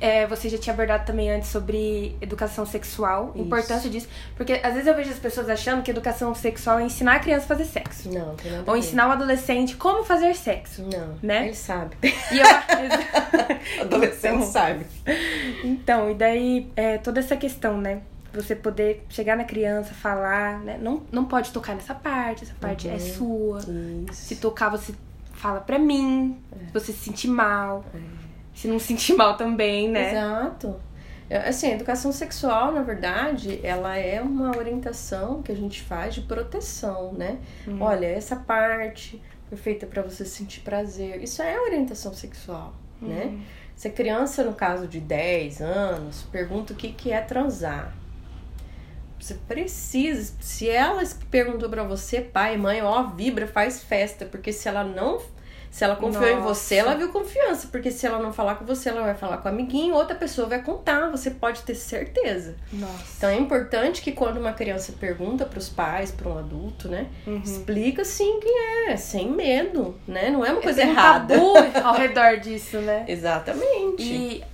é, 0.00 0.26
você 0.26 0.48
já 0.48 0.58
tinha 0.58 0.72
abordado 0.72 1.04
também 1.04 1.30
antes 1.30 1.48
sobre 1.48 2.16
educação 2.20 2.64
sexual, 2.64 3.32
Isso. 3.34 3.44
importância 3.44 3.90
disso. 3.90 4.08
Porque 4.36 4.54
às 4.62 4.74
vezes 4.74 4.86
eu 4.86 4.94
vejo 4.94 5.10
as 5.10 5.18
pessoas 5.18 5.48
achando 5.48 5.82
que 5.82 5.90
educação 5.90 6.34
sexual 6.34 6.78
é 6.78 6.84
ensinar 6.84 7.16
a 7.16 7.18
criança 7.18 7.44
a 7.44 7.48
fazer 7.48 7.64
sexo. 7.64 8.10
Não, 8.12 8.34
tem 8.36 8.52
nada 8.52 8.70
Ou 8.70 8.76
ensinar 8.76 9.08
o 9.08 9.12
adolescente 9.12 9.76
como 9.76 10.04
fazer 10.04 10.34
sexo. 10.34 10.82
Não, 10.82 11.16
né? 11.22 11.46
ele 11.46 11.54
sabe. 11.54 11.96
E 12.02 12.38
eu... 12.38 12.46
adolescente 13.82 14.34
então, 14.34 14.46
sabe. 14.46 14.86
Então, 15.64 16.10
e 16.10 16.14
daí 16.14 16.70
é, 16.76 16.98
toda 16.98 17.20
essa 17.20 17.36
questão, 17.36 17.78
né? 17.78 18.02
Você 18.32 18.56
poder 18.56 19.04
chegar 19.10 19.36
na 19.36 19.44
criança, 19.44 19.92
falar, 19.92 20.58
né? 20.60 20.78
Não, 20.80 21.02
não 21.12 21.24
pode 21.24 21.50
tocar 21.50 21.74
nessa 21.74 21.94
parte, 21.94 22.44
essa 22.44 22.54
parte 22.58 22.88
é 22.88 22.92
uhum. 22.92 22.96
é 22.96 23.00
sua. 23.00 23.58
Isso. 24.10 24.24
Se 24.24 24.36
tocar, 24.36 24.70
você 24.70 24.94
fala 25.34 25.60
pra 25.60 25.78
mim. 25.78 26.38
É. 26.52 26.66
Se 26.66 26.72
você 26.72 26.92
se 26.92 26.98
sentir 26.98 27.28
mal. 27.28 27.84
É 27.94 28.31
se 28.62 28.68
não 28.68 28.78
sentir 28.78 29.14
mal 29.18 29.36
também, 29.36 29.88
né? 29.88 30.12
Exato. 30.12 30.80
Assim, 31.46 31.68
a 31.68 31.74
educação 31.74 32.12
sexual, 32.12 32.72
na 32.72 32.82
verdade, 32.82 33.58
ela 33.62 33.96
é 33.96 34.20
uma 34.20 34.56
orientação 34.56 35.42
que 35.42 35.50
a 35.50 35.54
gente 35.54 35.80
faz 35.80 36.14
de 36.14 36.20
proteção, 36.20 37.12
né? 37.14 37.38
Hum. 37.66 37.78
Olha, 37.80 38.06
essa 38.06 38.36
parte 38.36 39.20
foi 39.48 39.56
feita 39.56 39.86
para 39.86 40.02
você 40.02 40.26
sentir 40.26 40.60
prazer. 40.60 41.22
Isso 41.22 41.42
é 41.42 41.58
orientação 41.58 42.12
sexual, 42.12 42.74
né? 43.00 43.40
Se 43.74 43.88
a 43.88 43.90
criança, 43.90 44.44
no 44.44 44.52
caso 44.52 44.86
de 44.86 45.00
10 45.00 45.62
anos, 45.62 46.22
pergunta 46.30 46.74
o 46.74 46.76
que, 46.76 46.92
que 46.92 47.10
é 47.10 47.20
transar. 47.20 47.94
Você 49.18 49.34
precisa, 49.48 50.34
se 50.40 50.68
ela 50.68 51.02
perguntou 51.30 51.68
para 51.70 51.82
você, 51.82 52.20
pai, 52.20 52.56
mãe, 52.58 52.82
ó, 52.82 53.04
vibra, 53.04 53.46
faz 53.46 53.82
festa, 53.82 54.26
porque 54.26 54.52
se 54.52 54.68
ela 54.68 54.84
não 54.84 55.20
se 55.72 55.82
ela 55.82 55.96
confiou 55.96 56.26
em 56.28 56.34
Nossa. 56.36 56.54
você, 56.54 56.74
ela 56.76 56.94
viu 56.94 57.08
confiança. 57.08 57.66
Porque 57.72 57.90
se 57.90 58.06
ela 58.06 58.18
não 58.18 58.30
falar 58.32 58.56
com 58.56 58.64
você, 58.66 58.90
ela 58.90 59.00
vai 59.02 59.14
falar 59.14 59.38
com 59.38 59.48
o 59.48 59.50
amiguinho, 59.50 59.94
outra 59.94 60.14
pessoa 60.14 60.46
vai 60.46 60.62
contar, 60.62 61.10
você 61.10 61.30
pode 61.30 61.62
ter 61.62 61.74
certeza. 61.74 62.56
Nossa. 62.70 63.04
Então 63.16 63.30
é 63.30 63.36
importante 63.36 64.02
que 64.02 64.12
quando 64.12 64.36
uma 64.36 64.52
criança 64.52 64.92
pergunta 65.00 65.46
para 65.46 65.58
os 65.58 65.70
pais, 65.70 66.10
para 66.10 66.28
um 66.28 66.36
adulto, 66.38 66.88
né, 66.88 67.06
Uhum. 67.26 67.40
explica 67.42 68.04
sim 68.04 68.36
o 68.36 68.40
que 68.40 68.48
é, 68.90 68.96
sem 68.98 69.30
medo, 69.30 69.98
né? 70.06 70.28
Não 70.28 70.44
é 70.44 70.52
uma 70.52 70.60
coisa 70.60 70.82
Tem 70.82 70.90
um 70.90 70.92
errada. 70.92 71.34
tabu 71.34 71.54
ao 71.82 71.94
redor 71.94 72.36
disso, 72.38 72.76
né? 72.78 73.04
Exatamente. 73.08 74.02
E 74.02 74.44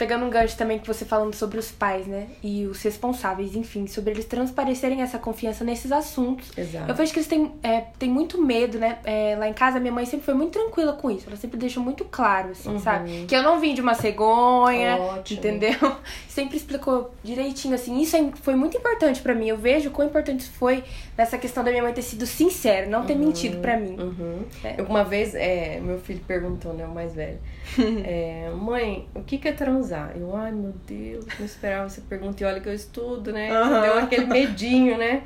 pegando 0.00 0.24
um 0.24 0.30
gancho 0.30 0.56
também 0.56 0.78
que 0.78 0.86
você 0.86 1.04
falando 1.04 1.34
sobre 1.34 1.58
os 1.58 1.70
pais, 1.70 2.06
né? 2.06 2.26
E 2.42 2.64
os 2.66 2.80
responsáveis, 2.82 3.54
enfim, 3.54 3.86
sobre 3.86 4.12
eles 4.12 4.24
transparecerem 4.24 5.02
essa 5.02 5.18
confiança 5.18 5.62
nesses 5.62 5.92
assuntos. 5.92 6.50
Exato. 6.56 6.90
Eu 6.90 6.94
vejo 6.94 7.12
que 7.12 7.18
eles 7.18 7.28
têm, 7.28 7.52
é, 7.62 7.82
têm 7.98 8.08
muito 8.08 8.40
medo, 8.42 8.78
né? 8.78 8.98
É, 9.04 9.36
lá 9.38 9.46
em 9.46 9.52
casa, 9.52 9.78
minha 9.78 9.92
mãe 9.92 10.06
sempre 10.06 10.24
foi 10.24 10.32
muito 10.32 10.52
tranquila 10.58 10.94
com 10.94 11.10
isso. 11.10 11.26
Ela 11.26 11.36
sempre 11.36 11.58
deixou 11.58 11.82
muito 11.82 12.02
claro, 12.06 12.52
assim, 12.52 12.70
Uhum. 12.70 12.78
sabe? 12.80 13.26
Que 13.28 13.36
eu 13.36 13.42
não 13.42 13.60
vim 13.60 13.74
de 13.74 13.82
uma 13.82 13.92
cegonha, 13.92 14.96
Ótimo. 14.96 15.38
entendeu? 15.38 15.76
Sempre 16.30 16.56
explicou 16.56 17.12
direitinho, 17.22 17.74
assim. 17.74 18.00
Isso 18.00 18.16
é- 18.16 18.30
foi 18.42 18.54
muito 18.54 18.76
importante 18.76 19.20
pra 19.20 19.34
mim. 19.34 19.48
Eu 19.48 19.58
vejo 19.58 19.90
quão 19.90 20.08
importante 20.08 20.44
foi 20.48 20.82
nessa 21.18 21.36
questão 21.36 21.62
da 21.62 21.70
minha 21.70 21.82
mãe 21.82 21.92
ter 21.92 22.00
sido 22.02 22.24
sincera, 22.24 22.86
não 22.86 23.04
ter 23.04 23.14
mentido 23.16 23.58
pra 23.60 23.76
mim. 23.76 23.96
Uhum. 24.00 24.44
É. 24.64 24.80
Uma 24.80 25.04
vez, 25.04 25.34
é, 25.34 25.78
meu 25.80 25.98
filho 25.98 26.20
perguntou, 26.26 26.72
né, 26.72 26.86
o 26.86 26.94
mais 26.94 27.14
velho, 27.14 27.38
é, 28.06 28.48
mãe, 28.56 29.06
o 29.14 29.22
que 29.22 29.36
que 29.36 29.48
é 29.48 29.52
transar? 29.52 29.89
Eu, 30.16 30.34
ai 30.36 30.52
meu 30.52 30.72
Deus, 30.86 31.24
não 31.38 31.46
esperava 31.46 31.86
essa 31.86 32.00
pergunta, 32.02 32.42
e 32.42 32.46
olha 32.46 32.60
que 32.60 32.68
eu 32.68 32.74
estudo, 32.74 33.32
né? 33.32 33.50
Aham. 33.50 33.80
Deu 33.82 33.98
aquele 33.98 34.26
medinho, 34.26 34.96
né? 34.98 35.22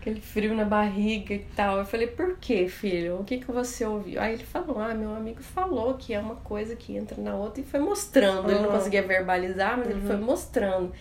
Aquele 0.00 0.20
frio 0.20 0.54
na 0.54 0.64
barriga 0.64 1.34
e 1.34 1.40
tal. 1.56 1.78
Eu 1.78 1.84
falei, 1.84 2.06
por 2.06 2.36
que, 2.38 2.68
filho? 2.68 3.20
O 3.20 3.24
que 3.24 3.38
que 3.38 3.50
você 3.50 3.84
ouviu? 3.84 4.20
Aí 4.20 4.34
ele 4.34 4.44
falou, 4.44 4.78
ah, 4.80 4.94
meu 4.94 5.14
amigo 5.14 5.42
falou 5.42 5.94
que 5.94 6.12
é 6.14 6.18
uma 6.20 6.36
coisa 6.36 6.74
que 6.76 6.96
entra 6.96 7.20
na 7.20 7.34
outra 7.34 7.60
e 7.60 7.64
foi 7.64 7.80
mostrando. 7.80 8.50
Ele 8.50 8.60
não 8.60 8.68
Uhum. 8.68 8.74
conseguia 8.76 9.02
verbalizar, 9.02 9.76
mas 9.78 9.88
ele 9.90 10.00
foi 10.00 10.16
mostrando. 10.16 10.86
Eu 10.86 10.92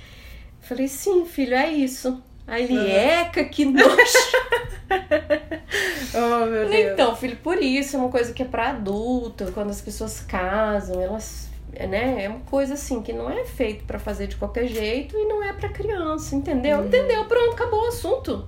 falei, 0.62 0.88
sim, 0.88 1.26
filho, 1.26 1.54
é 1.56 1.70
isso. 1.70 2.22
Aí 2.46 2.64
ele, 2.64 2.74
Uhum. 2.78 2.88
eca, 2.88 3.44
que 3.46 3.66
nojo. 3.66 3.88
Oh, 6.14 6.46
meu 6.46 6.70
Deus. 6.70 6.94
Então, 6.94 7.16
filho, 7.16 7.36
por 7.38 7.62
isso 7.62 7.96
é 7.96 8.00
uma 8.00 8.10
coisa 8.10 8.34
que 8.34 8.42
é 8.42 8.46
pra 8.46 8.70
adulto, 8.70 9.52
quando 9.54 9.70
as 9.70 9.82
pessoas 9.82 10.22
casam, 10.22 11.00
elas, 11.02 11.50
né, 11.86 12.24
é 12.24 12.30
uma 12.30 12.40
coisa 12.40 12.74
assim 12.76 13.02
que 13.02 13.14
não 13.14 13.30
é 13.30 13.44
feito 13.46 13.84
pra 13.84 14.00
fazer 14.00 14.28
de 14.28 14.36
qualquer 14.38 14.66
jeito 14.68 15.16
e 15.18 15.26
não 15.26 15.44
é 15.44 15.54
pra 15.54 15.70
criança, 15.70 16.36
entendeu? 16.36 16.86
Entendeu? 16.86 17.26
Pronto, 17.26 17.52
acabou 17.52 17.84
o 17.84 17.88
assunto. 17.88 18.48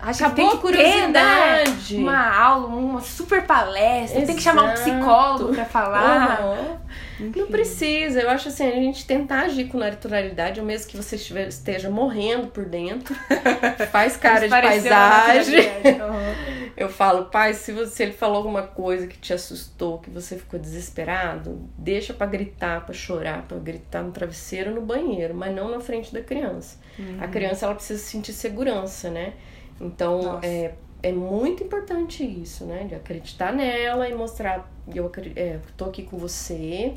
Acho 0.00 0.24
Acabou 0.24 0.50
que 0.52 0.56
a 0.56 0.72
tem 0.72 0.72
que 0.72 0.82
ter, 0.82 1.08
né? 1.08 1.58
curiosidade. 1.64 1.96
Uma 1.96 2.34
aula, 2.34 2.66
uma 2.66 3.00
super 3.02 3.46
palestra, 3.46 4.22
tem 4.22 4.34
que 4.34 4.42
chamar 4.42 4.62
um 4.62 4.72
Exato. 4.72 4.90
psicólogo 4.90 5.54
pra 5.54 5.64
falar. 5.66 6.80
Aham. 7.20 7.32
Não 7.34 7.46
precisa, 7.46 8.20
eu 8.20 8.28
acho 8.30 8.48
assim, 8.48 8.66
a 8.66 8.72
gente 8.74 9.06
tentar 9.06 9.42
agir 9.42 9.64
com 9.68 9.78
naturalidade, 9.78 10.60
mesmo 10.62 10.88
que 10.90 10.96
você 10.96 11.16
estiver- 11.16 11.48
esteja 11.48 11.88
morrendo 11.90 12.48
por 12.48 12.64
dentro, 12.66 13.14
faz 13.90 14.16
cara 14.16 14.40
de 14.40 14.48
paisagem. 14.50 15.66
Aham. 16.00 16.34
Eu 16.76 16.90
falo, 16.90 17.24
pai, 17.26 17.54
se, 17.54 17.72
você, 17.72 17.90
se 17.90 18.02
ele 18.02 18.12
falou 18.12 18.36
alguma 18.36 18.62
coisa 18.62 19.06
que 19.06 19.16
te 19.16 19.32
assustou, 19.32 19.96
que 19.98 20.10
você 20.10 20.36
ficou 20.36 20.60
desesperado, 20.60 21.66
deixa 21.78 22.12
pra 22.12 22.26
gritar, 22.26 22.84
pra 22.84 22.92
chorar, 22.94 23.46
pra 23.48 23.56
gritar 23.56 24.02
no 24.02 24.12
travesseiro, 24.12 24.74
no 24.74 24.82
banheiro, 24.82 25.34
mas 25.34 25.56
não 25.56 25.70
na 25.70 25.80
frente 25.80 26.12
da 26.12 26.20
criança. 26.20 26.76
A 27.18 27.26
criança 27.28 27.64
ela 27.64 27.74
precisa 27.74 28.02
sentir 28.02 28.34
segurança, 28.34 29.08
né? 29.08 29.32
Então 29.80 30.20
Nossa. 30.20 30.46
é, 30.46 30.74
é 31.08 31.12
muito 31.12 31.62
importante 31.62 32.24
isso, 32.24 32.64
né? 32.64 32.84
De 32.84 32.94
acreditar 32.94 33.52
nela 33.52 34.08
e 34.08 34.14
mostrar, 34.14 34.68
eu 34.92 35.10
é, 35.36 35.60
tô 35.76 35.84
aqui 35.84 36.02
com 36.02 36.16
você, 36.18 36.94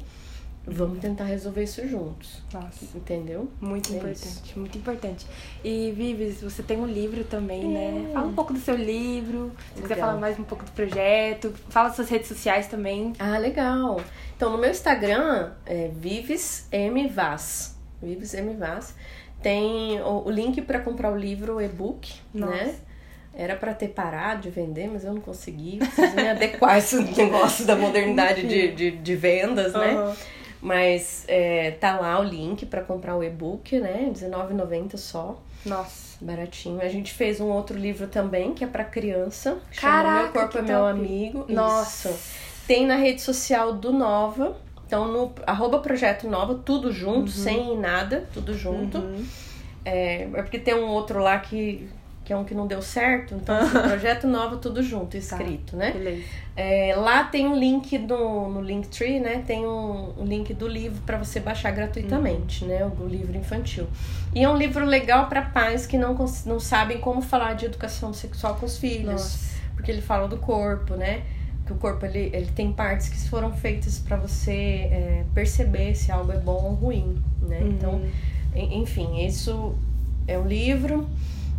vamos 0.66 1.00
tentar 1.00 1.26
resolver 1.26 1.64
isso 1.64 1.88
juntos, 1.88 2.42
Nossa, 2.52 2.86
entendeu? 2.96 3.50
muito 3.62 3.94
É 3.94 3.98
importante, 3.98 4.60
muito 4.60 4.78
importante. 4.78 5.28
E 5.64 5.92
Vives, 5.96 6.42
você 6.42 6.64
tem 6.64 6.78
um 6.80 6.88
livro 6.88 7.24
também, 7.24 7.64
É. 7.76 7.92
né? 7.92 8.10
Fala 8.14 8.28
um 8.28 8.34
pouco 8.34 8.52
do 8.54 8.60
seu 8.60 8.76
livro, 8.76 9.52
se 9.76 9.82
quiser 9.82 9.96
Legal. 9.96 10.10
falar 10.10 10.20
mais 10.20 10.40
um 10.40 10.44
pouco 10.44 10.64
do 10.66 10.72
projeto, 10.72 11.54
fala 11.70 11.92
suas 11.94 12.10
redes 12.10 12.28
sociais 12.28 12.68
também. 12.68 13.14
Ah, 13.20 13.38
legal. 13.38 14.02
Então, 14.36 14.52
no 14.52 14.58
meu 14.58 14.72
Instagram, 14.72 15.52
é 15.66 15.88
Vives 15.90 16.68
M. 16.72 17.08
Vaz. 17.10 17.78
Vives 18.02 18.34
M. 18.34 18.56
Vaz. 18.56 18.96
Tem 19.42 20.02
o, 20.02 20.24
o 20.26 20.30
link 20.32 20.62
para 20.64 20.80
comprar 20.80 21.12
o 21.12 21.16
livro, 21.16 21.56
o 21.58 21.62
e-book, 21.62 22.12
Nossa. 22.34 22.52
né? 22.56 22.76
Era 23.34 23.56
para 23.56 23.74
ter 23.74 23.90
parado 23.90 24.42
de 24.42 24.50
vender, 24.50 24.90
mas 24.92 25.04
eu 25.04 25.14
não 25.14 25.22
consegui. 25.22 25.78
Preciso 25.78 26.16
me 26.16 26.28
adequar 26.30 26.72
a 26.72 26.78
esse 26.78 27.00
negócio 27.16 27.66
da 27.66 27.76
modernidade 27.76 28.46
de, 28.48 28.72
de, 28.74 28.92
de 28.92 29.16
vendas, 29.16 29.74
né? 29.74 29.92
Aham. 29.94 30.16
Mas 30.62 31.24
é, 31.28 31.72
tá 31.72 31.98
lá 31.98 32.20
o 32.20 32.24
link 32.24 32.66
para 32.66 32.82
comprar 32.82 33.16
o 33.16 33.24
e-book, 33.24 33.80
né? 33.80 34.12
R$19,90 34.14 34.98
só. 34.98 35.40
Nossa. 35.66 36.18
Baratinho. 36.20 36.82
A 36.82 36.90
gente 36.90 37.14
fez 37.14 37.40
um 37.40 37.48
outro 37.48 37.78
livro 37.78 38.08
também, 38.08 38.54
que 38.54 38.64
é 38.64 38.68
para 38.68 38.84
criança. 38.84 39.60
Caraca, 39.80 40.24
Meu 40.24 40.32
Corpo 40.34 40.58
é 40.58 40.62
Meu 40.62 40.80
top. 40.80 40.90
Amigo. 40.90 41.46
Nossa. 41.48 42.10
Isso. 42.10 42.20
Tem 42.68 42.86
na 42.86 42.96
rede 42.96 43.22
social 43.22 43.74
do 43.74 43.94
Nova. 43.94 44.58
Então, 44.86 45.08
no 45.08 45.32
arroba 45.46 45.80
Projeto 45.80 46.28
Nova, 46.28 46.56
tudo 46.56 46.92
junto, 46.92 47.30
sem 47.30 47.78
nada, 47.78 48.28
tudo 48.34 48.54
junto. 48.54 48.98
Uhum. 48.98 49.26
É, 49.86 50.24
é 50.24 50.42
porque 50.42 50.60
tem 50.60 50.74
um 50.74 50.88
outro 50.88 51.20
lá 51.20 51.38
que, 51.40 51.88
que 52.30 52.34
é 52.34 52.38
um 52.38 52.44
que 52.44 52.54
não 52.54 52.68
deu 52.68 52.80
certo. 52.80 53.34
Então, 53.34 53.58
assim, 53.58 53.72
Projeto 53.90 54.28
Nova, 54.28 54.58
tudo 54.58 54.84
junto, 54.84 55.18
escrito, 55.18 55.76
né? 55.76 55.90
Beleza. 55.90 56.22
É, 56.56 56.94
lá 56.96 57.24
tem 57.24 57.48
um 57.48 57.58
link 57.58 57.98
no, 57.98 58.48
no 58.52 58.62
Linktree, 58.62 59.20
né? 59.20 59.44
Tem 59.48 59.66
um, 59.66 60.14
um 60.16 60.26
link 60.26 60.54
do 60.54 60.68
livro 60.68 61.02
para 61.08 61.18
você 61.18 61.40
baixar 61.40 61.72
gratuitamente, 61.72 62.66
né? 62.66 62.86
O, 62.86 63.04
o 63.04 63.08
livro 63.08 63.36
infantil. 63.36 63.88
E 64.36 64.44
é 64.44 64.48
um 64.48 64.56
livro 64.56 64.86
legal 64.86 65.26
para 65.28 65.42
pais 65.42 65.88
que 65.88 65.98
não, 65.98 66.14
não 66.46 66.60
sabem 66.60 67.00
como 67.00 67.20
falar 67.20 67.54
de 67.56 67.66
educação 67.66 68.14
sexual 68.14 68.54
com 68.58 68.68
os 68.68 68.78
filhos. 68.78 69.08
Nossa. 69.12 69.50
Porque 69.74 69.90
ele 69.90 70.02
fala 70.04 70.28
do 70.28 70.38
corpo, 70.38 70.94
né? 70.94 71.24
Que 71.66 71.74
o 71.74 71.78
corpo 71.78 72.06
ele, 72.06 72.30
ele 72.32 72.52
tem 72.56 72.72
partes 72.72 73.10
que 73.10 73.28
foram 73.28 73.52
feitas 73.54 73.98
para 73.98 74.18
você 74.18 74.52
é, 74.52 75.24
perceber 75.34 75.96
se 75.96 76.12
algo 76.12 76.32
é 76.32 76.38
bom 76.38 76.64
ou 76.64 76.74
ruim, 76.76 77.18
né? 77.42 77.60
Então, 77.64 78.00
en- 78.56 78.82
enfim, 78.84 79.26
isso 79.26 79.74
é 80.28 80.38
um 80.38 80.46
livro. 80.46 81.10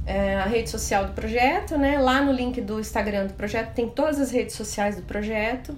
É 0.06 0.36
a 0.36 0.44
rede 0.46 0.68
social 0.70 1.06
do 1.06 1.12
projeto, 1.12 1.76
né? 1.78 1.98
Lá 1.98 2.20
no 2.22 2.32
link 2.32 2.60
do 2.60 2.80
Instagram 2.80 3.26
do 3.26 3.34
projeto 3.34 3.74
tem 3.74 3.88
todas 3.88 4.18
as 4.20 4.30
redes 4.30 4.54
sociais 4.56 4.96
do 4.96 5.02
projeto. 5.02 5.76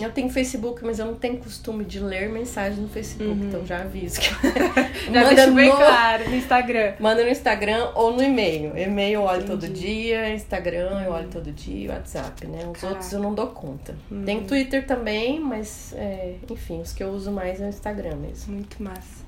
Eu 0.00 0.12
tenho 0.12 0.30
Facebook, 0.30 0.84
mas 0.84 1.00
eu 1.00 1.06
não 1.06 1.16
tenho 1.16 1.38
costume 1.38 1.84
de 1.84 1.98
ler 1.98 2.28
mensagens 2.28 2.78
no 2.78 2.88
Facebook, 2.88 3.34
então 3.42 3.66
já 3.66 3.80
aviso 3.80 4.20
que 4.20 4.28
Já 5.12 5.22
manda 5.24 5.34
deixo 5.34 5.52
bem 5.54 5.68
no, 5.68 5.76
claro 5.76 6.30
no 6.30 6.36
Instagram. 6.36 6.92
manda 7.00 7.24
no 7.24 7.28
Instagram 7.28 7.90
ou 7.96 8.12
no 8.12 8.22
e-mail. 8.22 8.78
E-mail 8.78 9.14
eu 9.14 9.22
olho 9.22 9.44
todo 9.44 9.66
Entendi. 9.66 9.80
dia, 9.80 10.32
Instagram 10.32 11.02
eu 11.04 11.10
olho 11.10 11.26
todo 11.28 11.50
dia, 11.50 11.90
WhatsApp, 11.94 12.46
né? 12.46 12.58
Os 12.58 12.80
Caraca. 12.80 12.86
outros 12.86 13.12
eu 13.12 13.18
não 13.18 13.34
dou 13.34 13.48
conta. 13.48 13.96
Tem 14.24 14.44
Twitter 14.44 14.86
também, 14.86 15.40
mas 15.40 15.92
é, 15.96 16.34
enfim, 16.48 16.80
os 16.80 16.92
que 16.92 17.02
eu 17.02 17.08
uso 17.08 17.32
mais 17.32 17.60
é 17.60 17.66
o 17.66 17.68
Instagram 17.68 18.14
mesmo. 18.18 18.54
Muito 18.54 18.80
massa. 18.80 19.26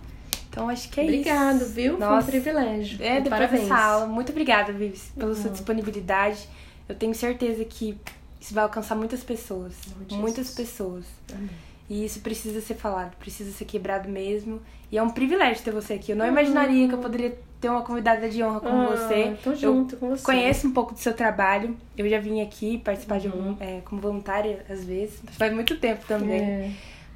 Então 0.50 0.68
acho 0.68 0.88
que 0.90 1.00
é 1.00 1.04
Obrigado, 1.04 1.56
isso. 1.62 1.70
viu? 1.72 1.96
Foi 1.96 2.06
um 2.06 2.10
Nossa. 2.10 2.26
privilégio. 2.26 2.98
É, 3.00 3.20
depois 3.20 3.30
Parabéns. 3.40 3.62
dessa 3.62 3.76
aula. 3.78 4.06
Muito 4.06 4.30
obrigada, 4.32 4.72
Vives, 4.72 5.10
pela 5.16 5.34
sua 5.34 5.50
disponibilidade. 5.50 6.48
Eu 6.88 6.94
tenho 6.96 7.14
certeza 7.14 7.64
que 7.64 7.96
isso 8.40 8.52
vai 8.52 8.64
alcançar 8.64 8.96
muitas 8.96 9.22
pessoas. 9.22 9.72
de 10.08 10.16
Muitas 10.16 10.50
pessoas. 10.54 11.04
Amém. 11.32 11.48
E 11.88 12.04
isso 12.04 12.20
precisa 12.20 12.60
ser 12.60 12.74
falado, 12.74 13.16
precisa 13.16 13.50
ser 13.52 13.64
quebrado 13.64 14.08
mesmo. 14.08 14.60
E 14.92 14.98
é 14.98 15.02
um 15.02 15.10
privilégio 15.10 15.62
ter 15.62 15.72
você 15.72 15.94
aqui. 15.94 16.12
Eu 16.12 16.16
não 16.16 16.26
imaginaria 16.26 16.86
que 16.88 16.94
eu 16.94 16.98
poderia 16.98 17.36
ter 17.60 17.68
uma 17.68 17.82
convidada 17.82 18.28
de 18.28 18.42
honra 18.42 18.60
como 18.60 18.72
Ah, 18.90 18.96
você. 18.96 19.36
Tô 19.42 19.54
junto 19.54 19.96
com 19.96 20.10
você. 20.10 20.24
Conheço 20.24 20.66
um 20.68 20.72
pouco 20.72 20.94
do 20.94 20.98
seu 21.00 21.12
trabalho. 21.14 21.76
Eu 21.96 22.08
já 22.08 22.18
vim 22.18 22.40
aqui 22.42 22.78
participar 22.78 23.18
de 23.20 23.28
Uhum. 23.28 23.50
algum, 23.50 23.56
é, 23.64 23.80
como 23.84 24.00
voluntária 24.00 24.64
às 24.68 24.84
vezes. 24.84 25.20
Faz 25.32 25.52
muito 25.52 25.76
tempo 25.78 26.04
também. 26.06 26.40
É, 26.40 26.70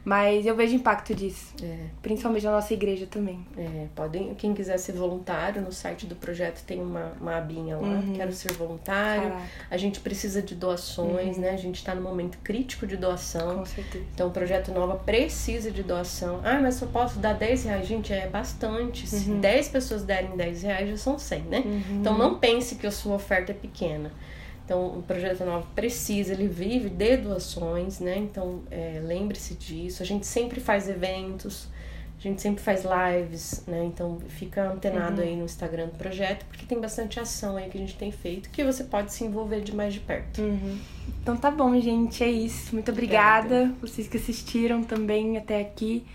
Mas 0.05 0.44
eu 0.44 0.55
vejo 0.55 0.74
impacto 0.74 1.14
disso. 1.14 1.55
é, 1.62 1.78
Principalmente 2.02 2.44
na 2.44 2.52
nossa 2.52 2.74
igreja 2.74 3.07
também. 3.07 3.44
é, 3.57 3.86
podem, 3.94 4.34
quem 4.34 4.52
quiser 4.52 4.76
ser 4.78 4.92
voluntário, 4.92 5.62
no 5.62 5.72
site 5.72 6.05
do 6.07 6.14
projeto 6.14 6.62
tem 6.64 6.80
uma, 6.80 7.12
uma 7.20 7.36
abinha 7.38 7.76
lá. 7.78 7.88
Uhum. 7.88 8.12
Quero 8.14 8.32
ser 8.32 8.52
voluntário. 8.52 9.30
Caraca, 9.30 9.42
A 9.70 9.76
gente 9.78 10.00
precisa 10.00 10.42
de 10.42 10.55
doações, 10.55 11.38
né? 11.38 11.50
A 11.50 11.57
gente 11.57 11.82
tá 11.82 11.94
no 11.94 12.02
momento 12.02 12.36
crítico 12.44 12.86
de 12.86 12.96
doação. 12.98 13.59
com 13.59 13.64
certeza. 13.64 14.05
Então, 14.14 14.28
o 14.28 14.30
Projeto 14.30 14.70
Nova 14.72 14.96
precisa 14.96 15.70
de 15.70 15.82
doação. 15.82 16.40
Ah, 16.44 16.59
mas 16.61 16.74
só 16.74 16.86
posso 16.86 17.18
dar 17.18 17.32
10 17.32 17.64
reais. 17.64 17.86
Gente, 17.86 18.12
é 18.12 18.26
bastante. 18.28 19.07
Se 19.07 19.30
Uhum. 19.30 19.40
10 19.40 19.68
pessoas 19.68 20.02
derem 20.05 20.36
10 20.36 20.62
reais, 20.64 20.90
já 20.90 20.96
são 20.98 21.18
100, 21.18 21.40
né? 21.44 21.62
Então, 21.92 22.18
não 22.18 22.38
pense 22.38 22.74
que 22.74 22.86
a 22.86 22.90
sua 22.90 23.14
oferta 23.16 23.52
é 23.52 23.55
pequena. 23.55 24.12
Então, 24.64 24.86
o 24.98 25.02
Projeto 25.02 25.44
Nova 25.44 25.66
precisa, 25.74 26.32
ele 26.32 26.48
vive 26.48 26.88
de 26.88 27.16
doações, 27.18 28.00
né? 28.00 28.16
Então, 28.16 28.60
é, 28.70 29.00
lembre-se 29.04 29.54
disso. 29.54 30.02
A 30.02 30.06
gente 30.06 30.26
sempre 30.26 30.58
faz 30.58 30.88
eventos, 30.88 31.68
a 32.18 32.22
gente 32.22 32.40
sempre 32.40 32.62
faz 32.62 32.82
lives, 32.84 33.62
né? 33.66 33.84
Então, 33.84 34.18
fica 34.28 34.70
antenado 34.70 35.20
Uhum. 35.20 35.28
aí 35.28 35.36
no 35.36 35.44
Instagram 35.44 35.86
do 35.88 35.98
projeto, 35.98 36.46
porque 36.46 36.64
tem 36.64 36.80
bastante 36.80 37.20
ação 37.20 37.56
aí 37.58 37.68
que 37.68 37.76
a 37.76 37.80
gente 37.80 37.94
tem 37.96 38.10
feito, 38.10 38.48
que 38.48 38.64
você 38.64 38.84
pode 38.84 39.12
se 39.12 39.22
envolver 39.24 39.60
de 39.60 39.74
mais 39.76 39.92
de 39.92 40.00
perto. 40.00 40.40
Uhum. 40.40 40.78
Então 41.20 41.36
tá 41.36 41.50
bom, 41.50 41.78
gente, 41.78 42.24
é 42.24 42.30
isso. 42.30 42.74
Muito 42.74 42.90
obrigada. 42.90 43.70
Vocês 43.82 44.08
que 44.08 44.16
assistiram 44.16 44.82
também 44.82 45.36
até 45.36 45.60
aqui. 45.60 46.06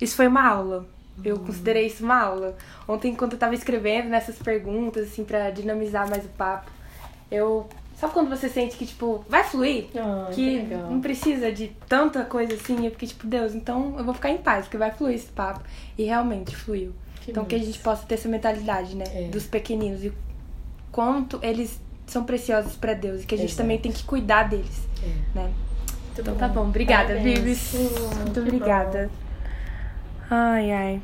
Isso 0.00 0.16
foi 0.16 0.28
uma 0.28 0.46
aula. 0.48 0.86
Eu 1.22 1.36
Uhum. 1.36 1.44
considerei 1.44 1.86
isso 1.86 2.02
uma 2.04 2.18
aula. 2.22 2.56
Ontem, 2.86 3.10
enquanto 3.12 3.34
eu 3.34 3.38
tava 3.38 3.54
escrevendo 3.54 4.08
nessas 4.08 4.38
perguntas, 4.38 5.08
assim, 5.08 5.24
pra 5.24 5.50
dinamizar 5.50 6.08
mais 6.08 6.24
o 6.24 6.28
papo, 6.28 6.70
eu. 7.30 7.68
Sabe 7.98 8.12
quando 8.12 8.28
você 8.30 8.48
sente 8.48 8.76
que, 8.76 8.86
tipo, 8.86 9.24
vai 9.28 9.42
fluir? 9.42 9.86
Que 10.32 10.62
não 10.88 11.00
precisa 11.00 11.50
de 11.50 11.68
tanta 11.88 12.24
coisa 12.24 12.54
assim, 12.54 12.84
eu 12.84 12.92
fiquei 12.92 13.08
tipo, 13.08 13.26
Deus, 13.26 13.54
então 13.56 13.94
eu 13.98 14.04
vou 14.04 14.14
ficar 14.14 14.30
em 14.30 14.38
paz, 14.38 14.66
porque 14.66 14.76
vai 14.78 14.92
fluir 14.92 15.16
esse 15.16 15.26
papo. 15.26 15.60
E 15.96 16.04
realmente 16.04 16.54
fluiu. 16.54 16.92
Que 17.22 17.32
então 17.32 17.44
que 17.44 17.56
a 17.56 17.58
massa. 17.58 17.70
gente 17.72 17.82
possa 17.82 18.06
ter 18.06 18.14
essa 18.14 18.28
mentalidade, 18.28 18.94
né? 18.94 19.04
É. 19.12 19.28
Dos 19.28 19.46
pequeninos 19.46 20.04
e 20.04 20.12
quanto 20.92 21.40
eles 21.42 21.80
são 22.06 22.22
preciosos 22.24 22.76
pra 22.76 22.94
Deus 22.94 23.22
e 23.24 23.26
que 23.26 23.34
a 23.34 23.38
gente 23.38 23.48
Exato. 23.48 23.62
também 23.62 23.78
tem 23.78 23.90
que 23.90 24.04
cuidar 24.04 24.44
deles, 24.48 24.86
É. 25.02 25.06
né? 25.38 25.50
Muito 26.06 26.20
Então 26.20 26.34
tá 26.36 26.46
bom, 26.48 26.68
obrigada, 26.68 27.08
Parabéns. 27.14 27.38
Vives. 27.40 27.72
Muito 27.74 28.32
que 28.32 28.40
bom. 28.40 28.46
obrigada. 28.46 29.10
Ai, 30.30 30.70
ai. 30.70 31.02